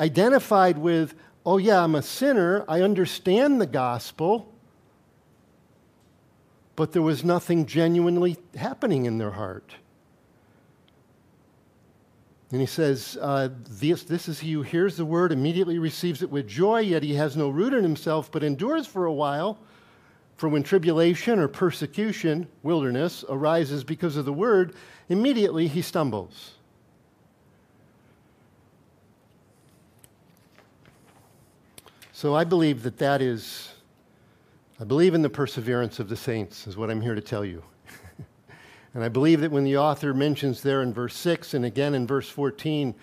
identified 0.00 0.78
with, 0.78 1.14
oh, 1.44 1.58
yeah, 1.58 1.82
I'm 1.82 1.96
a 1.96 2.00
sinner, 2.00 2.64
I 2.68 2.80
understand 2.80 3.60
the 3.60 3.66
gospel, 3.66 4.50
but 6.76 6.92
there 6.92 7.02
was 7.02 7.24
nothing 7.24 7.66
genuinely 7.66 8.38
happening 8.56 9.04
in 9.04 9.18
their 9.18 9.32
heart. 9.32 9.74
And 12.52 12.60
he 12.60 12.66
says, 12.66 13.18
uh, 13.20 13.50
this, 13.68 14.04
this 14.04 14.28
is 14.28 14.40
he 14.40 14.52
who 14.52 14.62
hears 14.62 14.96
the 14.96 15.04
word, 15.04 15.30
immediately 15.30 15.78
receives 15.78 16.22
it 16.22 16.30
with 16.30 16.48
joy, 16.48 16.80
yet 16.80 17.02
he 17.02 17.14
has 17.14 17.36
no 17.36 17.50
root 17.50 17.74
in 17.74 17.82
himself, 17.82 18.32
but 18.32 18.42
endures 18.42 18.86
for 18.86 19.04
a 19.04 19.12
while. 19.12 19.58
For 20.36 20.48
when 20.48 20.62
tribulation 20.62 21.38
or 21.38 21.48
persecution, 21.48 22.48
wilderness, 22.62 23.24
arises 23.28 23.84
because 23.84 24.16
of 24.16 24.24
the 24.24 24.32
word, 24.32 24.74
immediately 25.10 25.66
he 25.66 25.82
stumbles. 25.82 26.54
So 32.20 32.34
I 32.34 32.44
believe 32.44 32.82
that 32.82 32.98
that 32.98 33.22
is, 33.22 33.72
I 34.78 34.84
believe 34.84 35.14
in 35.14 35.22
the 35.22 35.30
perseverance 35.30 36.00
of 36.00 36.10
the 36.10 36.16
saints, 36.18 36.66
is 36.66 36.76
what 36.76 36.90
I'm 36.90 37.00
here 37.00 37.14
to 37.14 37.20
tell 37.22 37.46
you. 37.46 37.62
and 38.94 39.02
I 39.02 39.08
believe 39.08 39.40
that 39.40 39.50
when 39.50 39.64
the 39.64 39.78
author 39.78 40.12
mentions 40.12 40.60
there 40.60 40.82
in 40.82 40.92
verse 40.92 41.16
6 41.16 41.54
and 41.54 41.64
again 41.64 41.94
in 41.94 42.06
verse 42.06 42.28
14, 42.28 42.94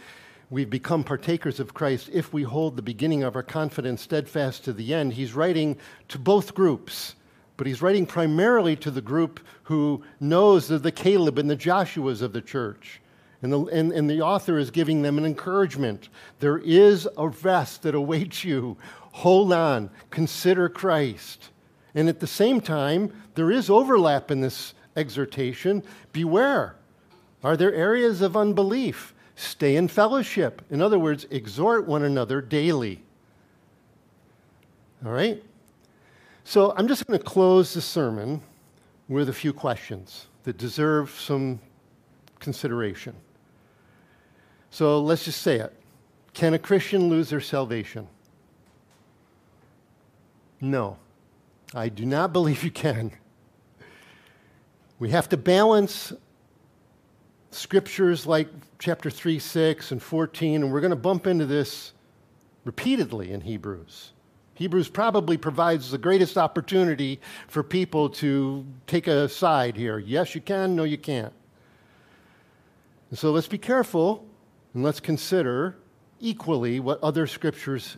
we've 0.51 0.69
become 0.69 1.03
partakers 1.03 1.59
of 1.59 1.73
Christ 1.73 2.11
if 2.13 2.31
we 2.31 2.43
hold 2.43 2.75
the 2.75 2.83
beginning 2.83 3.23
of 3.23 3.35
our 3.35 3.41
confidence 3.41 4.03
steadfast 4.03 4.63
to 4.65 4.71
the 4.71 4.93
end, 4.93 5.13
he's 5.13 5.33
writing 5.33 5.77
to 6.09 6.19
both 6.19 6.53
groups 6.53 7.15
but 7.55 7.65
he's 7.65 7.81
writing 7.81 8.05
primarily 8.05 8.75
to 8.75 8.91
the 8.91 9.01
group 9.01 9.39
who 9.63 10.03
knows 10.19 10.67
the, 10.67 10.77
the 10.77 10.91
Caleb 10.91 11.39
and 11.39 11.49
the 11.49 11.57
Joshuas 11.57 12.21
of 12.21 12.31
the 12.33 12.41
church. 12.41 13.01
And 13.41 13.53
the, 13.53 13.61
and, 13.65 13.91
and 13.91 14.09
the 14.09 14.21
author 14.21 14.57
is 14.57 14.71
giving 14.71 15.03
them 15.03 15.17
an 15.17 15.25
encouragement. 15.25 16.09
There 16.39 16.57
is 16.57 17.07
a 17.17 17.27
rest 17.29 17.83
that 17.83 17.93
awaits 17.93 18.43
you. 18.43 18.77
Hold 19.13 19.51
on, 19.53 19.89
consider 20.09 20.69
Christ. 20.69 21.49
And 21.95 22.07
at 22.09 22.19
the 22.19 22.27
same 22.27 22.61
time, 22.61 23.11
there 23.35 23.51
is 23.51 23.69
overlap 23.69 24.29
in 24.29 24.41
this 24.41 24.73
exhortation. 24.95 25.83
Beware. 26.11 26.75
Are 27.43 27.57
there 27.57 27.73
areas 27.73 28.21
of 28.21 28.37
unbelief? 28.37 29.13
Stay 29.35 29.75
in 29.75 29.87
fellowship. 29.87 30.61
In 30.69 30.81
other 30.81 30.99
words, 30.99 31.25
exhort 31.29 31.87
one 31.87 32.03
another 32.03 32.41
daily. 32.41 33.01
All 35.05 35.11
right? 35.11 35.43
So 36.43 36.73
I'm 36.75 36.87
just 36.87 37.05
going 37.05 37.19
to 37.19 37.25
close 37.25 37.73
the 37.73 37.81
sermon 37.81 38.41
with 39.07 39.29
a 39.29 39.33
few 39.33 39.53
questions 39.53 40.27
that 40.43 40.57
deserve 40.57 41.11
some 41.11 41.59
consideration. 42.39 43.15
So 44.71 45.01
let's 45.01 45.25
just 45.25 45.41
say 45.41 45.59
it. 45.59 45.73
Can 46.33 46.53
a 46.53 46.59
Christian 46.59 47.09
lose 47.09 47.29
their 47.29 47.41
salvation? 47.41 48.07
No, 50.59 50.97
I 51.73 51.89
do 51.89 52.05
not 52.05 52.33
believe 52.33 52.63
you 52.63 52.71
can. 52.71 53.11
We 54.99 55.11
have 55.11 55.29
to 55.29 55.37
balance 55.37 56.13
scriptures 57.51 58.25
like 58.25 58.49
chapter 58.79 59.09
3, 59.09 59.37
6, 59.39 59.91
and 59.91 60.01
14, 60.01 60.63
and 60.63 60.71
we're 60.71 60.81
going 60.81 60.89
to 60.89 60.95
bump 60.95 61.27
into 61.27 61.45
this 61.45 61.93
repeatedly 62.65 63.31
in 63.31 63.41
Hebrews. 63.41 64.11
Hebrews 64.55 64.89
probably 64.89 65.37
provides 65.37 65.91
the 65.91 65.99
greatest 65.99 66.35
opportunity 66.35 67.21
for 67.47 67.61
people 67.61 68.09
to 68.09 68.65
take 68.87 69.05
a 69.05 69.29
side 69.29 69.77
here. 69.77 69.99
Yes, 69.99 70.33
you 70.33 70.41
can, 70.41 70.75
no, 70.75 70.83
you 70.83 70.97
can't. 70.97 71.33
And 73.11 73.19
so 73.19 73.31
let's 73.31 73.47
be 73.47 73.59
careful 73.59 74.25
and 74.73 74.83
let's 74.83 74.99
consider 74.99 75.77
equally 76.19 76.79
what 76.79 76.99
other 77.03 77.27
scriptures 77.27 77.97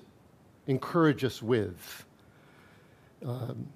encourage 0.68 1.24
us 1.24 1.41
with. 1.41 2.05
Um, 3.26 3.67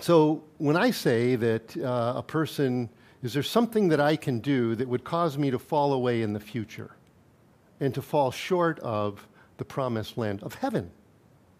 so 0.00 0.44
when 0.58 0.76
I 0.76 0.90
say 0.90 1.36
that 1.36 1.76
uh, 1.76 2.14
a 2.16 2.22
person, 2.22 2.88
is 3.22 3.32
there 3.32 3.42
something 3.42 3.88
that 3.88 4.00
I 4.00 4.16
can 4.16 4.38
do 4.40 4.74
that 4.74 4.88
would 4.88 5.04
cause 5.04 5.36
me 5.36 5.50
to 5.50 5.58
fall 5.58 5.92
away 5.92 6.22
in 6.22 6.32
the 6.32 6.40
future 6.40 6.92
and 7.80 7.94
to 7.94 8.02
fall 8.02 8.30
short 8.30 8.78
of 8.80 9.26
the 9.56 9.64
promised 9.64 10.16
land 10.16 10.42
of 10.42 10.54
heaven? 10.54 10.90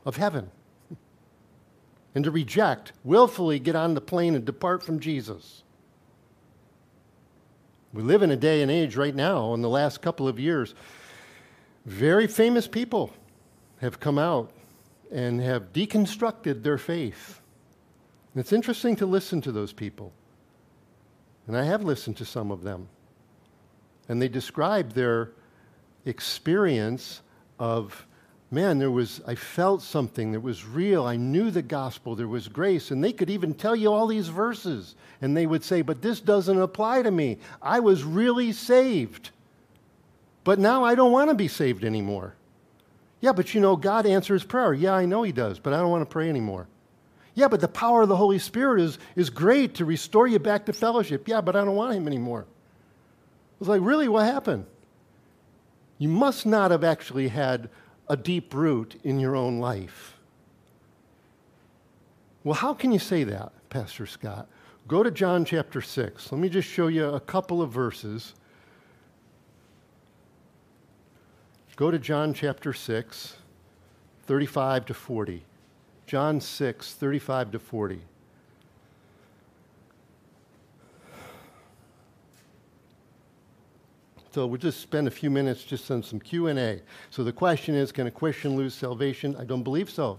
of 0.09 0.16
heaven 0.16 0.51
and 2.14 2.24
to 2.24 2.30
reject, 2.30 2.93
willfully 3.05 3.59
get 3.59 3.76
on 3.76 3.95
the 3.95 4.01
plane 4.01 4.34
and 4.34 4.45
depart 4.45 4.82
from 4.82 4.99
Jesus. 4.99 5.62
We 7.93 8.03
live 8.03 8.22
in 8.22 8.30
a 8.30 8.36
day 8.36 8.62
and 8.62 8.70
age 8.70 8.97
right 8.97 9.14
now, 9.14 9.55
in 9.55 9.62
the 9.62 9.68
last 9.68 10.03
couple 10.03 10.26
of 10.26 10.39
years, 10.39 10.74
very 11.84 12.26
famous 12.26 12.66
people 12.66 13.12
have 13.80 14.01
come 14.01 14.18
out 14.18 14.51
and 15.11 15.40
have 15.40 15.72
deconstructed 15.72 16.62
their 16.62 16.78
faith. 16.78 17.40
And 18.34 18.40
it's 18.40 18.52
interesting 18.52 18.96
to 18.96 19.06
listen 19.06 19.40
to 19.42 19.52
those 19.52 19.72
people. 19.72 20.12
And 21.46 21.56
I 21.56 21.64
have 21.64 21.82
listened 21.82 22.16
to 22.18 22.24
some 22.24 22.50
of 22.50 22.62
them. 22.62 22.88
And 24.09 24.20
they 24.20 24.28
describe 24.28 24.92
their 24.92 25.30
experience 26.04 27.20
of 27.59 28.06
man, 28.50 28.78
there 28.78 28.90
was, 28.90 29.20
I 29.26 29.34
felt 29.34 29.82
something 29.82 30.32
that 30.32 30.40
was 30.40 30.64
real. 30.64 31.04
I 31.04 31.16
knew 31.16 31.50
the 31.50 31.62
gospel. 31.62 32.14
There 32.14 32.28
was 32.28 32.48
grace. 32.48 32.90
And 32.90 33.02
they 33.02 33.12
could 33.12 33.30
even 33.30 33.54
tell 33.54 33.76
you 33.76 33.92
all 33.92 34.06
these 34.06 34.28
verses. 34.28 34.94
And 35.20 35.36
they 35.36 35.46
would 35.46 35.64
say, 35.64 35.82
but 35.82 36.02
this 36.02 36.20
doesn't 36.20 36.61
apply 36.61 37.02
to 37.02 37.11
me. 37.11 37.38
I 37.61 37.80
was 37.80 38.04
really 38.04 38.52
saved. 38.52 39.30
But 40.44 40.59
now 40.59 40.84
I 40.84 40.94
don't 40.94 41.12
want 41.12 41.30
to 41.30 41.34
be 41.34 41.48
saved 41.48 41.84
anymore. 41.84 42.34
Yeah, 43.20 43.32
but 43.32 43.54
you 43.54 43.60
know, 43.60 43.76
God 43.76 44.06
answers 44.06 44.44
prayer. 44.44 44.72
Yeah, 44.72 44.94
I 44.94 45.06
know 45.06 45.22
He 45.22 45.32
does, 45.32 45.58
but 45.58 45.72
I 45.72 45.78
don't 45.78 45.90
want 45.90 46.02
to 46.02 46.12
pray 46.12 46.28
anymore. 46.28 46.68
Yeah, 47.34 47.48
but 47.48 47.60
the 47.60 47.68
power 47.68 48.02
of 48.02 48.08
the 48.08 48.16
Holy 48.16 48.38
Spirit 48.38 48.80
is, 48.80 48.98
is 49.14 49.30
great 49.30 49.74
to 49.76 49.84
restore 49.84 50.26
you 50.26 50.38
back 50.38 50.66
to 50.66 50.72
fellowship. 50.72 51.28
Yeah, 51.28 51.40
but 51.40 51.56
I 51.56 51.64
don't 51.64 51.76
want 51.76 51.94
Him 51.94 52.06
anymore. 52.06 52.46
I 52.48 53.56
was 53.58 53.68
like, 53.68 53.80
really? 53.82 54.08
What 54.08 54.24
happened? 54.24 54.66
You 55.98 56.08
must 56.08 56.46
not 56.46 56.70
have 56.70 56.84
actually 56.84 57.28
had 57.28 57.68
a 58.08 58.16
deep 58.16 58.54
root 58.54 59.00
in 59.02 59.18
your 59.20 59.36
own 59.36 59.58
life. 59.58 60.14
Well, 62.44 62.54
how 62.54 62.72
can 62.72 62.92
you 62.92 62.98
say 62.98 63.24
that, 63.24 63.52
Pastor 63.68 64.06
Scott? 64.06 64.48
Go 64.86 65.02
to 65.02 65.10
John 65.10 65.44
chapter 65.44 65.82
6. 65.82 66.32
Let 66.32 66.40
me 66.40 66.48
just 66.48 66.68
show 66.68 66.86
you 66.86 67.06
a 67.08 67.20
couple 67.20 67.60
of 67.60 67.70
verses. 67.70 68.34
Go 71.79 71.93
to 71.93 71.99
John 72.01 72.35
chapter 72.35 72.72
6, 72.72 73.37
35 74.24 74.87
to 74.87 74.95
40. 74.95 75.45
John 76.09 76.41
6, 76.41 76.95
35 76.95 77.53
to 77.53 77.59
40. 77.61 78.01
So 84.33 84.45
we'll 84.49 84.59
just 84.59 84.81
spend 84.81 85.07
a 85.07 85.11
few 85.12 85.31
minutes 85.31 85.62
just 85.62 85.89
on 85.93 86.03
some 86.03 86.18
Q&A. 86.18 86.83
So 87.11 87.22
the 87.22 87.33
question 87.33 87.76
is, 87.76 87.93
can 87.93 88.09
a 88.09 88.11
Christian 88.11 88.57
lose 88.57 88.74
salvation? 88.74 89.37
I 89.37 89.45
don't 89.45 89.62
believe 89.62 89.89
so. 89.89 90.18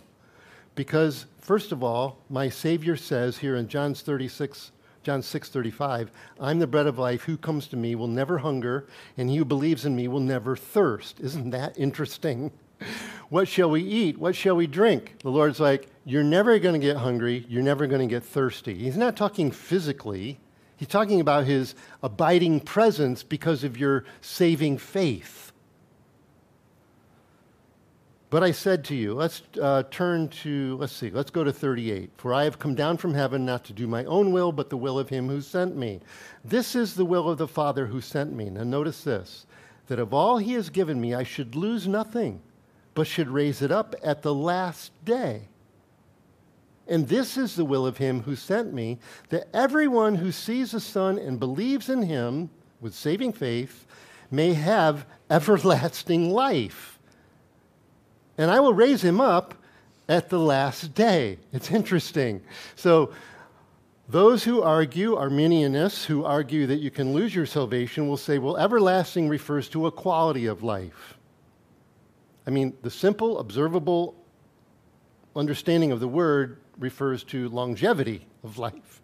Because 0.76 1.26
first 1.41 1.74
of 1.74 1.84
all, 1.84 2.20
my 2.30 2.47
Savior 2.47 2.95
says 2.95 3.38
here 3.38 3.57
in 3.57 3.68
John 3.68 3.93
36, 3.93 4.72
John 5.03 5.21
6:35, 5.21 6.09
I'm 6.39 6.59
the 6.59 6.67
bread 6.67 6.87
of 6.87 6.99
life. 6.99 7.23
Who 7.23 7.37
comes 7.37 7.67
to 7.67 7.77
me 7.77 7.95
will 7.95 8.07
never 8.07 8.39
hunger, 8.39 8.85
and 9.17 9.29
he 9.29 9.37
who 9.37 9.45
believes 9.45 9.85
in 9.85 9.95
me 9.95 10.07
will 10.07 10.19
never 10.19 10.55
thirst. 10.55 11.19
Isn't 11.19 11.51
that 11.51 11.77
interesting? 11.77 12.51
What 13.29 13.47
shall 13.47 13.69
we 13.69 13.83
eat? 13.83 14.17
What 14.17 14.35
shall 14.35 14.55
we 14.55 14.65
drink? 14.65 15.19
The 15.21 15.29
Lord's 15.29 15.59
like, 15.59 15.85
You're 16.03 16.23
never 16.23 16.57
going 16.57 16.73
to 16.73 16.83
get 16.83 16.97
hungry. 16.97 17.45
You're 17.47 17.61
never 17.61 17.85
going 17.85 18.01
to 18.01 18.11
get 18.11 18.23
thirsty. 18.23 18.73
He's 18.73 18.97
not 18.97 19.15
talking 19.15 19.51
physically, 19.51 20.39
He's 20.79 20.87
talking 20.87 21.19
about 21.19 21.43
his 21.43 21.75
abiding 22.01 22.61
presence 22.61 23.21
because 23.21 23.65
of 23.65 23.77
your 23.77 24.05
saving 24.21 24.77
faith. 24.77 25.48
But 28.30 28.43
I 28.43 28.51
said 28.51 28.86
to 28.86 28.95
you, 28.95 29.15
let's 29.15 29.41
uh, 29.59 29.84
turn 29.89 30.27
to, 30.43 30.77
let's 30.77 30.93
see, 30.93 31.09
let's 31.09 31.32
go 31.32 31.43
to 31.43 31.51
38. 31.51 32.11
For 32.17 32.32
I 32.32 32.43
have 32.43 32.59
come 32.59 32.75
down 32.75 32.97
from 32.97 33.15
heaven 33.15 33.43
not 33.43 33.63
to 33.65 33.73
do 33.73 33.88
my 33.88 34.05
own 34.05 34.32
will, 34.32 34.51
but 34.51 34.69
the 34.69 34.77
will 34.77 34.99
of 34.99 35.09
him 35.09 35.27
who 35.27 35.41
sent 35.41 35.75
me. 35.75 35.99
This 36.45 36.75
is 36.75 36.93
the 36.93 37.05
will 37.05 37.27
of 37.27 37.39
the 37.39 37.47
Father 37.47 37.88
who 37.88 38.01
sent 38.01 38.34
me. 38.34 38.49
Now 38.49 38.63
notice 38.63 39.03
this 39.03 39.45
that 39.88 39.97
of 39.97 40.13
all 40.13 40.38
he 40.38 40.53
has 40.53 40.69
given 40.69 41.01
me, 41.01 41.15
I 41.15 41.23
should 41.23 41.55
lose 41.55 41.88
nothing, 41.88 42.41
but 42.93 43.07
should 43.07 43.27
raise 43.27 43.63
it 43.63 43.71
up 43.71 43.95
at 44.03 44.21
the 44.21 44.36
last 44.36 44.91
day. 45.03 45.47
And 46.88 47.07
this 47.07 47.38
is 47.38 47.55
the 47.55 47.65
will 47.65 47.88
of 47.88 47.97
him 47.97 48.21
who 48.21 48.36
sent 48.36 48.71
me, 48.71 48.99
that 49.30 49.47
everyone 49.51 50.13
who 50.13 50.32
sees 50.32 50.71
the 50.71 50.80
Son 50.80 51.17
and 51.17 51.39
believes 51.39 51.89
in 51.89 52.03
him 52.03 52.51
with 52.80 52.93
saving 52.93 53.34
faith 53.34 53.88
may 54.30 54.53
have 54.53 55.07
everlasting 55.32 56.30
life. 56.30 56.98
And 58.39 58.49
I 58.49 58.61
will 58.61 58.73
raise 58.73 59.01
him 59.01 59.19
up 59.19 59.53
at 60.07 60.29
the 60.29 60.39
last 60.39 60.93
day. 60.93 61.37
It's 61.51 61.71
interesting. 61.71 62.41
So, 62.77 63.11
those 64.07 64.45
who 64.45 64.63
argue, 64.63 65.15
Arminianists, 65.15 66.05
who 66.05 66.23
argue 66.23 66.65
that 66.67 66.77
you 66.77 66.89
can 66.89 67.13
lose 67.13 67.35
your 67.35 67.45
salvation, 67.45 68.07
will 68.07 68.17
say, 68.17 68.39
well, 68.39 68.55
everlasting 68.55 69.27
refers 69.27 69.67
to 69.69 69.87
a 69.87 69.91
quality 69.91 70.45
of 70.45 70.63
life. 70.63 71.17
I 72.47 72.49
mean, 72.49 72.73
the 72.81 72.89
simple, 72.89 73.39
observable 73.39 74.15
understanding 75.35 75.91
of 75.91 75.99
the 75.99 76.07
word 76.07 76.61
refers 76.79 77.25
to 77.25 77.49
longevity 77.49 78.25
of 78.45 78.57
life. 78.57 79.01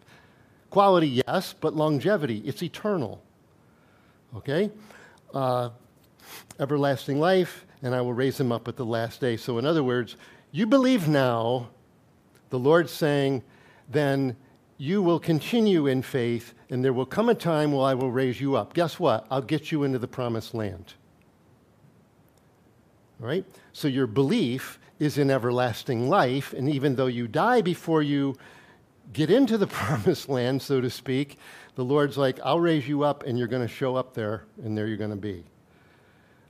Quality, 0.70 1.22
yes, 1.26 1.54
but 1.60 1.76
longevity, 1.76 2.38
it's 2.38 2.62
eternal. 2.62 3.22
Okay? 4.34 4.70
Uh, 5.34 5.68
everlasting 6.58 7.20
life, 7.20 7.65
and 7.82 7.94
I 7.94 8.00
will 8.00 8.12
raise 8.12 8.38
him 8.40 8.52
up 8.52 8.68
at 8.68 8.76
the 8.76 8.84
last 8.84 9.20
day. 9.20 9.36
So, 9.36 9.58
in 9.58 9.66
other 9.66 9.84
words, 9.84 10.16
you 10.52 10.66
believe 10.66 11.08
now, 11.08 11.68
the 12.50 12.58
Lord's 12.58 12.92
saying, 12.92 13.42
then 13.88 14.36
you 14.78 15.02
will 15.02 15.18
continue 15.18 15.86
in 15.86 16.02
faith, 16.02 16.54
and 16.70 16.84
there 16.84 16.92
will 16.92 17.06
come 17.06 17.28
a 17.28 17.34
time 17.34 17.72
where 17.72 17.86
I 17.86 17.94
will 17.94 18.10
raise 18.10 18.40
you 18.40 18.56
up. 18.56 18.74
Guess 18.74 18.98
what? 18.98 19.26
I'll 19.30 19.42
get 19.42 19.72
you 19.72 19.84
into 19.84 19.98
the 19.98 20.08
promised 20.08 20.54
land. 20.54 20.94
All 23.20 23.26
right? 23.26 23.44
So, 23.72 23.88
your 23.88 24.06
belief 24.06 24.78
is 24.98 25.18
in 25.18 25.30
everlasting 25.30 26.08
life. 26.08 26.52
And 26.52 26.68
even 26.68 26.96
though 26.96 27.06
you 27.06 27.28
die 27.28 27.60
before 27.60 28.02
you 28.02 28.36
get 29.12 29.30
into 29.30 29.58
the 29.58 29.66
promised 29.66 30.28
land, 30.28 30.62
so 30.62 30.80
to 30.80 30.90
speak, 30.90 31.38
the 31.74 31.84
Lord's 31.84 32.16
like, 32.16 32.40
I'll 32.42 32.60
raise 32.60 32.88
you 32.88 33.02
up 33.02 33.24
and 33.24 33.38
you're 33.38 33.48
going 33.48 33.66
to 33.66 33.72
show 33.72 33.96
up 33.96 34.14
there, 34.14 34.44
and 34.62 34.76
there 34.76 34.86
you're 34.86 34.96
going 34.96 35.10
to 35.10 35.16
be. 35.16 35.44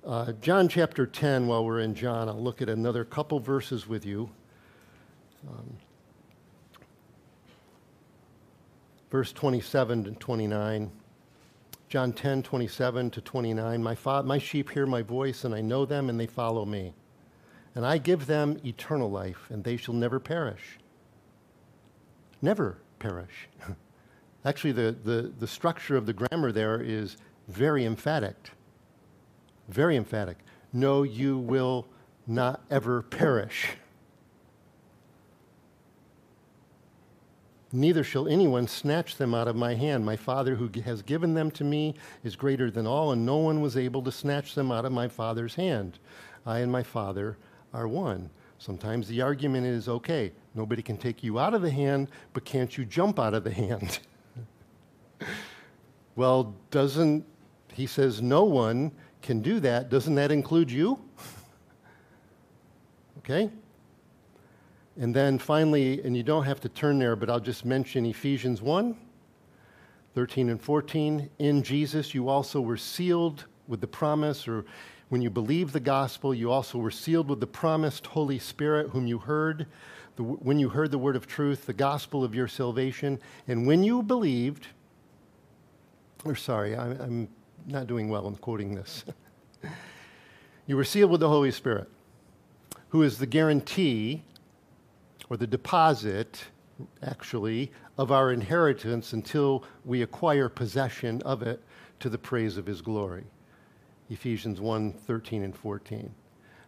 Uh, 0.07 0.33
John 0.41 0.69
chapter 0.69 1.05
10, 1.05 1.49
while 1.49 1.65
we're 1.65 1.81
in 1.81 1.95
John, 1.95 2.29
I'll 2.29 2.41
look 2.41 2.63
at 2.63 2.69
another 2.69 3.05
couple 3.05 3.41
verses 3.41 3.89
with 3.89 4.07
you. 4.07 4.31
Um, 5.49 5.77
verse 9.11 9.33
27 9.33 10.07
and 10.07 10.21
29. 10.21 10.93
John 11.89 12.13
10, 12.13 12.43
27 12.45 13.11
to 13.11 13.21
29. 13.21 13.83
My, 13.83 13.95
fa- 13.97 14.23
my 14.23 14.39
sheep 14.39 14.71
hear 14.71 14.87
my 14.87 15.03
voice, 15.03 15.45
and 15.45 15.55
I 15.55 15.61
know 15.61 15.85
them, 15.85 16.09
and 16.09 16.21
they 16.21 16.27
follow 16.27 16.65
me 16.65 16.93
and 17.77 17.85
I 17.85 17.99
give 17.99 18.27
them 18.27 18.59
eternal 18.65 19.11
life, 19.11 19.49
and 19.51 19.63
they 19.63 19.77
shall 19.77 19.95
never 19.95 20.19
perish. 20.19 20.79
Never 22.41 22.79
perish. 22.99 23.49
Actually, 24.47 24.73
the, 24.73 24.97
the, 25.05 25.33
the 25.39 25.47
structure 25.47 25.95
of 25.95 26.07
the 26.07 26.15
grammar 26.15 26.53
there 26.53 26.81
is 26.81 27.19
very 27.49 27.85
emphatic. 27.85 28.51
Very 29.69 29.97
emphatic. 29.97 30.39
No, 30.73 31.03
you 31.03 31.39
will 31.39 31.87
not 32.27 32.63
ever 32.71 33.03
perish. 33.03 33.77
Neither 37.73 38.05
shall 38.05 38.29
anyone 38.29 38.69
snatch 38.69 39.17
them 39.17 39.35
out 39.35 39.49
of 39.49 39.57
my 39.57 39.75
hand. 39.75 40.05
My 40.05 40.17
Father 40.17 40.55
who 40.55 40.71
has 40.83 41.03
given 41.03 41.35
them 41.35 41.51
to 41.53 41.65
me 41.65 41.95
is 42.23 42.37
greater 42.37 42.71
than 42.71 42.87
all, 42.87 43.13
and 43.13 43.27
no 43.27 43.37
one 43.37 43.61
was 43.61 43.77
able 43.77 44.03
to 44.03 44.13
snatch 44.13 44.55
them 44.55 44.71
out 44.71 44.85
of 44.85 44.93
my 44.93 45.09
Father's 45.09 45.57
hand. 45.57 45.99
I 46.47 46.61
and 46.61 46.71
my 46.71 46.83
Father 46.83 47.37
are 47.75 47.89
one. 47.89 48.31
Sometimes 48.59 49.09
the 49.09 49.21
argument 49.21 49.67
is 49.67 49.89
okay, 49.89 50.33
nobody 50.55 50.81
can 50.81 50.97
take 50.97 51.23
you 51.23 51.39
out 51.39 51.55
of 51.55 51.61
the 51.61 51.71
hand, 51.71 52.09
but 52.33 52.45
can't 52.45 52.79
you 52.79 52.85
jump 52.85 53.19
out 53.19 53.35
of 53.35 53.45
the 53.45 53.53
hand? 53.53 53.99
well, 56.17 56.55
doesn't, 56.71 57.27
he 57.75 57.87
says, 57.87 58.23
no 58.23 58.45
one 58.45 58.93
can 59.23 59.41
do 59.41 59.61
that. 59.61 59.91
Doesn't 59.91 60.15
that 60.15 60.31
include 60.31 60.71
you? 60.71 60.99
okay? 63.19 63.51
And 64.99 65.15
then 65.15 65.39
finally, 65.39 66.03
and 66.03 66.17
you 66.17 66.23
don't 66.23 66.45
have 66.45 66.61
to 66.61 66.69
turn 66.69 66.99
there, 66.99 67.17
but 67.17 67.29
I'll 67.29 67.41
just 67.41 67.65
mention 67.65 68.07
Ephesians 68.07 68.63
1 68.63 68.97
13 70.15 70.49
and 70.49 70.63
14. 70.63 71.29
In 71.41 71.63
Jesus, 71.63 72.15
you 72.15 72.31
also 72.31 72.59
were 72.59 72.79
sealed 72.79 73.45
with 73.69 73.83
the 73.83 73.87
promise, 73.87 74.49
or 74.49 74.65
when 75.11 75.21
you 75.21 75.29
believed 75.29 75.75
the 75.75 75.81
gospel, 75.81 76.35
you 76.35 76.51
also 76.51 76.79
were 76.79 76.91
sealed 76.91 77.29
with 77.29 77.39
the 77.39 77.47
promised 77.47 78.07
Holy 78.07 78.39
Spirit, 78.39 78.89
whom 78.89 79.07
you 79.07 79.19
heard 79.19 79.67
the, 80.17 80.23
when 80.23 80.59
you 80.59 80.71
heard 80.71 80.91
the 80.91 80.99
word 80.99 81.17
of 81.17 81.27
truth, 81.27 81.67
the 81.67 81.75
gospel 81.75 82.25
of 82.25 82.35
your 82.35 82.49
salvation. 82.49 83.21
And 83.47 83.67
when 83.67 83.85
you 83.85 84.03
believed, 84.03 84.69
or 86.25 86.35
sorry, 86.35 86.75
I, 86.75 86.93
I'm 86.93 87.29
not 87.67 87.87
doing 87.87 88.09
well 88.09 88.29
in 88.29 88.37
quoting 88.37 88.75
this. 88.75 89.05
you 90.67 90.77
were 90.77 90.85
sealed 90.85 91.11
with 91.11 91.21
the 91.21 91.29
Holy 91.29 91.51
Spirit, 91.51 91.89
who 92.89 93.03
is 93.03 93.19
the 93.19 93.27
guarantee 93.27 94.23
or 95.29 95.37
the 95.37 95.47
deposit, 95.47 96.45
actually, 97.03 97.73
of 97.99 98.13
our 98.13 98.33
inheritance 98.33 99.13
until 99.13 99.65
we 99.85 100.03
acquire 100.03 100.49
possession 100.49 101.21
of 101.23 101.43
it 101.43 101.63
to 102.01 102.09
the 102.09 102.19
praise 102.19 102.57
of 102.57 102.67
his 102.67 102.81
glory. 102.81 103.25
Ephesians 104.11 104.61
1 104.61 104.93
13 104.93 105.43
and 105.43 105.57
14. 105.57 106.15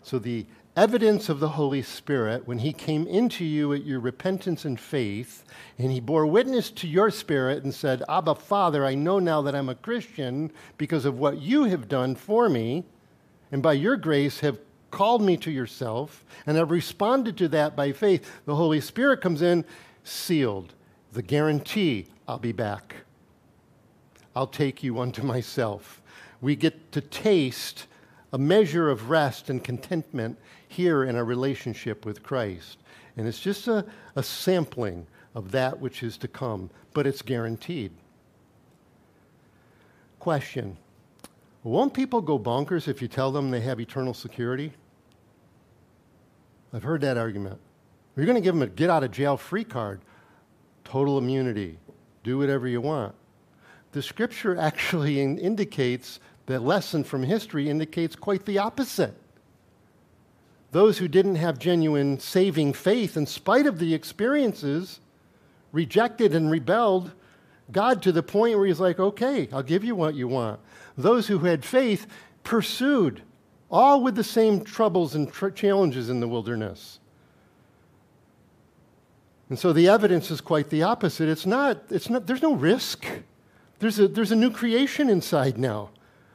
So 0.03 0.19
the 0.19 0.47
evidence 0.79 1.29
of 1.29 1.41
the 1.41 1.49
Holy 1.49 1.83
Spirit, 1.83 2.47
when 2.47 2.61
he 2.61 2.73
came 2.73 3.05
into 3.09 3.45
you 3.45 3.73
at 3.73 3.85
your 3.85 3.99
repentance 3.99 4.65
and 4.65 4.79
faith, 4.79 5.43
and 5.77 5.91
he 5.91 5.99
bore 5.99 6.25
witness 6.25 6.71
to 6.71 6.87
your 6.87 7.11
spirit 7.11 7.65
and 7.65 7.75
said, 7.75 8.01
Abba, 8.09 8.37
Father, 8.37 8.87
I 8.87 8.95
know 8.95 9.19
now 9.19 9.43
that 9.43 9.57
I'm 9.57 9.69
a 9.69 9.75
Christian 9.75 10.53
because 10.77 11.05
of 11.05 11.19
what 11.19 11.41
you 11.41 11.65
have 11.65 11.89
done 11.89 12.15
for 12.15 12.49
me, 12.49 12.85
and 13.51 13.61
by 13.61 13.73
your 13.73 13.97
grace 13.97 14.39
have 14.39 14.61
called 14.93 15.21
me 15.21 15.37
to 15.39 15.51
yourself, 15.51 16.25
and 16.47 16.57
have 16.57 16.71
responded 16.71 17.37
to 17.39 17.49
that 17.49 17.75
by 17.75 17.91
faith. 17.91 18.31
The 18.47 18.55
Holy 18.55 18.81
Spirit 18.81 19.21
comes 19.21 19.43
in, 19.43 19.65
sealed, 20.05 20.75
the 21.13 21.23
guarantee 21.23 22.07
I'll 22.29 22.39
be 22.39 22.53
back. 22.53 22.95
I'll 24.37 24.47
take 24.47 24.85
you 24.85 25.01
unto 25.01 25.25
myself. 25.25 26.01
We 26.41 26.55
get 26.55 26.93
to 26.93 27.01
taste 27.01 27.89
a 28.33 28.39
measure 28.39 28.91
of 28.91 29.11
rest 29.11 29.51
and 29.51 29.65
contentment 29.65 30.39
here 30.69 31.05
in 31.05 31.17
our 31.17 31.25
relationship 31.25 32.05
with 32.05 32.23
Christ. 32.23 32.79
And 33.17 33.27
it's 33.27 33.41
just 33.41 33.67
a, 33.67 33.85
a 34.15 34.23
sampling 34.23 35.07
of 35.35 35.51
that 35.51 35.81
which 35.81 36.03
is 36.03 36.17
to 36.19 36.29
come, 36.29 36.71
but 36.95 37.07
it's 37.07 37.23
guaranteed. 37.23 37.93
Question 40.19 40.77
Won't 41.63 41.95
people 41.95 42.21
go 42.21 42.39
bonkers 42.39 42.89
if 42.89 43.03
you 43.03 43.09
tell 43.09 43.33
them 43.33 43.51
they 43.51 43.61
have 43.61 43.81
eternal 43.81 44.15
security? 44.15 44.73
I've 46.73 46.83
heard 46.83 47.01
that 47.01 47.17
argument. 47.17 47.59
You're 48.15 48.27
going 48.27 48.37
to 48.37 48.43
give 48.43 48.55
them 48.55 48.63
a 48.63 48.67
get 48.67 48.91
out 48.91 49.05
of 49.05 49.11
jail 49.11 49.37
free 49.37 49.65
card, 49.65 50.01
total 50.85 51.19
immunity, 51.19 51.79
do 52.25 52.39
whatever 52.39 52.69
you 52.69 52.81
want. 52.81 53.15
The 53.93 54.03
scripture 54.03 54.57
actually 54.61 55.21
in 55.21 55.39
indicates 55.39 56.21
the 56.47 56.59
lesson 56.59 57.05
from 57.05 57.23
history 57.23 57.69
indicates 57.69 58.17
quite 58.17 58.45
the 58.45 58.59
opposite. 58.59 59.15
Those 60.71 60.99
who 60.99 61.09
didn't 61.09 61.37
have 61.37 61.59
genuine 61.59 62.19
saving 62.19 62.75
faith, 62.75 63.17
in 63.17 63.27
spite 63.27 63.67
of 63.67 63.79
the 63.79 63.95
experiences, 63.95 65.01
rejected 65.73 66.35
and 66.35 66.51
rebelled 66.51 67.13
God 67.71 68.03
to 68.03 68.13
the 68.13 68.23
point 68.23 68.57
where 68.57 68.67
He's 68.67 68.81
like, 68.81 68.99
okay, 68.99 69.49
I'll 69.53 69.63
give 69.63 69.85
you 69.85 69.95
what 69.95 70.15
you 70.15 70.29
want. 70.29 70.61
Those 70.97 71.29
who 71.29 71.41
had 71.41 71.65
faith 71.65 72.07
pursued, 72.43 73.23
all 73.71 74.03
with 74.03 74.15
the 74.15 74.25
same 74.25 74.65
troubles 74.65 75.15
and 75.15 75.33
tr- 75.33 75.51
challenges 75.51 76.11
in 76.11 76.21
the 76.21 76.29
wilderness. 76.29 76.99
And 79.49 79.59
so 79.59 79.73
the 79.73 79.89
evidence 79.89 80.31
is 80.31 80.41
quite 80.41 80.69
the 80.69 80.83
opposite. 80.83 81.29
It's 81.29 81.47
not, 81.47 81.83
it's 81.91 82.11
not, 82.11 82.27
there's 82.27 82.43
no 82.43 82.55
risk. 82.55 83.07
There's 83.79 83.99
a, 83.99 84.09
there's 84.09 84.33
a 84.33 84.37
new 84.37 84.51
creation 84.51 85.09
inside 85.09 85.57
now. 85.57 85.91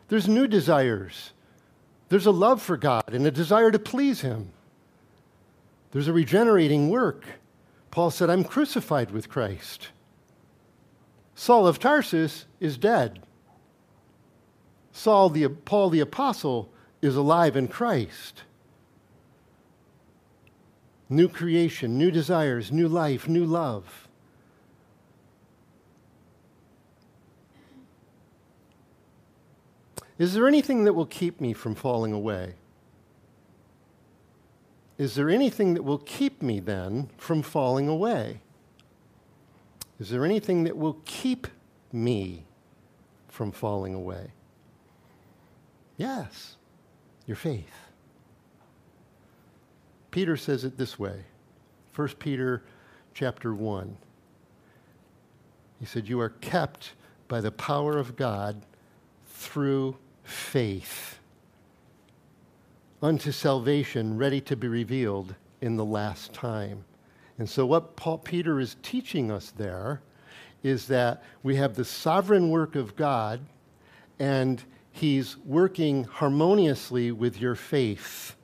There's 0.07 0.27
new 0.27 0.47
desires. 0.47 1.32
There's 2.09 2.25
a 2.25 2.31
love 2.31 2.61
for 2.61 2.77
God 2.77 3.13
and 3.13 3.25
a 3.25 3.31
desire 3.31 3.71
to 3.71 3.79
please 3.79 4.21
Him. 4.21 4.51
There's 5.91 6.07
a 6.07 6.13
regenerating 6.13 6.89
work. 6.89 7.25
Paul 7.91 8.11
said, 8.11 8.29
I'm 8.29 8.43
crucified 8.43 9.11
with 9.11 9.29
Christ. 9.29 9.89
Saul 11.35 11.67
of 11.67 11.79
Tarsus 11.79 12.45
is 12.59 12.77
dead. 12.77 13.21
Saul 14.91 15.29
the, 15.29 15.47
Paul 15.47 15.89
the 15.89 15.99
Apostle 15.99 16.71
is 17.01 17.15
alive 17.15 17.55
in 17.55 17.67
Christ. 17.67 18.43
New 21.09 21.27
creation, 21.27 21.97
new 21.97 22.11
desires, 22.11 22.71
new 22.71 22.87
life, 22.87 23.27
new 23.27 23.45
love. 23.45 24.02
Is 30.17 30.33
there 30.33 30.47
anything 30.47 30.83
that 30.85 30.93
will 30.93 31.05
keep 31.05 31.41
me 31.41 31.53
from 31.53 31.75
falling 31.75 32.13
away? 32.13 32.55
Is 34.97 35.15
there 35.15 35.29
anything 35.29 35.73
that 35.73 35.83
will 35.83 35.97
keep 35.99 36.41
me 36.41 36.59
then 36.59 37.09
from 37.17 37.41
falling 37.41 37.87
away? 37.87 38.41
Is 39.99 40.09
there 40.09 40.23
anything 40.25 40.63
that 40.65 40.77
will 40.77 40.99
keep 41.05 41.47
me 41.91 42.45
from 43.27 43.51
falling 43.51 43.93
away? 43.93 44.31
Yes, 45.97 46.57
your 47.25 47.37
faith. 47.37 47.73
Peter 50.11 50.37
says 50.37 50.63
it 50.63 50.77
this 50.77 50.99
way 50.99 51.25
1 51.95 52.07
Peter 52.19 52.63
chapter 53.13 53.53
1. 53.53 53.97
He 55.79 55.85
said, 55.85 56.07
You 56.07 56.19
are 56.19 56.29
kept 56.29 56.93
by 57.27 57.41
the 57.41 57.51
power 57.51 57.97
of 57.97 58.15
God 58.15 58.63
through 59.27 59.97
faith 60.23 61.19
unto 63.01 63.31
salvation 63.31 64.17
ready 64.17 64.39
to 64.39 64.55
be 64.55 64.67
revealed 64.67 65.35
in 65.61 65.75
the 65.75 65.85
last 65.85 66.33
time. 66.33 66.85
And 67.37 67.49
so, 67.49 67.65
what 67.65 67.95
Paul, 67.95 68.19
Peter 68.19 68.59
is 68.59 68.77
teaching 68.81 69.31
us 69.31 69.51
there 69.51 70.01
is 70.63 70.87
that 70.87 71.23
we 71.43 71.57
have 71.57 71.75
the 71.75 71.83
sovereign 71.83 72.49
work 72.49 72.75
of 72.75 72.95
God, 72.95 73.41
and 74.19 74.63
he's 74.91 75.37
working 75.39 76.05
harmoniously 76.05 77.11
with 77.11 77.41
your 77.41 77.55
faith. 77.55 78.35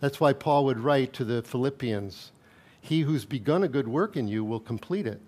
That's 0.00 0.18
why 0.18 0.32
Paul 0.32 0.64
would 0.64 0.80
write 0.80 1.12
to 1.14 1.24
the 1.24 1.42
Philippians 1.42 2.32
He 2.80 3.02
who's 3.02 3.24
begun 3.24 3.62
a 3.62 3.68
good 3.68 3.86
work 3.86 4.16
in 4.16 4.26
you 4.26 4.44
will 4.44 4.60
complete 4.60 5.06
it 5.06 5.20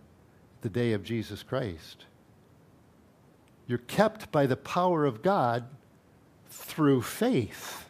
the 0.63 0.71
day 0.71 0.93
of 0.93 1.05
Jesus 1.05 1.43
Christ. 1.43 2.07
You're 3.67 3.79
kept 3.79 4.31
by 4.31 4.47
the 4.47 4.57
power 4.57 5.05
of 5.05 5.23
God 5.23 5.65
through 6.49 7.03
faith. 7.03 7.89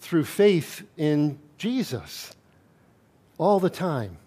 Through 0.00 0.24
faith 0.24 0.86
in 0.96 1.38
Jesus 1.58 2.34
all 3.36 3.60
the 3.60 3.70
time. 3.70 4.18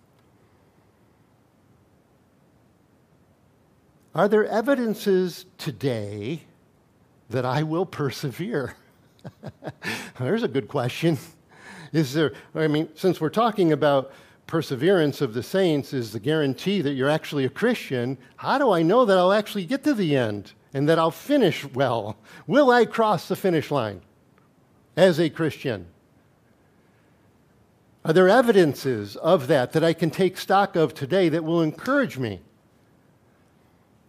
Are 4.13 4.27
there 4.27 4.45
evidences 4.45 5.45
today 5.57 6.41
that 7.29 7.45
I 7.45 7.63
will 7.63 7.85
persevere? 7.85 8.75
There's 10.19 10.43
a 10.43 10.49
good 10.49 10.67
question. 10.67 11.17
Is 11.93 12.13
there, 12.13 12.33
I 12.53 12.67
mean, 12.67 12.89
since 12.95 13.21
we're 13.21 13.29
talking 13.29 13.71
about 13.71 14.11
perseverance 14.51 15.21
of 15.21 15.33
the 15.33 15.41
saints 15.41 15.93
is 15.93 16.11
the 16.11 16.19
guarantee 16.19 16.81
that 16.81 16.91
you're 16.91 17.09
actually 17.09 17.45
a 17.45 17.49
Christian, 17.49 18.17
how 18.35 18.57
do 18.57 18.69
I 18.69 18.81
know 18.81 19.05
that 19.05 19.17
I'll 19.17 19.31
actually 19.31 19.63
get 19.63 19.85
to 19.85 19.93
the 19.93 20.17
end 20.17 20.51
and 20.73 20.89
that 20.89 20.99
I'll 20.99 21.09
finish 21.09 21.63
well? 21.63 22.17
Will 22.47 22.69
I 22.69 22.83
cross 22.83 23.29
the 23.29 23.37
finish 23.37 23.71
line 23.71 24.01
as 24.97 25.21
a 25.21 25.29
Christian? 25.29 25.87
Are 28.03 28.11
there 28.11 28.27
evidences 28.27 29.15
of 29.15 29.47
that 29.47 29.71
that 29.71 29.85
I 29.85 29.93
can 29.93 30.09
take 30.09 30.37
stock 30.37 30.75
of 30.75 30.93
today 30.93 31.29
that 31.29 31.45
will 31.45 31.61
encourage 31.61 32.17
me? 32.17 32.41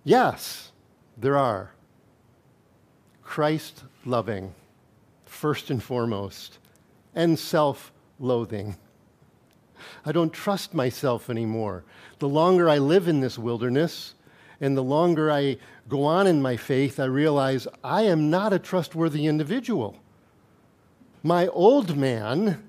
Yes, 0.03 0.73
there 1.17 1.39
are. 1.39 1.71
Christ 3.23 3.85
loving, 4.05 4.57
first 5.25 5.71
and 5.71 5.81
foremost, 5.81 6.59
and 7.15 7.39
self 7.39 7.93
loathing. 8.19 8.77
I 10.05 10.13
don't 10.13 10.33
trust 10.33 10.75
myself 10.75 11.31
anymore. 11.31 11.85
The 12.19 12.29
longer 12.29 12.69
I 12.69 12.79
live 12.79 13.09
in 13.09 13.21
this 13.21 13.39
wilderness 13.39 14.15
and 14.61 14.77
the 14.77 14.83
longer 14.83 15.31
I 15.31 15.59
go 15.89 16.05
on 16.05 16.27
in 16.27 16.41
my 16.41 16.57
faith, 16.57 17.01
I 17.01 17.05
realize 17.05 17.67
I 17.83 18.03
am 18.03 18.31
not 18.31 18.53
a 18.53 18.59
trustworthy 18.59 19.27
individual. 19.27 19.97
My 21.23 21.49
old 21.49 21.97
man 21.97 22.63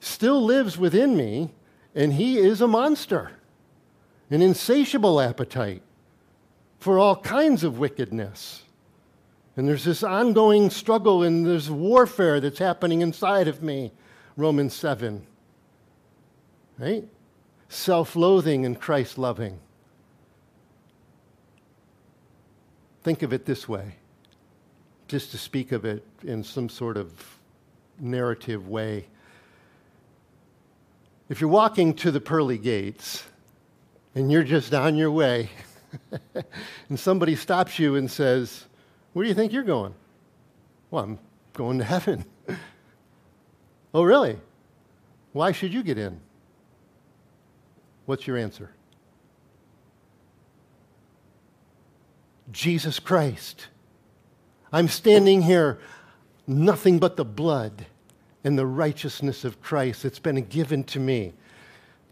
still 0.00 0.42
lives 0.44 0.76
within 0.76 1.16
me, 1.16 1.50
and 1.94 2.12
he 2.12 2.38
is 2.38 2.60
a 2.60 2.68
monster, 2.68 3.32
an 4.30 4.42
insatiable 4.42 5.20
appetite 5.20 5.82
for 6.78 6.98
all 6.98 7.16
kinds 7.16 7.62
of 7.62 7.78
wickedness. 7.78 8.64
And 9.56 9.68
there's 9.68 9.84
this 9.84 10.02
ongoing 10.02 10.70
struggle 10.70 11.22
and 11.22 11.46
there's 11.46 11.70
warfare 11.70 12.40
that's 12.40 12.58
happening 12.58 13.02
inside 13.02 13.48
of 13.48 13.62
me. 13.62 13.92
Romans 14.36 14.74
7. 14.74 15.26
Right? 16.78 17.06
Self 17.68 18.16
loathing 18.16 18.66
and 18.66 18.80
Christ 18.80 19.18
loving. 19.18 19.58
Think 23.02 23.22
of 23.22 23.32
it 23.32 23.46
this 23.46 23.68
way, 23.68 23.96
just 25.08 25.32
to 25.32 25.38
speak 25.38 25.72
of 25.72 25.84
it 25.84 26.04
in 26.22 26.44
some 26.44 26.68
sort 26.68 26.96
of 26.96 27.12
narrative 27.98 28.68
way. 28.68 29.06
If 31.28 31.40
you're 31.40 31.50
walking 31.50 31.94
to 31.94 32.10
the 32.10 32.20
pearly 32.20 32.58
gates 32.58 33.24
and 34.14 34.30
you're 34.30 34.44
just 34.44 34.72
on 34.72 34.96
your 34.96 35.10
way, 35.10 35.50
and 36.88 36.98
somebody 36.98 37.34
stops 37.34 37.78
you 37.78 37.96
and 37.96 38.10
says, 38.10 38.66
Where 39.12 39.24
do 39.24 39.28
you 39.28 39.34
think 39.34 39.52
you're 39.52 39.62
going? 39.62 39.94
Well, 40.90 41.04
I'm 41.04 41.18
going 41.54 41.78
to 41.78 41.84
heaven. 41.84 42.24
Oh, 43.94 44.02
really? 44.02 44.38
Why 45.32 45.52
should 45.52 45.72
you 45.72 45.82
get 45.82 45.98
in? 45.98 46.20
What's 48.06 48.26
your 48.26 48.36
answer? 48.36 48.70
Jesus 52.50 52.98
Christ. 52.98 53.68
I'm 54.72 54.88
standing 54.88 55.42
here, 55.42 55.78
nothing 56.46 56.98
but 56.98 57.16
the 57.16 57.24
blood 57.24 57.86
and 58.44 58.58
the 58.58 58.66
righteousness 58.66 59.44
of 59.44 59.60
Christ 59.62 60.02
that's 60.02 60.18
been 60.18 60.44
given 60.46 60.84
to 60.84 61.00
me. 61.00 61.32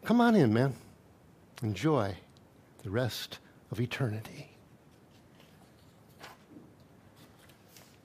Come 0.04 0.20
on 0.20 0.34
in, 0.34 0.52
man. 0.52 0.74
Enjoy 1.62 2.14
the 2.82 2.90
rest 2.90 3.38
of 3.70 3.80
eternity. 3.80 4.50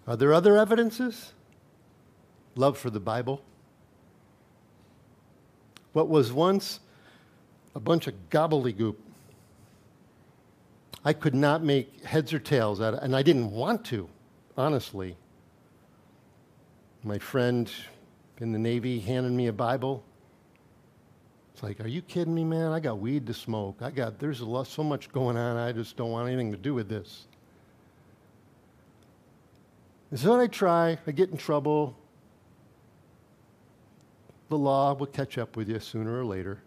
Are 0.08 0.16
there 0.16 0.34
other 0.34 0.58
evidences? 0.58 1.34
Love 2.56 2.78
for 2.78 2.90
the 2.90 3.00
Bible. 3.00 3.42
What 5.96 6.10
was 6.10 6.34
once 6.34 6.82
a 7.74 7.80
bunch 7.80 8.08
of 8.08 8.14
gobbledygook. 8.30 8.98
I 11.06 11.14
could 11.14 11.34
not 11.34 11.64
make 11.64 12.04
heads 12.04 12.34
or 12.34 12.40
tails 12.40 12.82
out 12.82 12.96
of 12.96 13.02
and 13.02 13.16
I 13.16 13.24
didn't 13.24 13.50
want 13.50 13.86
to, 13.86 14.10
honestly. 14.58 15.16
My 17.02 17.18
friend 17.18 17.72
in 18.42 18.52
the 18.52 18.60
Navy 18.60 19.00
handed 19.00 19.32
me 19.32 19.48
a 19.48 19.54
Bible. 19.54 20.04
It's 21.54 21.64
like, 21.64 21.80
are 21.80 21.88
you 21.88 22.02
kidding 22.02 22.36
me, 22.36 22.44
man? 22.44 22.74
I 22.74 22.82
got 22.82 23.00
weed 23.00 23.26
to 23.28 23.34
smoke. 23.34 23.78
I 23.80 23.90
got, 23.90 24.20
there's 24.20 24.42
a 24.42 24.46
lot, 24.46 24.68
so 24.68 24.84
much 24.84 25.10
going 25.14 25.38
on, 25.38 25.56
I 25.56 25.72
just 25.72 25.96
don't 25.96 26.12
want 26.12 26.28
anything 26.28 26.52
to 26.52 26.58
do 26.58 26.74
with 26.74 26.90
this. 26.90 27.28
And 30.12 30.20
so 30.20 30.38
I 30.38 30.48
try, 30.48 30.98
I 31.08 31.12
get 31.12 31.30
in 31.30 31.38
trouble. 31.38 31.96
The 34.56 34.60
law 34.60 34.94
will 34.94 35.08
catch 35.08 35.38
up 35.38 35.58
with 35.58 35.68
you 35.68 35.82
sooner 35.82 36.18
or 36.18 36.24
later. 36.24 36.60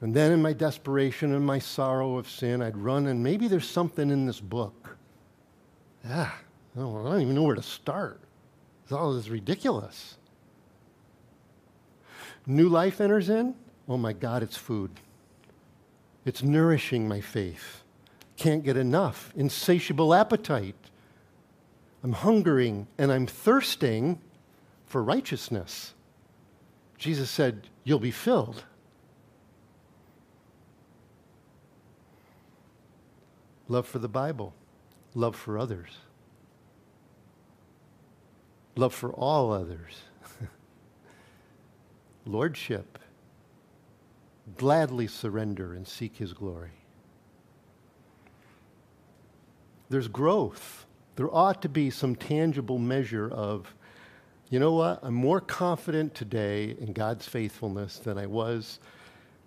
And 0.00 0.12
then 0.12 0.32
in 0.32 0.42
my 0.42 0.52
desperation 0.52 1.32
and 1.32 1.46
my 1.46 1.60
sorrow 1.60 2.16
of 2.16 2.28
sin, 2.28 2.60
I'd 2.60 2.76
run 2.76 3.06
and 3.06 3.22
maybe 3.22 3.46
there's 3.46 3.70
something 3.70 4.10
in 4.10 4.26
this 4.26 4.40
book. 4.40 4.96
Yeah, 6.04 6.32
I 6.74 6.80
don't, 6.80 7.20
even 7.20 7.36
know 7.36 7.44
where 7.44 7.54
to 7.54 7.62
start. 7.62 8.18
It's 8.82 8.90
all 8.90 9.12
this 9.12 9.28
ridiculous. 9.28 10.16
New 12.48 12.68
life 12.68 13.00
enters 13.00 13.28
in. 13.28 13.54
Oh 13.88 13.96
my 13.96 14.12
God, 14.12 14.42
it's 14.42 14.56
food. 14.56 14.90
It's 16.24 16.42
nourishing 16.42 17.06
my 17.06 17.20
faith. 17.20 17.84
Can't 18.36 18.64
get 18.64 18.76
enough. 18.76 19.32
Insatiable 19.36 20.12
appetite. 20.12 20.74
I'm 22.02 22.14
hungering 22.14 22.88
and 22.98 23.12
I'm 23.12 23.28
thirsting 23.28 24.18
for 24.84 25.00
righteousness. 25.00 25.94
Jesus 26.98 27.30
said, 27.30 27.68
You'll 27.84 28.00
be 28.00 28.10
filled. 28.10 28.64
Love 33.68 33.86
for 33.86 33.98
the 33.98 34.08
Bible, 34.08 34.54
love 35.14 35.36
for 35.36 35.58
others, 35.58 35.90
love 38.76 38.94
for 38.94 39.12
all 39.12 39.52
others, 39.52 40.00
lordship, 42.24 42.98
gladly 44.56 45.06
surrender 45.06 45.74
and 45.74 45.86
seek 45.86 46.16
His 46.16 46.32
glory. 46.32 46.70
There's 49.90 50.08
growth. 50.08 50.86
There 51.16 51.34
ought 51.34 51.60
to 51.62 51.68
be 51.68 51.90
some 51.90 52.14
tangible 52.14 52.78
measure 52.78 53.30
of, 53.30 53.74
you 54.50 54.58
know 54.58 54.72
what, 54.72 55.00
I'm 55.02 55.14
more 55.14 55.40
confident 55.40 56.14
today 56.14 56.76
in 56.80 56.92
God's 56.92 57.26
faithfulness 57.26 57.98
than 57.98 58.18
I 58.18 58.26
was 58.26 58.78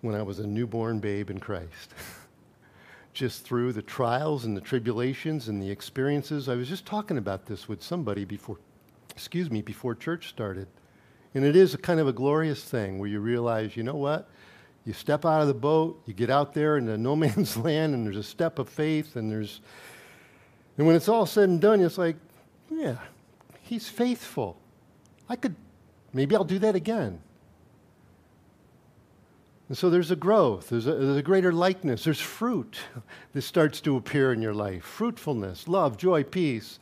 when 0.00 0.14
I 0.14 0.22
was 0.22 0.38
a 0.38 0.46
newborn 0.46 1.00
babe 1.00 1.30
in 1.30 1.40
Christ. 1.40 1.94
just 3.12 3.44
through 3.44 3.72
the 3.72 3.82
trials 3.82 4.44
and 4.44 4.56
the 4.56 4.60
tribulations 4.60 5.48
and 5.48 5.62
the 5.62 5.70
experiences. 5.70 6.48
I 6.48 6.54
was 6.54 6.68
just 6.68 6.86
talking 6.86 7.18
about 7.18 7.46
this 7.46 7.68
with 7.68 7.82
somebody 7.82 8.24
before, 8.24 8.58
excuse 9.10 9.50
me, 9.50 9.60
before 9.62 9.94
church 9.94 10.28
started. 10.28 10.66
And 11.34 11.44
it 11.44 11.56
is 11.56 11.74
a 11.74 11.78
kind 11.78 12.00
of 12.00 12.08
a 12.08 12.12
glorious 12.12 12.64
thing 12.64 12.98
where 12.98 13.08
you 13.08 13.20
realize, 13.20 13.76
you 13.76 13.82
know 13.82 13.96
what? 13.96 14.28
You 14.84 14.92
step 14.92 15.24
out 15.24 15.42
of 15.42 15.48
the 15.48 15.54
boat, 15.54 16.02
you 16.06 16.14
get 16.14 16.30
out 16.30 16.54
there 16.54 16.76
into 16.76 16.96
no 16.98 17.14
man's 17.24 17.56
land, 17.56 17.94
and 17.94 18.06
there's 18.06 18.16
a 18.16 18.22
step 18.22 18.58
of 18.58 18.68
faith, 18.68 19.16
and 19.16 19.30
there's, 19.30 19.60
and 20.78 20.86
when 20.86 20.96
it's 20.96 21.08
all 21.08 21.26
said 21.26 21.48
and 21.48 21.60
done, 21.60 21.80
it's 21.80 21.98
like, 21.98 22.16
yeah, 22.70 22.96
he's 23.60 23.88
faithful. 23.88 24.56
I 25.32 25.36
could, 25.36 25.56
maybe 26.12 26.36
I'll 26.36 26.44
do 26.44 26.58
that 26.58 26.74
again. 26.74 27.18
And 29.70 29.78
so 29.78 29.88
there's 29.88 30.10
a 30.10 30.16
growth, 30.16 30.68
there's 30.68 30.86
a, 30.86 30.92
there's 30.92 31.16
a, 31.16 31.22
greater 31.22 31.54
likeness, 31.54 32.04
there's 32.04 32.20
fruit 32.20 32.76
that 33.32 33.40
starts 33.40 33.80
to 33.80 33.96
appear 33.96 34.30
in 34.34 34.42
your 34.42 34.52
life 34.52 34.84
fruitfulness, 34.84 35.66
love, 35.66 35.96
joy, 35.96 36.22
peace. 36.22 36.78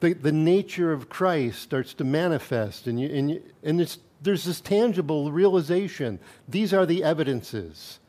The, 0.00 0.14
the 0.14 0.32
nature 0.32 0.92
of 0.92 1.10
Christ 1.10 1.60
starts 1.60 1.92
to 1.94 2.04
manifest, 2.04 2.86
and, 2.86 2.98
you, 2.98 3.08
and, 3.10 3.30
you, 3.32 3.42
and 3.62 3.98
there's 4.22 4.44
this 4.44 4.62
tangible 4.62 5.30
realization 5.30 6.18
these 6.48 6.72
are 6.72 6.86
the 6.86 7.04
evidences 7.04 8.00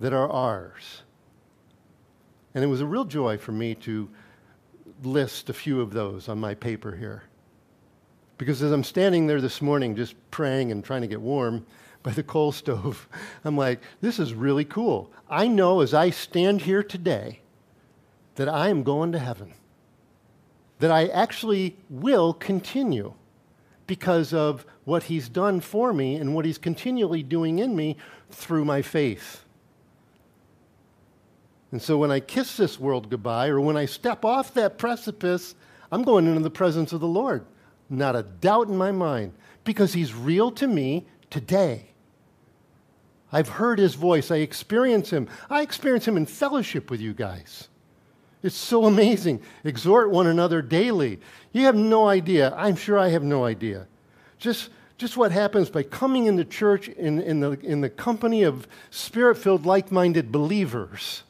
that 0.00 0.14
are 0.14 0.30
ours. 0.30 1.02
And 2.54 2.64
it 2.64 2.68
was 2.68 2.80
a 2.80 2.86
real 2.86 3.04
joy 3.04 3.36
for 3.36 3.52
me 3.52 3.74
to 3.74 4.08
list 5.02 5.50
a 5.50 5.52
few 5.52 5.82
of 5.82 5.92
those 5.92 6.26
on 6.26 6.40
my 6.40 6.54
paper 6.54 6.96
here. 6.96 7.24
Because 8.40 8.62
as 8.62 8.72
I'm 8.72 8.84
standing 8.84 9.26
there 9.26 9.42
this 9.42 9.60
morning 9.60 9.94
just 9.94 10.14
praying 10.30 10.72
and 10.72 10.82
trying 10.82 11.02
to 11.02 11.06
get 11.06 11.20
warm, 11.20 11.66
by 12.02 12.12
the 12.12 12.22
coal 12.22 12.52
stove. 12.52 13.06
I'm 13.44 13.54
like, 13.54 13.82
this 14.00 14.18
is 14.18 14.32
really 14.32 14.64
cool. 14.64 15.10
I 15.28 15.46
know 15.46 15.82
as 15.82 15.92
I 15.92 16.08
stand 16.08 16.62
here 16.62 16.82
today 16.82 17.40
that 18.36 18.48
I 18.48 18.70
am 18.70 18.82
going 18.82 19.12
to 19.12 19.18
heaven, 19.18 19.52
that 20.78 20.90
I 20.90 21.08
actually 21.08 21.76
will 21.90 22.32
continue 22.32 23.12
because 23.86 24.32
of 24.32 24.64
what 24.84 25.02
he's 25.02 25.28
done 25.28 25.60
for 25.60 25.92
me 25.92 26.16
and 26.16 26.34
what 26.34 26.46
he's 26.46 26.56
continually 26.56 27.22
doing 27.22 27.58
in 27.58 27.76
me 27.76 27.98
through 28.30 28.64
my 28.64 28.80
faith. 28.80 29.44
And 31.70 31.82
so 31.82 31.98
when 31.98 32.10
I 32.10 32.20
kiss 32.20 32.56
this 32.56 32.80
world 32.80 33.10
goodbye 33.10 33.48
or 33.48 33.60
when 33.60 33.76
I 33.76 33.84
step 33.84 34.24
off 34.24 34.54
that 34.54 34.78
precipice, 34.78 35.54
I'm 35.92 36.04
going 36.04 36.26
into 36.26 36.40
the 36.40 36.48
presence 36.48 36.94
of 36.94 37.00
the 37.00 37.06
Lord. 37.06 37.44
Not 37.90 38.14
a 38.14 38.22
doubt 38.22 38.68
in 38.68 38.76
my 38.76 38.92
mind 38.92 39.32
because 39.64 39.92
he's 39.92 40.14
real 40.14 40.52
to 40.52 40.66
me 40.68 41.06
today. 41.28 41.86
I've 43.32 43.48
heard 43.48 43.78
his 43.78 43.94
voice. 43.94 44.30
I 44.30 44.36
experience 44.36 45.10
him. 45.10 45.28
I 45.48 45.62
experience 45.62 46.06
him 46.06 46.16
in 46.16 46.26
fellowship 46.26 46.90
with 46.90 47.00
you 47.00 47.12
guys. 47.12 47.68
It's 48.42 48.56
so 48.56 48.86
amazing. 48.86 49.42
Exhort 49.64 50.10
one 50.10 50.26
another 50.26 50.62
daily. 50.62 51.20
You 51.52 51.62
have 51.66 51.76
no 51.76 52.08
idea. 52.08 52.54
I'm 52.56 52.76
sure 52.76 52.98
I 52.98 53.08
have 53.08 53.22
no 53.22 53.44
idea. 53.44 53.86
Just, 54.38 54.70
just 54.96 55.16
what 55.16 55.30
happens 55.30 55.68
by 55.68 55.82
coming 55.82 56.26
into 56.26 56.44
church 56.44 56.88
in, 56.88 57.20
in, 57.20 57.40
the, 57.40 57.50
in 57.60 57.82
the 57.82 57.90
company 57.90 58.44
of 58.44 58.66
spirit 58.90 59.36
filled, 59.36 59.66
like 59.66 59.92
minded 59.92 60.32
believers. 60.32 61.22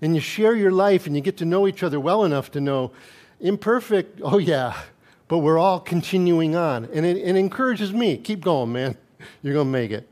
And 0.00 0.14
you 0.14 0.20
share 0.20 0.54
your 0.54 0.70
life 0.70 1.06
and 1.06 1.16
you 1.16 1.22
get 1.22 1.38
to 1.38 1.44
know 1.44 1.66
each 1.66 1.82
other 1.82 1.98
well 1.98 2.24
enough 2.24 2.52
to 2.52 2.60
know 2.60 2.92
imperfect, 3.40 4.20
oh 4.22 4.38
yeah, 4.38 4.80
but 5.28 5.38
we're 5.38 5.58
all 5.58 5.78
continuing 5.78 6.56
on. 6.56 6.86
And 6.92 7.06
it, 7.06 7.18
it 7.18 7.36
encourages 7.36 7.92
me 7.92 8.16
keep 8.16 8.40
going, 8.40 8.72
man. 8.72 8.96
You're 9.42 9.54
going 9.54 9.66
to 9.66 9.72
make 9.72 9.90
it. 9.90 10.08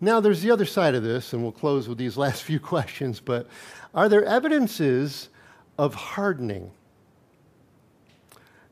Now, 0.00 0.20
there's 0.20 0.42
the 0.42 0.50
other 0.50 0.64
side 0.64 0.94
of 0.94 1.02
this, 1.02 1.32
and 1.32 1.42
we'll 1.42 1.52
close 1.52 1.88
with 1.88 1.98
these 1.98 2.16
last 2.18 2.42
few 2.42 2.60
questions, 2.60 3.20
but 3.20 3.48
are 3.94 4.08
there 4.08 4.24
evidences 4.24 5.28
of 5.78 5.94
hardening 5.94 6.70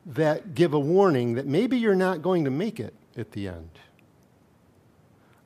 that 0.05 0.55
give 0.55 0.73
a 0.73 0.79
warning 0.79 1.33
that 1.33 1.45
maybe 1.45 1.77
you're 1.77 1.95
not 1.95 2.21
going 2.21 2.45
to 2.45 2.51
make 2.51 2.79
it 2.79 2.93
at 3.17 3.31
the 3.31 3.47
end? 3.47 3.69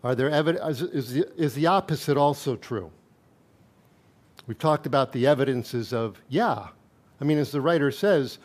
Are 0.03 0.15
there 0.15 0.29
evidence, 0.29 0.81
is 0.81 1.13
the, 1.13 1.31
is 1.39 1.53
the 1.53 1.67
opposite 1.67 2.17
also 2.17 2.55
true? 2.55 2.91
We've 4.47 4.57
talked 4.57 4.85
about 4.85 5.11
the 5.11 5.27
evidences 5.27 5.93
of, 5.93 6.19
yeah. 6.27 6.69
I 7.21 7.23
mean, 7.23 7.37
as 7.37 7.51
the 7.51 7.61
writer 7.61 7.91
says, 7.91 8.39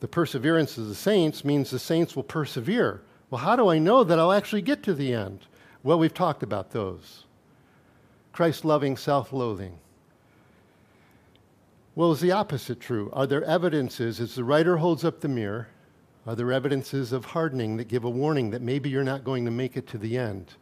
the 0.00 0.08
perseverance 0.08 0.78
of 0.78 0.88
the 0.88 0.94
saints 0.94 1.44
means 1.44 1.70
the 1.70 1.78
saints 1.78 2.16
will 2.16 2.22
persevere. 2.22 3.02
Well, 3.28 3.42
how 3.42 3.56
do 3.56 3.68
I 3.68 3.78
know 3.78 4.02
that 4.02 4.18
I'll 4.18 4.32
actually 4.32 4.62
get 4.62 4.82
to 4.84 4.94
the 4.94 5.12
end? 5.12 5.40
Well, 5.82 5.98
we've 5.98 6.14
talked 6.14 6.42
about 6.42 6.70
those. 6.70 7.26
Christ 8.32 8.64
loving, 8.64 8.96
self 8.96 9.32
loathing. 9.34 9.78
Well, 11.94 12.12
is 12.12 12.20
the 12.20 12.32
opposite 12.32 12.80
true? 12.80 13.10
Are 13.12 13.26
there 13.26 13.44
evidences, 13.44 14.18
as 14.18 14.34
the 14.34 14.44
writer 14.44 14.78
holds 14.78 15.04
up 15.04 15.20
the 15.20 15.28
mirror, 15.28 15.68
are 16.26 16.34
there 16.34 16.52
evidences 16.52 17.12
of 17.12 17.26
hardening 17.26 17.76
that 17.76 17.88
give 17.88 18.04
a 18.04 18.10
warning 18.10 18.50
that 18.50 18.62
maybe 18.62 18.88
you're 18.88 19.04
not 19.04 19.24
going 19.24 19.44
to 19.44 19.50
make 19.50 19.76
it 19.76 19.86
to 19.88 19.98
the 19.98 20.16
end? 20.16 20.54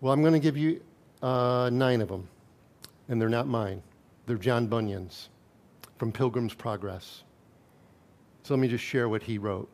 Well, 0.00 0.12
I'm 0.12 0.20
going 0.20 0.34
to 0.34 0.40
give 0.40 0.56
you 0.56 0.80
uh, 1.22 1.70
nine 1.72 2.00
of 2.00 2.08
them, 2.08 2.28
and 3.08 3.20
they're 3.20 3.28
not 3.28 3.48
mine. 3.48 3.82
They're 4.26 4.36
John 4.36 4.68
Bunyan's 4.68 5.30
from 6.00 6.12
Pilgrim's 6.12 6.54
Progress. 6.54 7.24
So 8.42 8.54
let 8.54 8.60
me 8.62 8.68
just 8.68 8.82
share 8.82 9.10
what 9.10 9.22
he 9.22 9.36
wrote. 9.36 9.68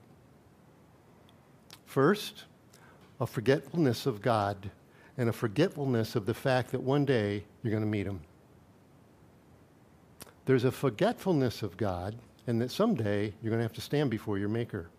First, 1.85 2.47
a 3.21 3.29
forgetfulness 3.29 4.07
of 4.07 4.23
God 4.23 4.73
and 5.17 5.29
a 5.29 5.33
forgetfulness 5.33 6.17
of 6.17 6.27
the 6.27 6.35
fact 6.35 6.73
that 6.73 6.83
one 6.83 7.05
day 7.05 7.45
you're 7.63 7.71
going 7.71 7.85
to 7.85 7.89
meet 7.89 8.09
him. 8.09 8.23
There's 10.47 10.65
a 10.65 10.73
forgetfulness 10.73 11.63
of 11.63 11.77
God, 11.77 12.17
and 12.49 12.61
that 12.61 12.73
someday 12.73 13.33
you're 13.41 13.51
going 13.51 13.61
to 13.61 13.65
have 13.65 13.73
to 13.75 13.81
stand 13.81 14.11
before 14.11 14.37
your 14.37 14.49
Maker. 14.49 14.91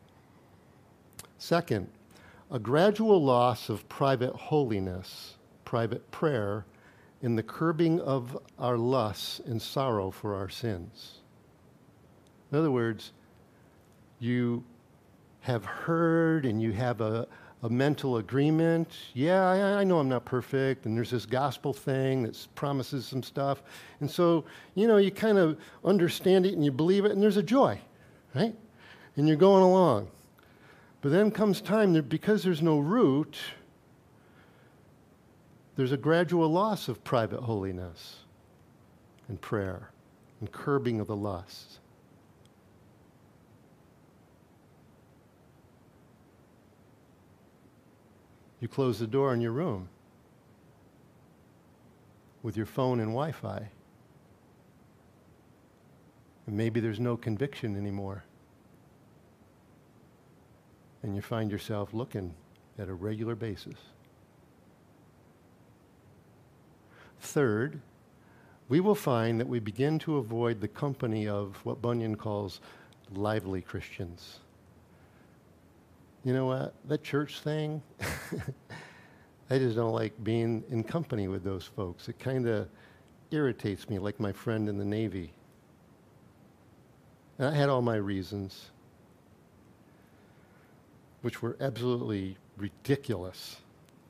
Second, 1.40 1.90
a 2.50 2.58
gradual 2.58 3.22
loss 3.22 3.68
of 3.68 3.90
private 3.90 4.34
holiness, 4.34 5.36
private 5.66 6.10
prayer, 6.10 6.66
in 7.22 7.36
the 7.36 7.44
curbing 7.44 8.00
of 8.00 8.38
our 8.60 8.78
lusts 8.78 9.42
and 9.46 9.62
sorrow 9.62 10.12
for 10.12 10.36
our 10.36 10.50
sins. 10.50 11.17
In 12.52 12.58
other 12.58 12.72
words, 12.72 13.12
you 14.20 14.64
have 15.42 15.66
heard 15.66 16.46
and 16.46 16.62
you 16.62 16.72
have 16.72 17.02
a, 17.02 17.28
a 17.64 17.70
mental 17.70 18.18
agreement. 18.18 18.92
Yeah, 19.14 19.50
I, 19.50 19.80
I, 19.80 19.84
know 19.84 20.00
I'm 20.00 20.10
not 20.10 20.26
perfect, 20.26 20.86
and 20.86 20.96
there's 20.96 21.12
this 21.12 21.26
gospel 21.26 21.74
thing 21.74 22.24
that 22.24 22.48
promises 22.56 23.06
some 23.06 23.24
stuff. 23.24 23.64
And 24.00 24.10
so, 24.10 24.46
you 24.76 24.88
know, 24.88 24.98
you 24.98 25.12
kind 25.12 25.38
of 25.38 25.58
understand 25.84 26.46
it 26.46 26.54
and 26.54 26.64
you 26.64 26.72
believe 26.72 27.06
it, 27.06 27.12
and 27.12 27.22
there's 27.22 27.38
a 27.38 27.44
joy, 27.44 27.80
right? 28.36 28.56
And 29.16 29.28
you're 29.28 29.38
going 29.38 29.64
along. 29.64 30.10
But 31.02 31.12
then 31.12 31.32
comes 31.32 31.62
time 31.62 31.94
that 31.94 32.10
because 32.10 32.44
there's 32.44 32.62
no 32.62 32.80
root, 32.80 33.38
there's 35.76 35.92
a 35.92 35.98
gradual 35.98 36.50
loss 36.50 36.88
of 36.88 37.04
private 37.04 37.42
holiness 37.42 38.18
and 39.28 39.40
prayer 39.40 39.92
and 40.40 40.52
curbing 40.52 41.00
of 41.00 41.08
the 41.08 41.16
lusts. 41.16 41.80
You 48.60 48.68
close 48.68 49.00
the 49.00 49.08
door 49.08 49.34
in 49.34 49.42
your 49.42 49.52
room 49.52 49.90
with 52.42 52.58
your 52.58 52.66
phone 52.66 53.00
and 53.00 53.10
Wi 53.10 53.32
Fi. 53.32 53.70
And 56.46 56.56
maybe 56.56 56.80
there's 56.80 57.00
no 57.00 57.18
conviction 57.18 57.76
anymore. 57.76 58.24
And 61.04 61.16
you 61.16 61.22
find 61.22 61.52
yourself 61.52 61.94
looking 61.94 62.34
at 62.80 62.90
a 62.90 62.94
regular 62.94 63.36
basis. 63.36 63.76
Third, 67.20 67.80
we 68.70 68.80
will 68.80 68.96
find 68.96 69.40
that 69.40 69.48
we 69.48 69.60
begin 69.60 70.00
to 70.00 70.18
avoid 70.18 70.62
the 70.62 70.68
company 70.68 71.28
of 71.28 71.58
what 71.64 71.82
Bunyan 71.82 72.16
calls 72.16 72.62
lively 73.12 73.62
Christians. 73.62 74.40
You 76.28 76.34
know 76.34 76.46
what? 76.46 76.74
That 76.90 77.06
church 77.06 77.40
thing, 77.40 77.82
I 79.50 79.58
just 79.58 79.78
don't 79.78 79.94
like 79.94 80.12
being 80.26 80.62
in 80.70 80.84
company 80.84 81.30
with 81.30 81.42
those 81.42 81.64
folks. 81.64 82.10
It 82.10 82.20
kind 82.20 82.50
of 82.50 82.68
irritates 83.32 83.90
me, 83.90 83.98
like 83.98 84.20
my 84.20 84.34
friend 84.34 84.68
in 84.68 84.78
the 84.78 84.84
Navy. 84.84 85.32
And 87.40 87.48
I 87.48 87.56
had 87.56 87.70
all 87.70 87.82
my 87.82 87.96
reasons, 87.96 88.72
which 91.22 91.42
were 91.42 91.56
absolutely 91.62 92.36
ridiculous. 92.58 93.56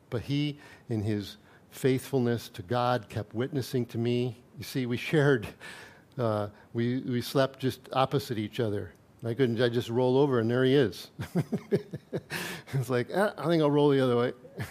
But 0.09 0.23
he, 0.23 0.57
in 0.89 1.03
his 1.03 1.37
faithfulness 1.69 2.49
to 2.49 2.63
God, 2.63 3.09
kept 3.09 3.35
witnessing 3.35 3.85
to 3.85 3.99
me. 3.99 4.41
You 4.57 4.63
see, 4.63 4.87
we 4.87 4.97
shared, 5.11 5.47
uh, 6.17 6.47
we, 6.73 6.97
we 7.01 7.21
slept 7.21 7.59
just 7.59 7.81
opposite 7.93 8.39
each 8.39 8.59
other. 8.59 8.91
I 9.25 9.33
couldn't, 9.33 9.61
I 9.61 9.69
just 9.69 9.89
roll 9.89 10.17
over 10.17 10.39
and 10.39 10.49
there 10.49 10.63
he 10.63 10.75
is. 10.75 11.09
it's 12.73 12.89
like, 12.89 13.09
eh, 13.11 13.31
I 13.37 13.47
think 13.47 13.61
I'll 13.61 13.71
roll 13.71 13.89
the 13.89 13.99
other 13.99 14.15
way. 14.15 14.33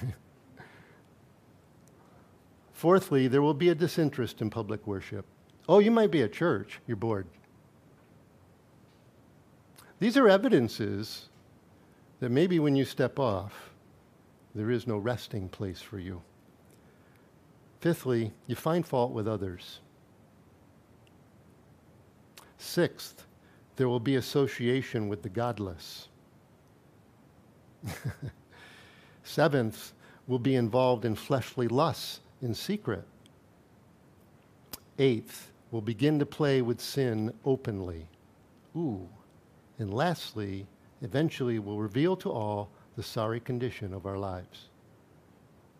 Fourthly, 2.72 3.26
there 3.26 3.42
will 3.42 3.54
be 3.54 3.70
a 3.70 3.74
disinterest 3.74 4.40
in 4.40 4.50
public 4.50 4.86
worship. 4.86 5.26
Oh, 5.68 5.80
you 5.80 5.90
might 5.90 6.10
be 6.10 6.22
at 6.22 6.32
church, 6.32 6.78
you're 6.86 6.96
bored. 6.96 7.26
These 9.98 10.16
are 10.16 10.28
evidences 10.28 11.28
that 12.20 12.30
maybe 12.30 12.58
when 12.58 12.76
you 12.76 12.84
step 12.84 13.18
off, 13.18 13.70
there 14.54 14.70
is 14.70 14.86
no 14.86 14.96
resting 14.96 15.48
place 15.48 15.80
for 15.80 15.98
you. 15.98 16.22
Fifthly, 17.80 18.32
you 18.46 18.56
find 18.56 18.86
fault 18.86 19.12
with 19.12 19.28
others. 19.28 19.80
Sixth, 22.58 23.25
there 23.76 23.88
will 23.88 24.00
be 24.00 24.16
association 24.16 25.08
with 25.08 25.22
the 25.22 25.28
godless. 25.28 26.08
Seventh, 29.22 29.92
will 30.26 30.38
be 30.38 30.56
involved 30.56 31.04
in 31.04 31.14
fleshly 31.14 31.68
lusts 31.68 32.20
in 32.42 32.54
secret. 32.54 33.04
Eighth, 34.98 35.52
will 35.70 35.80
begin 35.80 36.18
to 36.18 36.26
play 36.26 36.62
with 36.62 36.80
sin 36.80 37.32
openly. 37.44 38.06
Ooh. 38.76 39.08
And 39.78 39.92
lastly, 39.92 40.66
eventually 41.02 41.58
will 41.58 41.78
reveal 41.78 42.16
to 42.16 42.30
all 42.30 42.70
the 42.96 43.02
sorry 43.02 43.40
condition 43.40 43.92
of 43.92 44.06
our 44.06 44.16
lives. 44.16 44.68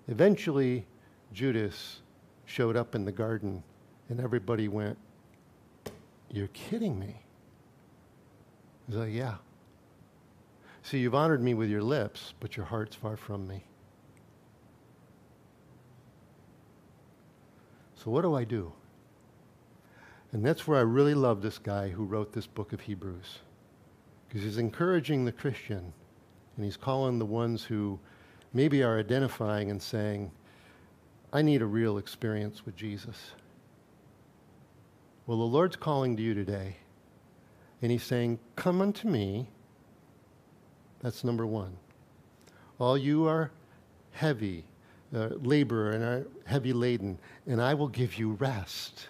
Eventually, 0.08 0.86
Judas 1.32 2.02
showed 2.44 2.76
up 2.76 2.94
in 2.94 3.04
the 3.04 3.12
garden, 3.12 3.62
and 4.08 4.20
everybody 4.20 4.68
went, 4.68 4.98
You're 6.30 6.48
kidding 6.48 6.98
me. 6.98 7.25
He's 8.86 8.96
like, 8.96 9.12
Yeah. 9.12 9.36
See, 10.82 10.98
you've 10.98 11.16
honored 11.16 11.42
me 11.42 11.54
with 11.54 11.68
your 11.68 11.82
lips, 11.82 12.34
but 12.38 12.56
your 12.56 12.66
heart's 12.66 12.94
far 12.94 13.16
from 13.16 13.48
me. 13.48 13.64
So, 17.96 18.12
what 18.12 18.22
do 18.22 18.34
I 18.34 18.44
do? 18.44 18.72
And 20.30 20.44
that's 20.46 20.66
where 20.68 20.78
I 20.78 20.82
really 20.82 21.14
love 21.14 21.42
this 21.42 21.58
guy 21.58 21.88
who 21.88 22.04
wrote 22.04 22.32
this 22.32 22.46
book 22.46 22.72
of 22.72 22.80
Hebrews. 22.80 23.40
Because 24.28 24.42
he's 24.42 24.58
encouraging 24.58 25.24
the 25.24 25.32
Christian, 25.32 25.92
and 26.56 26.64
he's 26.64 26.76
calling 26.76 27.18
the 27.18 27.26
ones 27.26 27.64
who 27.64 27.98
maybe 28.52 28.82
are 28.82 28.98
identifying 28.98 29.70
and 29.70 29.82
saying, 29.82 30.30
I 31.32 31.42
need 31.42 31.62
a 31.62 31.66
real 31.66 31.98
experience 31.98 32.64
with 32.64 32.76
Jesus. 32.76 33.32
Well, 35.26 35.38
the 35.38 35.44
Lord's 35.44 35.76
calling 35.76 36.16
to 36.16 36.22
you 36.22 36.34
today, 36.34 36.76
and 37.82 37.90
He's 37.90 38.02
saying, 38.02 38.38
Come 38.56 38.80
unto 38.80 39.08
me. 39.08 39.48
That's 41.00 41.24
number 41.24 41.46
one. 41.46 41.76
All 42.78 42.96
you 42.98 43.26
are 43.26 43.50
heavy, 44.12 44.64
uh, 45.14 45.28
labor, 45.40 45.90
and 45.90 46.04
are 46.04 46.26
heavy 46.44 46.72
laden, 46.72 47.18
and 47.46 47.60
I 47.60 47.74
will 47.74 47.88
give 47.88 48.18
you 48.18 48.32
rest. 48.32 49.08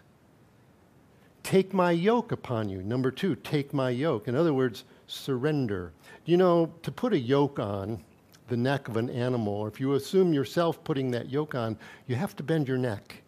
Take 1.42 1.72
my 1.72 1.92
yoke 1.92 2.32
upon 2.32 2.68
you. 2.68 2.82
Number 2.82 3.10
two, 3.10 3.36
take 3.36 3.72
my 3.72 3.90
yoke. 3.90 4.26
In 4.26 4.34
other 4.34 4.52
words, 4.52 4.84
surrender. 5.06 5.92
You 6.24 6.36
know, 6.36 6.72
to 6.82 6.90
put 6.90 7.12
a 7.12 7.18
yoke 7.18 7.60
on, 7.60 8.02
the 8.48 8.56
neck 8.56 8.88
of 8.88 8.96
an 8.96 9.10
animal, 9.10 9.52
or 9.54 9.68
if 9.68 9.80
you 9.80 9.94
assume 9.94 10.32
yourself 10.32 10.82
putting 10.84 11.10
that 11.10 11.30
yoke 11.30 11.54
on, 11.54 11.76
you 12.06 12.14
have 12.14 12.36
to 12.36 12.42
bend 12.42 12.68
your 12.68 12.78
neck 12.78 13.22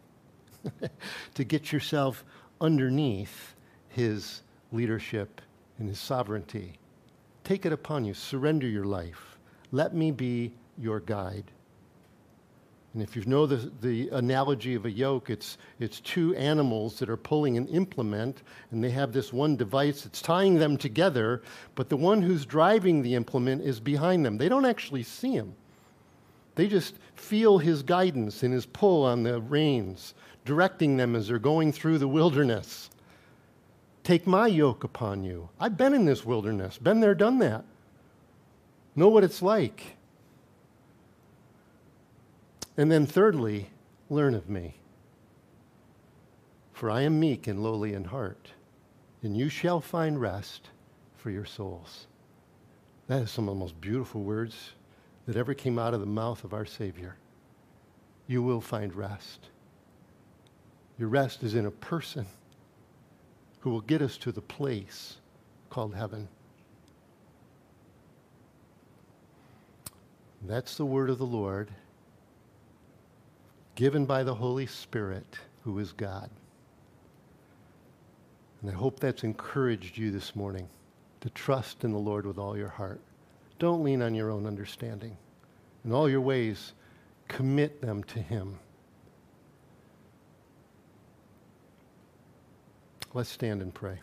to 1.34 1.44
get 1.44 1.72
yourself 1.72 2.24
underneath 2.60 3.54
his 3.88 4.42
leadership 4.72 5.40
and 5.78 5.88
his 5.88 5.98
sovereignty. 5.98 6.74
Take 7.44 7.64
it 7.64 7.72
upon 7.72 8.04
you, 8.04 8.14
surrender 8.14 8.66
your 8.66 8.84
life. 8.84 9.38
Let 9.72 9.94
me 9.94 10.10
be 10.10 10.52
your 10.76 11.00
guide. 11.00 11.50
And 12.94 13.02
if 13.02 13.14
you 13.14 13.24
know 13.26 13.46
the, 13.46 13.70
the 13.80 14.08
analogy 14.08 14.74
of 14.74 14.86
a 14.86 14.90
yoke, 14.90 15.30
it's, 15.30 15.58
it's 15.78 16.00
two 16.00 16.34
animals 16.34 16.98
that 16.98 17.10
are 17.10 17.16
pulling 17.16 17.56
an 17.56 17.68
implement, 17.68 18.42
and 18.70 18.82
they 18.82 18.90
have 18.90 19.12
this 19.12 19.32
one 19.32 19.56
device 19.56 20.02
that's 20.02 20.22
tying 20.22 20.54
them 20.54 20.76
together, 20.76 21.42
but 21.74 21.90
the 21.90 21.96
one 21.96 22.22
who's 22.22 22.46
driving 22.46 23.02
the 23.02 23.14
implement 23.14 23.62
is 23.62 23.78
behind 23.78 24.24
them. 24.24 24.38
They 24.38 24.48
don't 24.48 24.64
actually 24.64 25.02
see 25.02 25.32
him. 25.32 25.54
They 26.54 26.66
just 26.66 26.96
feel 27.14 27.58
his 27.58 27.82
guidance 27.82 28.42
and 28.42 28.52
his 28.52 28.66
pull 28.66 29.04
on 29.04 29.22
the 29.22 29.40
reins, 29.40 30.14
directing 30.44 30.96
them 30.96 31.14
as 31.14 31.28
they're 31.28 31.38
going 31.38 31.72
through 31.72 31.98
the 31.98 32.08
wilderness. 32.08 32.90
Take 34.08 34.26
my 34.26 34.46
yoke 34.46 34.84
upon 34.84 35.22
you. 35.22 35.50
I've 35.60 35.76
been 35.76 35.92
in 35.92 36.06
this 36.06 36.24
wilderness, 36.24 36.78
been 36.78 37.00
there, 37.00 37.14
done 37.14 37.40
that. 37.40 37.62
Know 38.96 39.08
what 39.08 39.22
it's 39.22 39.42
like. 39.42 39.98
And 42.78 42.90
then, 42.90 43.04
thirdly, 43.04 43.68
learn 44.08 44.32
of 44.32 44.48
me. 44.48 44.76
For 46.72 46.90
I 46.90 47.02
am 47.02 47.20
meek 47.20 47.46
and 47.46 47.62
lowly 47.62 47.92
in 47.92 48.04
heart, 48.04 48.52
and 49.22 49.36
you 49.36 49.50
shall 49.50 49.78
find 49.78 50.18
rest 50.18 50.70
for 51.18 51.28
your 51.28 51.44
souls. 51.44 52.06
That 53.08 53.20
is 53.20 53.30
some 53.30 53.46
of 53.46 53.56
the 53.56 53.60
most 53.60 53.78
beautiful 53.78 54.22
words 54.22 54.72
that 55.26 55.36
ever 55.36 55.52
came 55.52 55.78
out 55.78 55.92
of 55.92 56.00
the 56.00 56.06
mouth 56.06 56.44
of 56.44 56.54
our 56.54 56.64
Savior. 56.64 57.16
You 58.26 58.42
will 58.42 58.62
find 58.62 58.94
rest. 58.94 59.50
Your 60.98 61.10
rest 61.10 61.42
is 61.42 61.54
in 61.54 61.66
a 61.66 61.70
person 61.70 62.24
who 63.68 63.74
will 63.74 63.80
get 63.82 64.00
us 64.00 64.16
to 64.16 64.32
the 64.32 64.40
place 64.40 65.18
called 65.68 65.94
heaven. 65.94 66.26
That's 70.46 70.78
the 70.78 70.86
word 70.86 71.10
of 71.10 71.18
the 71.18 71.26
Lord. 71.26 71.68
given 73.74 74.06
by 74.06 74.22
the 74.22 74.34
Holy 74.34 74.64
Spirit, 74.64 75.38
who 75.64 75.78
is 75.78 75.92
God. 75.92 76.30
And 78.62 78.70
I 78.70 78.74
hope 78.74 78.98
that's 79.00 79.22
encouraged 79.22 79.98
you 79.98 80.10
this 80.10 80.34
morning 80.34 80.66
to 81.20 81.28
trust 81.28 81.84
in 81.84 81.92
the 81.92 81.98
Lord 81.98 82.24
with 82.24 82.38
all 82.38 82.56
your 82.56 82.70
heart. 82.70 83.02
Don't 83.58 83.84
lean 83.84 84.00
on 84.00 84.14
your 84.14 84.30
own 84.30 84.46
understanding. 84.46 85.14
In 85.84 85.92
all 85.92 86.08
your 86.08 86.22
ways, 86.22 86.72
commit 87.28 87.82
them 87.82 88.02
to 88.04 88.18
Him. 88.18 88.58
Let's 93.18 93.30
stand 93.30 93.62
and 93.62 93.74
pray. 93.74 93.98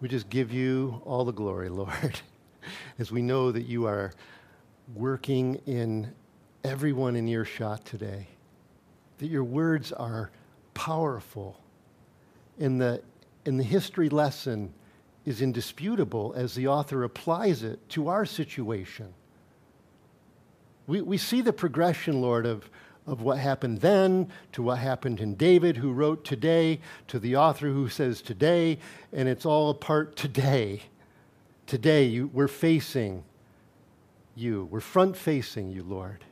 We 0.00 0.06
just 0.06 0.30
give 0.30 0.52
you 0.52 1.02
all 1.04 1.24
the 1.24 1.32
glory, 1.32 1.68
Lord, 1.82 2.20
as 3.00 3.10
we 3.10 3.22
know 3.22 3.50
that 3.50 3.62
you 3.62 3.88
are 3.88 4.12
working 4.94 5.60
in 5.66 6.12
everyone 6.62 7.16
in 7.16 7.26
earshot 7.26 7.84
today, 7.84 8.28
that 9.18 9.26
your 9.26 9.42
words 9.42 9.90
are 9.90 10.30
powerful, 10.74 11.60
and 12.60 12.80
the, 12.80 13.02
and 13.44 13.58
the 13.58 13.64
history 13.64 14.10
lesson 14.10 14.72
is 15.24 15.42
indisputable 15.42 16.34
as 16.36 16.54
the 16.54 16.68
author 16.68 17.02
applies 17.02 17.64
it 17.64 17.88
to 17.88 18.06
our 18.06 18.24
situation. 18.24 19.12
We, 20.86 21.00
we 21.02 21.18
see 21.18 21.40
the 21.40 21.52
progression, 21.52 22.20
Lord, 22.20 22.46
of, 22.46 22.70
of 23.06 23.22
what 23.22 23.38
happened 23.38 23.80
then 23.80 24.28
to 24.52 24.62
what 24.62 24.78
happened 24.78 25.20
in 25.20 25.34
David, 25.34 25.76
who 25.76 25.92
wrote 25.92 26.24
today, 26.24 26.80
to 27.08 27.18
the 27.18 27.36
author 27.36 27.68
who 27.68 27.88
says 27.88 28.22
today, 28.22 28.78
and 29.12 29.28
it's 29.28 29.46
all 29.46 29.70
a 29.70 29.74
part 29.74 30.16
today. 30.16 30.82
Today, 31.66 32.04
you, 32.04 32.30
we're 32.32 32.48
facing 32.48 33.24
you. 34.36 34.68
We're 34.70 34.80
front 34.80 35.16
facing 35.16 35.70
you, 35.70 35.82
Lord. 35.82 36.24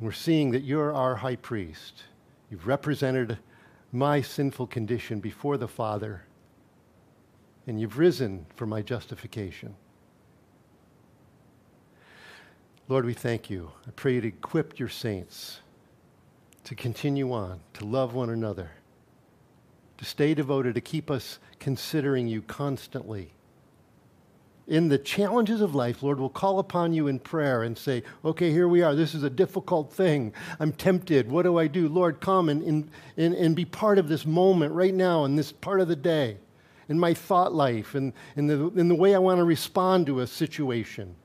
We're 0.00 0.12
seeing 0.12 0.50
that 0.52 0.62
you're 0.62 0.94
our 0.94 1.16
high 1.16 1.36
priest. 1.36 2.04
You've 2.50 2.66
represented 2.66 3.38
my 3.92 4.22
sinful 4.22 4.66
condition 4.68 5.20
before 5.20 5.56
the 5.56 5.68
Father, 5.68 6.24
and 7.66 7.80
you've 7.80 7.98
risen 7.98 8.46
for 8.56 8.66
my 8.66 8.82
justification. 8.82 9.76
Lord, 12.86 13.06
we 13.06 13.14
thank 13.14 13.48
you. 13.48 13.70
I 13.86 13.92
pray 13.92 14.14
you 14.14 14.20
to 14.20 14.28
equip 14.28 14.78
your 14.78 14.90
saints 14.90 15.60
to 16.64 16.74
continue 16.74 17.32
on, 17.32 17.60
to 17.74 17.84
love 17.84 18.12
one 18.12 18.28
another, 18.28 18.70
to 19.96 20.04
stay 20.04 20.34
devoted, 20.34 20.74
to 20.74 20.82
keep 20.82 21.10
us 21.10 21.38
considering 21.58 22.28
you 22.28 22.42
constantly. 22.42 23.32
In 24.66 24.88
the 24.88 24.98
challenges 24.98 25.62
of 25.62 25.74
life, 25.74 26.02
Lord, 26.02 26.20
we'll 26.20 26.28
call 26.28 26.58
upon 26.58 26.92
you 26.92 27.06
in 27.06 27.18
prayer 27.18 27.62
and 27.62 27.76
say, 27.76 28.02
okay, 28.22 28.50
here 28.50 28.68
we 28.68 28.82
are. 28.82 28.94
This 28.94 29.14
is 29.14 29.22
a 29.22 29.30
difficult 29.30 29.90
thing. 29.90 30.34
I'm 30.60 30.72
tempted. 30.72 31.30
What 31.30 31.42
do 31.42 31.58
I 31.58 31.66
do? 31.66 31.88
Lord, 31.88 32.20
come 32.20 32.50
and, 32.50 32.62
and, 32.62 32.90
and, 33.16 33.34
and 33.34 33.56
be 33.56 33.64
part 33.64 33.98
of 33.98 34.08
this 34.08 34.26
moment 34.26 34.74
right 34.74 34.94
now 34.94 35.24
in 35.24 35.36
this 35.36 35.52
part 35.52 35.80
of 35.80 35.88
the 35.88 35.96
day, 35.96 36.36
in 36.90 36.98
my 36.98 37.14
thought 37.14 37.54
life, 37.54 37.94
and 37.94 38.12
in 38.36 38.46
the, 38.46 38.68
in 38.78 38.88
the 38.88 38.94
way 38.94 39.14
I 39.14 39.18
want 39.18 39.38
to 39.38 39.44
respond 39.44 40.06
to 40.06 40.20
a 40.20 40.26
situation. 40.26 41.16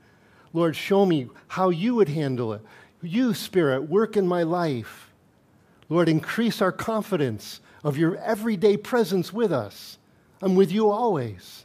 Lord, 0.52 0.76
show 0.76 1.06
me 1.06 1.28
how 1.48 1.70
you 1.70 1.94
would 1.94 2.08
handle 2.08 2.52
it. 2.52 2.62
You, 3.02 3.34
Spirit, 3.34 3.88
work 3.88 4.16
in 4.16 4.26
my 4.26 4.42
life. 4.42 5.10
Lord, 5.88 6.08
increase 6.08 6.60
our 6.60 6.72
confidence 6.72 7.60
of 7.82 7.96
your 7.96 8.16
everyday 8.16 8.76
presence 8.76 9.32
with 9.32 9.52
us. 9.52 9.98
I'm 10.42 10.54
with 10.54 10.70
you 10.70 10.90
always. 10.90 11.64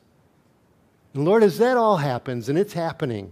And 1.13 1.25
Lord, 1.25 1.43
as 1.43 1.57
that 1.59 1.77
all 1.77 1.97
happens, 1.97 2.49
and 2.49 2.57
it's 2.57 2.73
happening, 2.73 3.31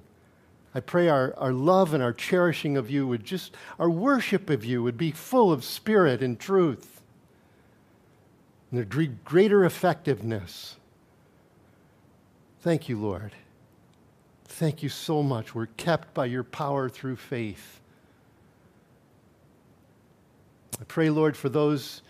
I 0.75 0.79
pray 0.79 1.07
our, 1.07 1.33
our 1.37 1.53
love 1.53 1.93
and 1.93 2.01
our 2.01 2.13
cherishing 2.13 2.77
of 2.77 2.89
you 2.89 3.07
would 3.07 3.23
just, 3.23 3.55
our 3.77 3.89
worship 3.89 4.49
of 4.49 4.65
you 4.65 4.81
would 4.81 4.97
be 4.97 5.11
full 5.11 5.51
of 5.51 5.63
spirit 5.63 6.23
and 6.23 6.39
truth. 6.39 7.01
And 8.71 8.79
there'd 8.79 9.23
greater 9.23 9.65
effectiveness. 9.65 10.77
Thank 12.61 12.89
you, 12.89 12.97
Lord. 12.97 13.33
Thank 14.53 14.83
you 14.83 14.89
so 14.89 15.23
much. 15.23 15.55
We're 15.55 15.65
kept 15.65 16.13
by 16.13 16.27
your 16.27 16.43
power 16.43 16.87
through 16.87 17.15
faith. 17.15 17.81
I 20.79 20.83
pray, 20.83 21.09
Lord, 21.09 21.35
for 21.35 21.49
those 21.49 22.03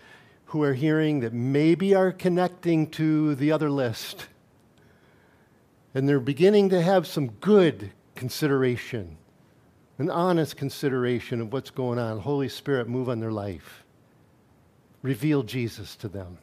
who 0.46 0.62
are 0.62 0.74
hearing 0.74 1.20
that 1.20 1.32
maybe 1.32 1.94
are 1.94 2.12
connecting 2.12 2.90
to 2.90 3.34
the 3.34 3.50
other 3.50 3.70
list 3.70 4.26
and 5.94 6.06
they're 6.06 6.20
beginning 6.20 6.68
to 6.68 6.82
have 6.82 7.06
some 7.06 7.28
good 7.28 7.92
consideration, 8.14 9.16
an 9.96 10.10
honest 10.10 10.54
consideration 10.54 11.40
of 11.40 11.50
what's 11.50 11.70
going 11.70 11.98
on. 11.98 12.20
Holy 12.20 12.50
Spirit, 12.50 12.88
move 12.88 13.08
on 13.08 13.20
their 13.20 13.32
life. 13.32 13.84
Reveal 15.00 15.44
Jesus 15.44 15.96
to 15.96 16.08
them. 16.08 16.36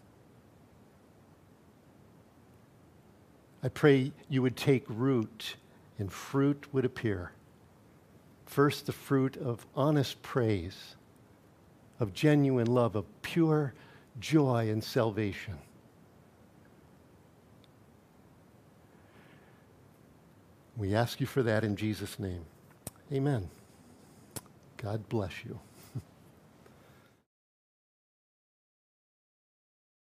I 3.64 3.70
pray 3.70 4.12
you 4.30 4.41
would 4.41 4.58
take 4.58 4.84
root 4.88 5.58
and 6.02 6.12
fruit 6.12 6.66
would 6.74 6.84
appear. 6.84 7.32
First, 8.47 8.88
the 8.88 8.91
fruit 8.91 9.38
of 9.38 9.66
honest 9.76 10.22
praise, 10.24 10.95
of 11.99 12.12
genuine 12.12 12.66
love, 12.66 12.95
of 12.95 13.06
pure 13.22 13.74
joy 14.20 14.70
and 14.70 14.84
salvation. 14.84 15.58
We 20.76 20.95
ask 20.95 21.22
you 21.22 21.28
for 21.28 21.43
that 21.43 21.64
in 21.64 21.76
Jesus' 21.76 22.18
name. 22.18 22.45
Amen. 23.14 23.47
God 24.78 25.08
bless 25.08 25.45
you. 25.45 25.60